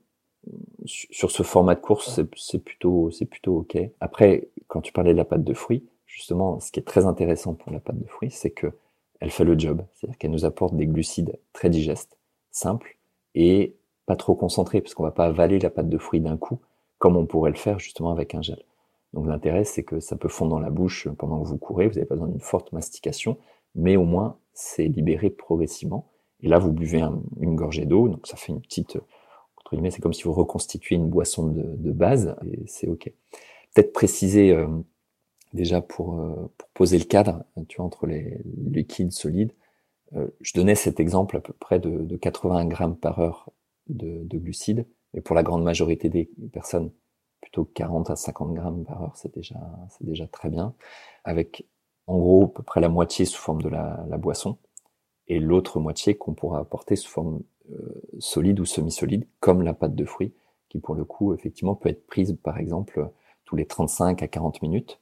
sur 0.85 1.31
ce 1.31 1.43
format 1.43 1.75
de 1.75 1.81
course, 1.81 2.21
c'est 2.35 2.59
plutôt, 2.59 3.11
c'est 3.11 3.25
plutôt 3.25 3.57
ok. 3.57 3.77
Après, 3.99 4.49
quand 4.67 4.81
tu 4.81 4.93
parlais 4.93 5.11
de 5.11 5.17
la 5.17 5.25
pâte 5.25 5.43
de 5.43 5.53
fruits, 5.53 5.85
justement, 6.05 6.59
ce 6.59 6.71
qui 6.71 6.79
est 6.79 6.83
très 6.83 7.05
intéressant 7.05 7.53
pour 7.53 7.71
la 7.71 7.79
pâte 7.79 7.99
de 7.99 8.07
fruits, 8.07 8.31
c'est 8.31 8.51
que 8.51 8.71
elle 9.19 9.31
fait 9.31 9.43
le 9.43 9.57
job. 9.57 9.83
C'est-à-dire 9.93 10.17
qu'elle 10.17 10.31
nous 10.31 10.45
apporte 10.45 10.75
des 10.75 10.87
glucides 10.87 11.39
très 11.53 11.69
digestes, 11.69 12.17
simples 12.51 12.97
et 13.35 13.75
pas 14.05 14.15
trop 14.15 14.35
concentrés, 14.35 14.81
parce 14.81 14.95
qu'on 14.95 15.03
va 15.03 15.11
pas 15.11 15.25
avaler 15.25 15.59
la 15.59 15.69
pâte 15.69 15.89
de 15.89 15.97
fruits 15.97 16.21
d'un 16.21 16.37
coup, 16.37 16.59
comme 16.97 17.15
on 17.15 17.25
pourrait 17.25 17.51
le 17.51 17.57
faire 17.57 17.79
justement 17.79 18.11
avec 18.11 18.33
un 18.33 18.41
gel. 18.41 18.63
Donc 19.13 19.27
l'intérêt, 19.27 19.63
c'est 19.63 19.83
que 19.83 19.99
ça 19.99 20.15
peut 20.15 20.27
fondre 20.27 20.51
dans 20.51 20.59
la 20.59 20.69
bouche 20.69 21.07
pendant 21.17 21.41
que 21.41 21.47
vous 21.47 21.57
courez, 21.57 21.87
vous 21.87 21.95
n'avez 21.95 22.05
pas 22.05 22.15
besoin 22.15 22.27
d'une 22.27 22.39
forte 22.39 22.71
mastication, 22.71 23.37
mais 23.75 23.97
au 23.97 24.03
moins 24.03 24.37
c'est 24.53 24.87
libéré 24.87 25.29
progressivement. 25.29 26.09
Et 26.41 26.47
là, 26.47 26.59
vous 26.59 26.71
buvez 26.71 27.01
une 27.39 27.55
gorgée 27.55 27.85
d'eau, 27.85 28.07
donc 28.07 28.25
ça 28.25 28.37
fait 28.37 28.51
une 28.51 28.61
petite, 28.61 28.95
entre 29.57 29.71
guillemets, 29.71 29.91
c'est 29.91 30.01
comme 30.01 30.13
si 30.13 30.23
vous 30.23 30.33
reconstituiez 30.33 30.97
une 30.97 31.09
boisson 31.09 31.47
de, 31.47 31.91
base, 31.91 32.35
et 32.51 32.63
c'est 32.67 32.87
ok. 32.87 33.11
Peut-être 33.73 33.93
préciser 33.93 34.51
euh, 34.51 34.67
déjà 35.53 35.81
pour, 35.81 36.19
euh, 36.19 36.51
pour, 36.57 36.69
poser 36.73 36.97
le 36.97 37.05
cadre, 37.05 37.43
tu 37.67 37.77
vois, 37.77 37.85
entre 37.85 38.05
les 38.07 38.41
liquides 38.45 39.11
solides. 39.11 39.53
Euh, 40.15 40.27
je 40.41 40.53
donnais 40.53 40.75
cet 40.75 40.99
exemple 40.99 41.37
à 41.37 41.41
peu 41.41 41.53
près 41.53 41.79
de, 41.79 41.89
de 41.89 42.17
80 42.17 42.65
grammes 42.65 42.95
par 42.95 43.19
heure 43.19 43.49
de, 43.87 44.23
de, 44.23 44.37
glucides, 44.37 44.87
mais 45.13 45.21
pour 45.21 45.35
la 45.35 45.43
grande 45.43 45.63
majorité 45.63 46.09
des 46.09 46.29
personnes, 46.51 46.91
plutôt 47.41 47.65
40 47.65 48.09
à 48.09 48.15
50 48.15 48.53
grammes 48.53 48.83
par 48.83 49.03
heure, 49.03 49.15
c'est 49.15 49.33
déjà, 49.33 49.59
c'est 49.89 50.05
déjà 50.05 50.27
très 50.27 50.49
bien, 50.49 50.73
avec 51.23 51.67
en 52.07 52.17
gros 52.17 52.45
à 52.45 52.53
peu 52.53 52.63
près 52.63 52.81
la 52.81 52.89
moitié 52.89 53.25
sous 53.25 53.39
forme 53.39 53.61
de 53.61 53.69
la, 53.69 54.05
boisson 54.17 54.57
et 55.27 55.39
l'autre 55.39 55.79
moitié 55.79 56.15
qu'on 56.17 56.33
pourra 56.33 56.59
apporter 56.59 56.95
sous 56.95 57.09
forme 57.09 57.41
euh, 57.71 58.01
solide 58.19 58.59
ou 58.59 58.65
semi-solide, 58.65 59.27
comme 59.39 59.61
la 59.61 59.73
pâte 59.73 59.95
de 59.95 60.05
fruits, 60.05 60.33
qui 60.69 60.79
pour 60.79 60.95
le 60.95 61.05
coup, 61.05 61.33
effectivement, 61.33 61.75
peut 61.75 61.89
être 61.89 62.05
prise, 62.07 62.37
par 62.41 62.57
exemple, 62.57 63.09
tous 63.45 63.55
les 63.55 63.65
35 63.65 64.23
à 64.23 64.27
40 64.27 64.61
minutes, 64.63 64.99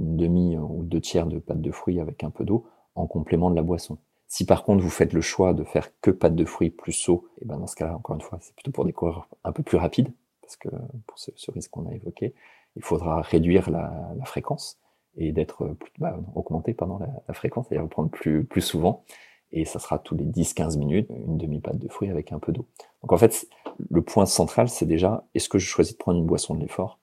une 0.00 0.16
demi 0.16 0.56
ou 0.56 0.82
deux 0.82 1.00
tiers 1.00 1.26
de 1.26 1.38
pâte 1.38 1.60
de 1.60 1.70
fruits 1.70 2.00
avec 2.00 2.24
un 2.24 2.30
peu 2.30 2.44
d'eau, 2.44 2.66
en 2.94 3.06
complément 3.06 3.50
de 3.50 3.56
la 3.56 3.62
boisson. 3.62 3.98
Si 4.26 4.44
par 4.44 4.64
contre 4.64 4.82
vous 4.82 4.90
faites 4.90 5.12
le 5.12 5.20
choix 5.20 5.54
de 5.54 5.64
faire 5.64 5.88
que 6.00 6.10
pâte 6.10 6.34
de 6.34 6.44
fruits 6.44 6.70
plus 6.70 7.08
eau, 7.08 7.28
et 7.40 7.44
ben 7.44 7.58
dans 7.58 7.66
ce 7.66 7.76
cas-là, 7.76 7.96
encore 7.96 8.16
une 8.16 8.22
fois, 8.22 8.38
c'est 8.40 8.54
plutôt 8.54 8.70
pour 8.70 8.84
des 8.84 8.92
coureurs 8.92 9.28
un 9.44 9.52
peu 9.52 9.62
plus 9.62 9.76
rapides, 9.76 10.12
parce 10.42 10.56
que 10.56 10.68
pour 11.06 11.18
ce, 11.18 11.30
risque 11.50 11.70
qu'on 11.70 11.86
a 11.86 11.94
évoqué, 11.94 12.34
il 12.76 12.82
faudra 12.82 13.20
réduire 13.20 13.70
la, 13.70 14.24
fréquence 14.24 14.78
et 15.16 15.32
d'être 15.32 15.76
bah, 15.98 16.18
augmenter 16.34 16.74
pendant 16.74 16.98
la, 16.98 17.08
la 17.26 17.34
fréquence, 17.34 17.66
c'est-à-dire 17.68 17.88
prendre 17.88 18.10
plus, 18.10 18.44
plus 18.44 18.60
souvent 18.60 19.04
et 19.52 19.64
ça 19.64 19.78
sera 19.78 19.98
tous 19.98 20.14
les 20.14 20.24
10-15 20.24 20.78
minutes, 20.78 21.08
une 21.10 21.36
demi-pâte 21.36 21.78
de 21.78 21.88
fruits 21.88 22.10
avec 22.10 22.32
un 22.32 22.38
peu 22.38 22.52
d'eau. 22.52 22.66
Donc 23.02 23.12
en 23.12 23.18
fait, 23.18 23.48
le 23.90 24.02
point 24.02 24.26
central, 24.26 24.68
c'est 24.68 24.86
déjà, 24.86 25.24
est-ce 25.34 25.48
que 25.48 25.58
je 25.58 25.66
choisis 25.66 25.94
de 25.94 25.98
prendre 25.98 26.18
une 26.18 26.26
boisson 26.26 26.54
de 26.54 26.60
l'effort 26.60 26.98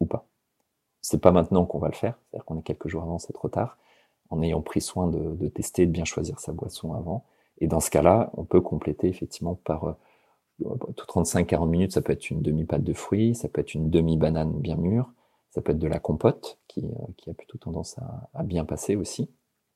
ou 0.00 0.06
pas? 0.06 0.26
C'est 1.08 1.20
pas 1.20 1.30
maintenant 1.30 1.66
qu'on 1.66 1.78
va 1.78 1.86
le 1.86 1.94
faire, 1.94 2.18
c'est-à-dire 2.18 2.44
qu'on 2.44 2.58
est 2.58 2.62
quelques 2.62 2.88
jours 2.88 3.04
avant, 3.04 3.20
c'est 3.20 3.32
trop 3.32 3.48
tard, 3.48 3.78
en 4.28 4.42
ayant 4.42 4.60
pris 4.60 4.80
soin 4.80 5.06
de, 5.06 5.46
tester, 5.46 5.86
de 5.86 5.92
bien 5.92 6.04
choisir 6.04 6.40
sa 6.40 6.50
boisson 6.50 6.94
avant. 6.94 7.24
Et 7.58 7.68
dans 7.68 7.78
ce 7.78 7.90
cas-là, 7.90 8.32
on 8.36 8.42
peut 8.42 8.60
compléter 8.60 9.06
effectivement 9.06 9.54
par 9.54 9.84
euh, 9.84 9.94
tout 10.96 11.06
35-40 11.06 11.68
minutes, 11.68 11.92
ça 11.92 12.02
peut 12.02 12.12
être 12.12 12.28
une 12.28 12.42
demi-pâte 12.42 12.82
de 12.82 12.92
fruits, 12.92 13.36
ça 13.36 13.48
peut 13.48 13.60
être 13.60 13.74
une 13.74 13.88
demi-banane 13.88 14.50
bien 14.54 14.74
mûre, 14.74 15.12
ça 15.50 15.60
peut 15.60 15.70
être 15.70 15.78
de 15.78 15.86
la 15.86 16.00
compote 16.00 16.58
qui, 16.66 16.84
euh, 16.84 17.30
a 17.30 17.34
plutôt 17.34 17.58
tendance 17.58 17.96
à, 17.98 18.28
à 18.34 18.42
bien 18.42 18.64
passer 18.64 18.96
aussi. 18.96 19.30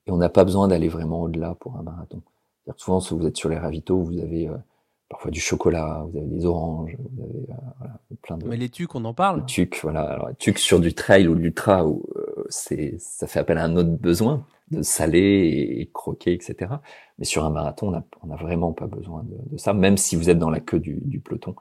Et 0.07 0.11
on 0.11 0.17
n'a 0.17 0.27
pas 0.27 0.43
besoin 0.43 0.67
d'aller 0.67 0.89
vraiment 0.89 1.21
au-delà 1.21 1.55
pour 1.55 1.77
un 1.77 1.81
marathon. 1.83 2.21
Souvent, 2.75 2.99
si 2.99 3.13
vous 3.13 3.25
êtes 3.25 3.37
sur 3.37 3.47
les 3.47 3.57
ravitaux, 3.57 4.03
vous 4.03 4.19
avez 4.19 4.49
euh, 4.49 4.57
parfois 5.11 5.29
du 5.29 5.41
chocolat, 5.41 6.05
vous 6.09 6.17
avez 6.17 6.27
des 6.27 6.45
oranges, 6.45 6.95
vous 6.97 7.23
avez 7.23 7.51
euh, 7.51 7.55
voilà, 7.77 7.99
plein 8.21 8.37
de. 8.37 8.47
Mais 8.47 8.55
les 8.55 8.69
tucs, 8.69 8.95
on 8.95 9.03
en 9.03 9.13
parle. 9.13 9.41
Les 9.41 9.45
tucs, 9.45 9.79
voilà. 9.83 10.03
Alors, 10.03 10.29
les 10.29 10.35
tucs 10.35 10.57
sur 10.57 10.79
du 10.79 10.93
trail 10.93 11.27
ou 11.27 11.35
de 11.35 11.41
l'ultra, 11.41 11.83
euh, 11.83 12.45
c'est, 12.49 12.95
ça 12.97 13.27
fait 13.27 13.39
appel 13.39 13.57
à 13.57 13.65
un 13.65 13.75
autre 13.75 13.89
besoin 13.89 14.45
de 14.71 14.81
saler 14.81 15.77
et, 15.79 15.89
croquer, 15.91 16.31
etc. 16.31 16.71
Mais 17.19 17.25
sur 17.25 17.43
un 17.43 17.49
marathon, 17.49 18.01
on 18.23 18.27
n'a 18.27 18.35
vraiment 18.37 18.71
pas 18.71 18.87
besoin 18.87 19.23
de, 19.23 19.57
ça, 19.57 19.73
même 19.73 19.97
si 19.97 20.15
vous 20.15 20.29
êtes 20.29 20.39
dans 20.39 20.49
la 20.49 20.61
queue 20.61 20.79
du, 20.79 21.19
peloton 21.19 21.55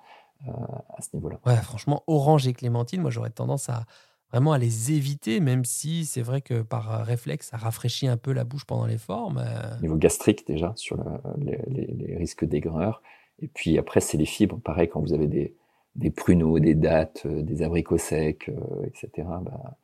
euh, 0.47 0.53
à 0.97 1.03
ce 1.03 1.09
niveau-là. 1.15 1.41
Ouais, 1.45 1.57
franchement, 1.57 2.05
orange 2.07 2.47
et 2.47 2.53
clémentine, 2.53 3.03
moi 3.03 3.11
j'aurais 3.11 3.31
tendance 3.31 3.69
à 3.69 3.85
vraiment 4.31 4.53
à 4.53 4.59
les 4.59 4.93
éviter, 4.93 5.41
même 5.41 5.65
si 5.65 6.05
c'est 6.05 6.23
vrai 6.23 6.41
que 6.41 6.63
par 6.63 7.05
réflexe, 7.05 7.49
ça 7.49 7.57
rafraîchit 7.57 8.07
un 8.07 8.17
peu 8.17 8.33
la 8.33 8.45
bouche 8.45 8.65
pendant 8.65 8.87
l'effort. 8.87 9.33
Mais... 9.33 9.43
Niveau 9.83 9.97
gastrique 9.97 10.47
déjà, 10.47 10.73
sur 10.77 10.99
les, 11.37 12.17
risques 12.17 12.45
d'aigreur. 12.45 13.03
Et 13.43 13.49
puis 13.49 13.79
après, 13.79 14.01
c'est 14.01 14.19
les 14.19 14.27
fibres. 14.27 14.61
Pareil, 14.61 14.89
quand 14.89 15.01
vous 15.01 15.13
avez 15.13 15.27
des, 15.27 15.55
des 15.97 16.11
pruneaux, 16.11 16.59
des 16.59 16.75
dattes, 16.75 17.23
euh, 17.27 17.43
des 17.43 17.63
abricots 17.63 17.99
secs, 17.99 18.49
euh, 18.49 18.87
etc. 18.87 19.29
Bah, 19.43 19.77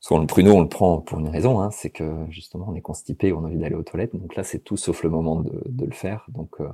souvent 0.00 0.20
le 0.20 0.26
pruneau, 0.26 0.54
on 0.54 0.60
le 0.60 0.68
prend 0.68 1.00
pour 1.00 1.18
une 1.18 1.28
raison, 1.28 1.60
hein, 1.60 1.70
c'est 1.70 1.90
que 1.90 2.26
justement 2.28 2.66
on 2.68 2.74
est 2.74 2.80
constipé, 2.80 3.32
on 3.32 3.44
a 3.44 3.46
envie 3.46 3.58
d'aller 3.58 3.74
aux 3.74 3.82
toilettes. 3.82 4.14
Donc 4.14 4.36
là, 4.36 4.44
c'est 4.44 4.60
tout 4.60 4.76
sauf 4.76 5.02
le 5.02 5.10
moment 5.10 5.40
de, 5.40 5.62
de 5.66 5.84
le 5.84 5.92
faire. 5.92 6.26
Donc 6.28 6.60
euh, 6.60 6.68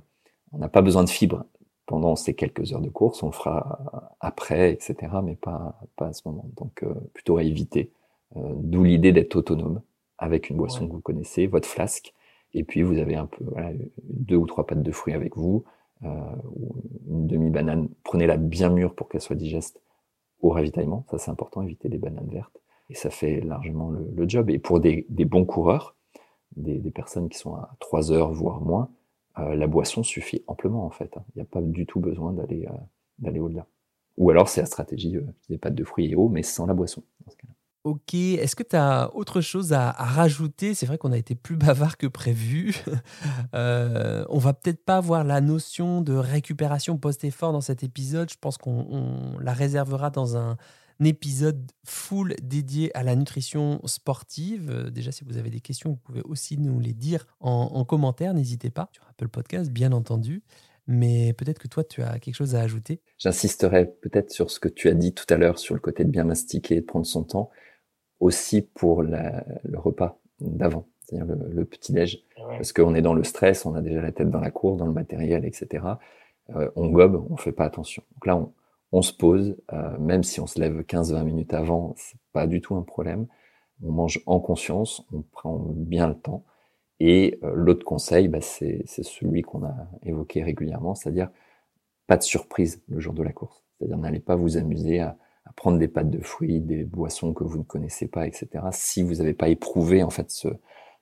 on 0.52 0.58
n'a 0.58 0.68
pas 0.68 0.82
besoin 0.82 1.04
de 1.04 1.10
fibres 1.10 1.44
pendant 1.86 2.16
ces 2.16 2.34
quelques 2.34 2.72
heures 2.72 2.82
de 2.82 2.90
course, 2.90 3.22
on 3.22 3.26
le 3.28 3.32
fera 3.32 4.14
après, 4.20 4.72
etc. 4.72 4.96
Mais 5.24 5.36
pas, 5.36 5.80
pas 5.96 6.08
à 6.08 6.12
ce 6.12 6.20
moment. 6.26 6.44
Donc 6.58 6.84
plutôt 7.14 7.38
à 7.38 7.42
éviter. 7.42 7.90
D'où 8.36 8.84
l'idée 8.84 9.10
d'être 9.10 9.36
autonome 9.36 9.80
avec 10.18 10.50
une 10.50 10.58
boisson 10.58 10.86
que 10.86 10.92
vous 10.92 11.00
connaissez, 11.00 11.46
votre 11.46 11.66
flasque, 11.66 12.12
et 12.54 12.64
puis 12.64 12.82
vous 12.82 12.98
avez 12.98 13.14
un 13.14 13.26
peu 13.26 13.44
deux 14.02 14.36
ou 14.36 14.46
trois 14.46 14.66
pattes 14.66 14.82
de 14.82 14.92
fruits 14.92 15.14
avec 15.14 15.36
vous, 15.36 15.64
euh, 16.04 16.08
une 17.08 17.26
demi-banane, 17.26 17.88
prenez-la 18.04 18.36
bien 18.36 18.70
mûre 18.70 18.94
pour 18.94 19.08
qu'elle 19.08 19.20
soit 19.20 19.36
digeste 19.36 19.80
au 20.40 20.50
ravitaillement, 20.50 21.04
ça 21.10 21.18
c'est 21.18 21.30
important, 21.30 21.62
éviter 21.62 21.88
les 21.88 21.98
bananes 21.98 22.28
vertes, 22.30 22.60
et 22.90 22.94
ça 22.94 23.10
fait 23.10 23.40
largement 23.40 23.90
le, 23.90 24.28
job. 24.28 24.50
Et 24.50 24.58
pour 24.58 24.80
des, 24.80 25.04
bons 25.10 25.44
coureurs, 25.44 25.96
des, 26.56 26.78
personnes 26.90 27.28
qui 27.28 27.38
sont 27.38 27.54
à 27.54 27.74
3 27.80 28.12
heures, 28.12 28.32
voire 28.32 28.60
moins, 28.60 28.90
euh, 29.38 29.54
la 29.54 29.66
boisson 29.66 30.02
suffit 30.02 30.44
amplement 30.46 30.84
en 30.84 30.90
fait. 30.90 31.16
Hein. 31.16 31.24
Il 31.34 31.38
n'y 31.38 31.42
a 31.42 31.46
pas 31.46 31.60
du 31.60 31.86
tout 31.86 32.00
besoin 32.00 32.32
d'aller 32.32 32.66
euh, 32.66 32.76
d'aller 33.18 33.40
au-delà. 33.40 33.66
Ou 34.16 34.30
alors 34.30 34.48
c'est 34.48 34.60
la 34.60 34.66
stratégie 34.66 35.16
des 35.48 35.58
pâtes 35.58 35.74
de 35.74 35.84
fruits 35.84 36.10
et 36.10 36.16
eau, 36.16 36.28
mais 36.28 36.42
sans 36.42 36.66
la 36.66 36.74
boisson 36.74 37.02
dans 37.24 37.30
ce 37.30 37.36
cas-là. 37.36 37.54
Ok, 37.84 38.14
est-ce 38.14 38.56
que 38.56 38.62
tu 38.62 38.76
as 38.76 39.14
autre 39.14 39.40
chose 39.40 39.72
à, 39.72 39.92
rajouter? 39.92 40.74
C'est 40.74 40.86
vrai 40.86 40.98
qu'on 40.98 41.12
a 41.12 41.18
été 41.18 41.34
plus 41.34 41.56
bavard 41.56 41.96
que 41.96 42.06
prévu. 42.06 42.76
euh, 43.54 44.24
on 44.28 44.38
va 44.38 44.52
peut-être 44.52 44.84
pas 44.84 45.00
voir 45.00 45.24
la 45.24 45.40
notion 45.40 46.00
de 46.00 46.14
récupération 46.14 46.98
post-effort 46.98 47.52
dans 47.52 47.60
cet 47.60 47.82
épisode. 47.82 48.30
Je 48.30 48.36
pense 48.40 48.58
qu'on 48.58 49.38
la 49.40 49.52
réservera 49.52 50.10
dans 50.10 50.36
un, 50.36 50.56
épisode 51.04 51.70
full 51.84 52.34
dédié 52.42 52.90
à 52.96 53.04
la 53.04 53.14
nutrition 53.14 53.80
sportive. 53.84 54.68
Euh, 54.68 54.90
déjà, 54.90 55.12
si 55.12 55.22
vous 55.22 55.36
avez 55.36 55.48
des 55.48 55.60
questions, 55.60 55.90
vous 55.90 55.96
pouvez 55.96 56.22
aussi 56.22 56.58
nous 56.58 56.80
les 56.80 56.92
dire 56.92 57.24
en, 57.38 57.70
en 57.72 57.84
commentaire. 57.84 58.34
N'hésitez 58.34 58.70
pas 58.70 58.88
sur 58.92 59.04
Apple 59.08 59.28
Podcast, 59.28 59.70
bien 59.70 59.92
entendu 59.92 60.42
mais 60.88 61.34
peut-être 61.34 61.58
que 61.58 61.68
toi, 61.68 61.84
tu 61.84 62.02
as 62.02 62.18
quelque 62.18 62.34
chose 62.34 62.54
à 62.54 62.60
ajouter? 62.60 63.02
J'insisterai 63.18 63.92
peut-être 64.00 64.32
sur 64.32 64.50
ce 64.50 64.58
que 64.58 64.68
tu 64.68 64.88
as 64.88 64.94
dit 64.94 65.12
tout 65.12 65.26
à 65.28 65.36
l'heure 65.36 65.58
sur 65.58 65.74
le 65.74 65.80
côté 65.80 66.02
de 66.02 66.10
bien 66.10 66.24
mastiquer 66.24 66.76
et 66.76 66.80
de 66.80 66.86
prendre 66.86 67.04
son 67.04 67.24
temps 67.24 67.50
aussi 68.20 68.62
pour 68.62 69.02
la, 69.02 69.44
le 69.64 69.78
repas 69.78 70.18
d'avant, 70.40 70.86
c'est-à-dire 71.00 71.36
le, 71.50 71.64
petit-déj. 71.64 72.24
Parce 72.36 72.72
qu'on 72.72 72.94
est 72.94 73.02
dans 73.02 73.14
le 73.14 73.24
stress, 73.24 73.66
on 73.66 73.74
a 73.74 73.82
déjà 73.82 74.00
la 74.00 74.12
tête 74.12 74.30
dans 74.30 74.40
la 74.40 74.50
cour, 74.50 74.76
dans 74.76 74.86
le 74.86 74.92
matériel, 74.92 75.44
etc. 75.44 75.84
Euh, 76.54 76.70
on 76.76 76.88
gobe, 76.88 77.26
on 77.30 77.36
fait 77.36 77.52
pas 77.52 77.64
attention. 77.64 78.02
Donc 78.14 78.26
là, 78.26 78.36
on, 78.36 78.52
on 78.92 79.02
se 79.02 79.12
pose, 79.12 79.56
euh, 79.72 79.98
même 79.98 80.22
si 80.22 80.40
on 80.40 80.46
se 80.46 80.58
lève 80.60 80.80
15-20 80.80 81.24
minutes 81.24 81.54
avant, 81.54 81.94
c'est 81.96 82.18
pas 82.32 82.46
du 82.46 82.60
tout 82.60 82.74
un 82.74 82.82
problème. 82.82 83.26
On 83.82 83.92
mange 83.92 84.22
en 84.26 84.40
conscience, 84.40 85.06
on 85.12 85.22
prend 85.22 85.58
bien 85.58 86.08
le 86.08 86.14
temps. 86.14 86.44
Et 87.00 87.38
euh, 87.44 87.52
l'autre 87.54 87.84
conseil, 87.84 88.28
bah, 88.28 88.40
c'est 88.40 88.84
celui 88.86 89.42
qu'on 89.42 89.64
a 89.64 89.74
évoqué 90.02 90.42
régulièrement, 90.42 90.94
c'est-à-dire 90.94 91.30
pas 92.06 92.16
de 92.16 92.22
surprise 92.22 92.82
le 92.88 92.98
jour 92.98 93.12
de 93.14 93.22
la 93.22 93.32
course. 93.32 93.62
C'est-à-dire 93.78 93.98
n'allez 93.98 94.20
pas 94.20 94.36
vous 94.36 94.56
amuser 94.56 95.00
à 95.00 95.16
prendre 95.58 95.78
des 95.78 95.88
pâtes 95.88 96.08
de 96.08 96.20
fruits, 96.20 96.60
des 96.60 96.84
boissons 96.84 97.34
que 97.34 97.42
vous 97.42 97.58
ne 97.58 97.64
connaissez 97.64 98.06
pas, 98.06 98.28
etc. 98.28 98.64
Si 98.70 99.02
vous 99.02 99.16
n'avez 99.16 99.34
pas 99.34 99.48
éprouvé 99.48 100.04
en 100.04 100.10
fait 100.10 100.30
ce, 100.30 100.46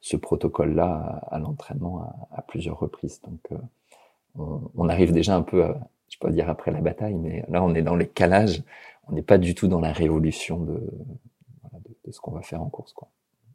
ce 0.01 0.17
protocole-là 0.17 1.21
à, 1.31 1.39
l'entraînement 1.39 2.27
à, 2.35 2.41
plusieurs 2.41 2.79
reprises. 2.79 3.21
Donc 3.21 3.41
euh, 3.53 4.59
on, 4.75 4.89
arrive 4.89 5.13
déjà 5.13 5.37
un 5.37 5.43
peu, 5.43 5.63
à, 5.63 5.79
je 6.09 6.17
peux 6.19 6.31
dire 6.31 6.49
après 6.49 6.71
la 6.71 6.81
bataille, 6.81 7.17
mais 7.17 7.45
là 7.49 7.63
on 7.63 7.75
est 7.75 7.83
dans 7.83 7.97
les 7.97 8.09
calages, 8.09 8.63
on 9.09 9.13
n'est 9.13 9.23
pas 9.23 9.37
du 9.37 9.55
tout 9.55 9.69
dans 9.69 9.81
la 9.81 9.93
révolution 9.93 10.59
de, 10.59 10.81
de, 12.07 12.11
ce 12.11 12.19
qu'on 12.19 12.33
va 12.33 12.41
faire 12.41 12.63
en 12.63 12.71
course. 12.71 12.95
Quoi. 12.95 13.09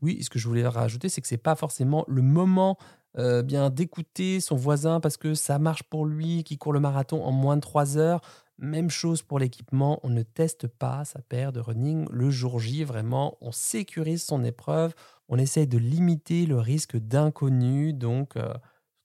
Oui, 0.04 0.22
ce 0.22 0.30
que 0.30 0.38
je 0.38 0.48
voulais 0.48 0.68
rajouter, 0.68 1.10
c'est 1.10 1.22
que 1.22 1.28
c'est 1.28 1.38
pas 1.38 1.56
forcément 1.56 2.06
le 2.08 2.22
moment 2.22 2.78
euh, 3.18 3.42
bien 3.42 3.72
d'écouter 3.72 4.40
son 4.40 4.56
voisin 4.56 5.00
parce 5.00 5.18
que 5.18 5.34
ça 5.34 5.58
marche 5.58 5.82
pour 5.82 6.06
lui 6.06 6.44
qui 6.44 6.60
court 6.60 6.74
le 6.74 6.80
marathon 6.80 7.24
en 7.24 7.32
moins 7.32 7.56
de 7.56 7.62
3 7.62 7.98
heures. 7.98 8.22
Même 8.62 8.92
chose 8.92 9.24
pour 9.24 9.40
l'équipement, 9.40 10.00
on 10.04 10.10
ne 10.10 10.22
teste 10.22 10.68
pas 10.68 11.04
sa 11.04 11.20
paire 11.20 11.52
de 11.52 11.60
running 11.60 12.08
le 12.12 12.30
jour 12.30 12.60
J, 12.60 12.84
vraiment, 12.84 13.36
on 13.42 13.52
sécurise 13.52 14.24
son 14.24 14.44
épreuve, 14.44 14.94
on 15.28 15.40
essaye 15.40 15.66
de 15.66 15.80
limiter 15.80 16.46
le 16.46 16.60
risque 16.60 16.96
d'inconnu, 16.96 17.92
donc 17.92 18.38
euh, 18.38 18.54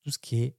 tout 0.02 0.10
ce 0.10 0.18
qui 0.18 0.42
est 0.42 0.56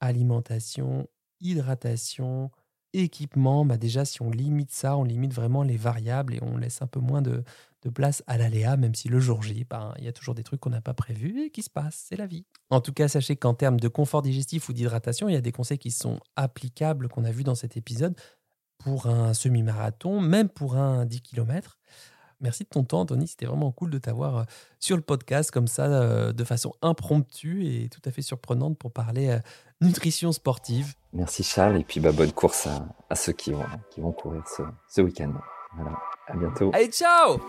alimentation, 0.00 1.08
hydratation, 1.38 2.50
équipement, 2.92 3.64
bah 3.64 3.76
déjà 3.76 4.04
si 4.04 4.22
on 4.22 4.30
limite 4.30 4.70
ça, 4.70 4.96
on 4.96 5.04
limite 5.04 5.32
vraiment 5.32 5.62
les 5.62 5.76
variables 5.76 6.34
et 6.34 6.42
on 6.42 6.56
laisse 6.56 6.82
un 6.82 6.86
peu 6.86 7.00
moins 7.00 7.22
de, 7.22 7.44
de 7.82 7.90
place 7.90 8.22
à 8.26 8.36
l'aléa, 8.36 8.76
même 8.76 8.94
si 8.94 9.08
le 9.08 9.20
jour 9.20 9.42
J, 9.42 9.64
ben, 9.68 9.94
il 9.98 10.04
y 10.04 10.08
a 10.08 10.12
toujours 10.12 10.34
des 10.34 10.42
trucs 10.42 10.60
qu'on 10.60 10.70
n'a 10.70 10.80
pas 10.80 10.94
prévus 10.94 11.40
et 11.42 11.50
qui 11.50 11.62
se 11.62 11.70
passent, 11.70 12.06
c'est 12.08 12.16
la 12.16 12.26
vie. 12.26 12.44
En 12.70 12.80
tout 12.80 12.92
cas, 12.92 13.08
sachez 13.08 13.36
qu'en 13.36 13.54
termes 13.54 13.78
de 13.78 13.88
confort 13.88 14.22
digestif 14.22 14.68
ou 14.68 14.72
d'hydratation, 14.72 15.28
il 15.28 15.34
y 15.34 15.36
a 15.36 15.40
des 15.40 15.52
conseils 15.52 15.78
qui 15.78 15.90
sont 15.90 16.18
applicables 16.34 17.08
qu'on 17.08 17.24
a 17.24 17.30
vus 17.30 17.44
dans 17.44 17.54
cet 17.54 17.76
épisode 17.76 18.16
pour 18.78 19.06
un 19.06 19.34
semi-marathon, 19.34 20.20
même 20.20 20.48
pour 20.48 20.76
un 20.76 21.06
10 21.06 21.22
km. 21.22 21.78
Merci 22.40 22.64
de 22.64 22.68
ton 22.68 22.84
temps, 22.84 23.00
Anthony. 23.00 23.28
C'était 23.28 23.46
vraiment 23.46 23.72
cool 23.72 23.90
de 23.90 23.98
t'avoir 23.98 24.36
euh, 24.36 24.44
sur 24.78 24.96
le 24.96 25.02
podcast 25.02 25.50
comme 25.50 25.66
ça, 25.66 25.86
euh, 25.86 26.32
de 26.32 26.44
façon 26.44 26.74
impromptue 26.82 27.66
et 27.66 27.88
tout 27.88 28.02
à 28.04 28.10
fait 28.10 28.22
surprenante 28.22 28.78
pour 28.78 28.92
parler 28.92 29.28
euh, 29.28 29.38
nutrition 29.80 30.32
sportive. 30.32 30.94
Merci 31.12 31.42
Charles, 31.42 31.80
et 31.80 31.84
puis 31.84 32.00
bah, 32.00 32.12
bonne 32.12 32.32
course 32.32 32.68
à, 33.08 33.14
ceux 33.14 33.32
qui 33.32 33.52
vont, 33.52 33.64
qui 33.90 34.00
vont 34.00 34.12
courir 34.12 34.42
ce, 34.46 34.62
ce 34.88 35.00
week-end. 35.00 35.32
Voilà, 35.76 35.96
à 36.26 36.36
bientôt. 36.36 36.70
Allez, 36.74 36.88
ciao 36.88 37.40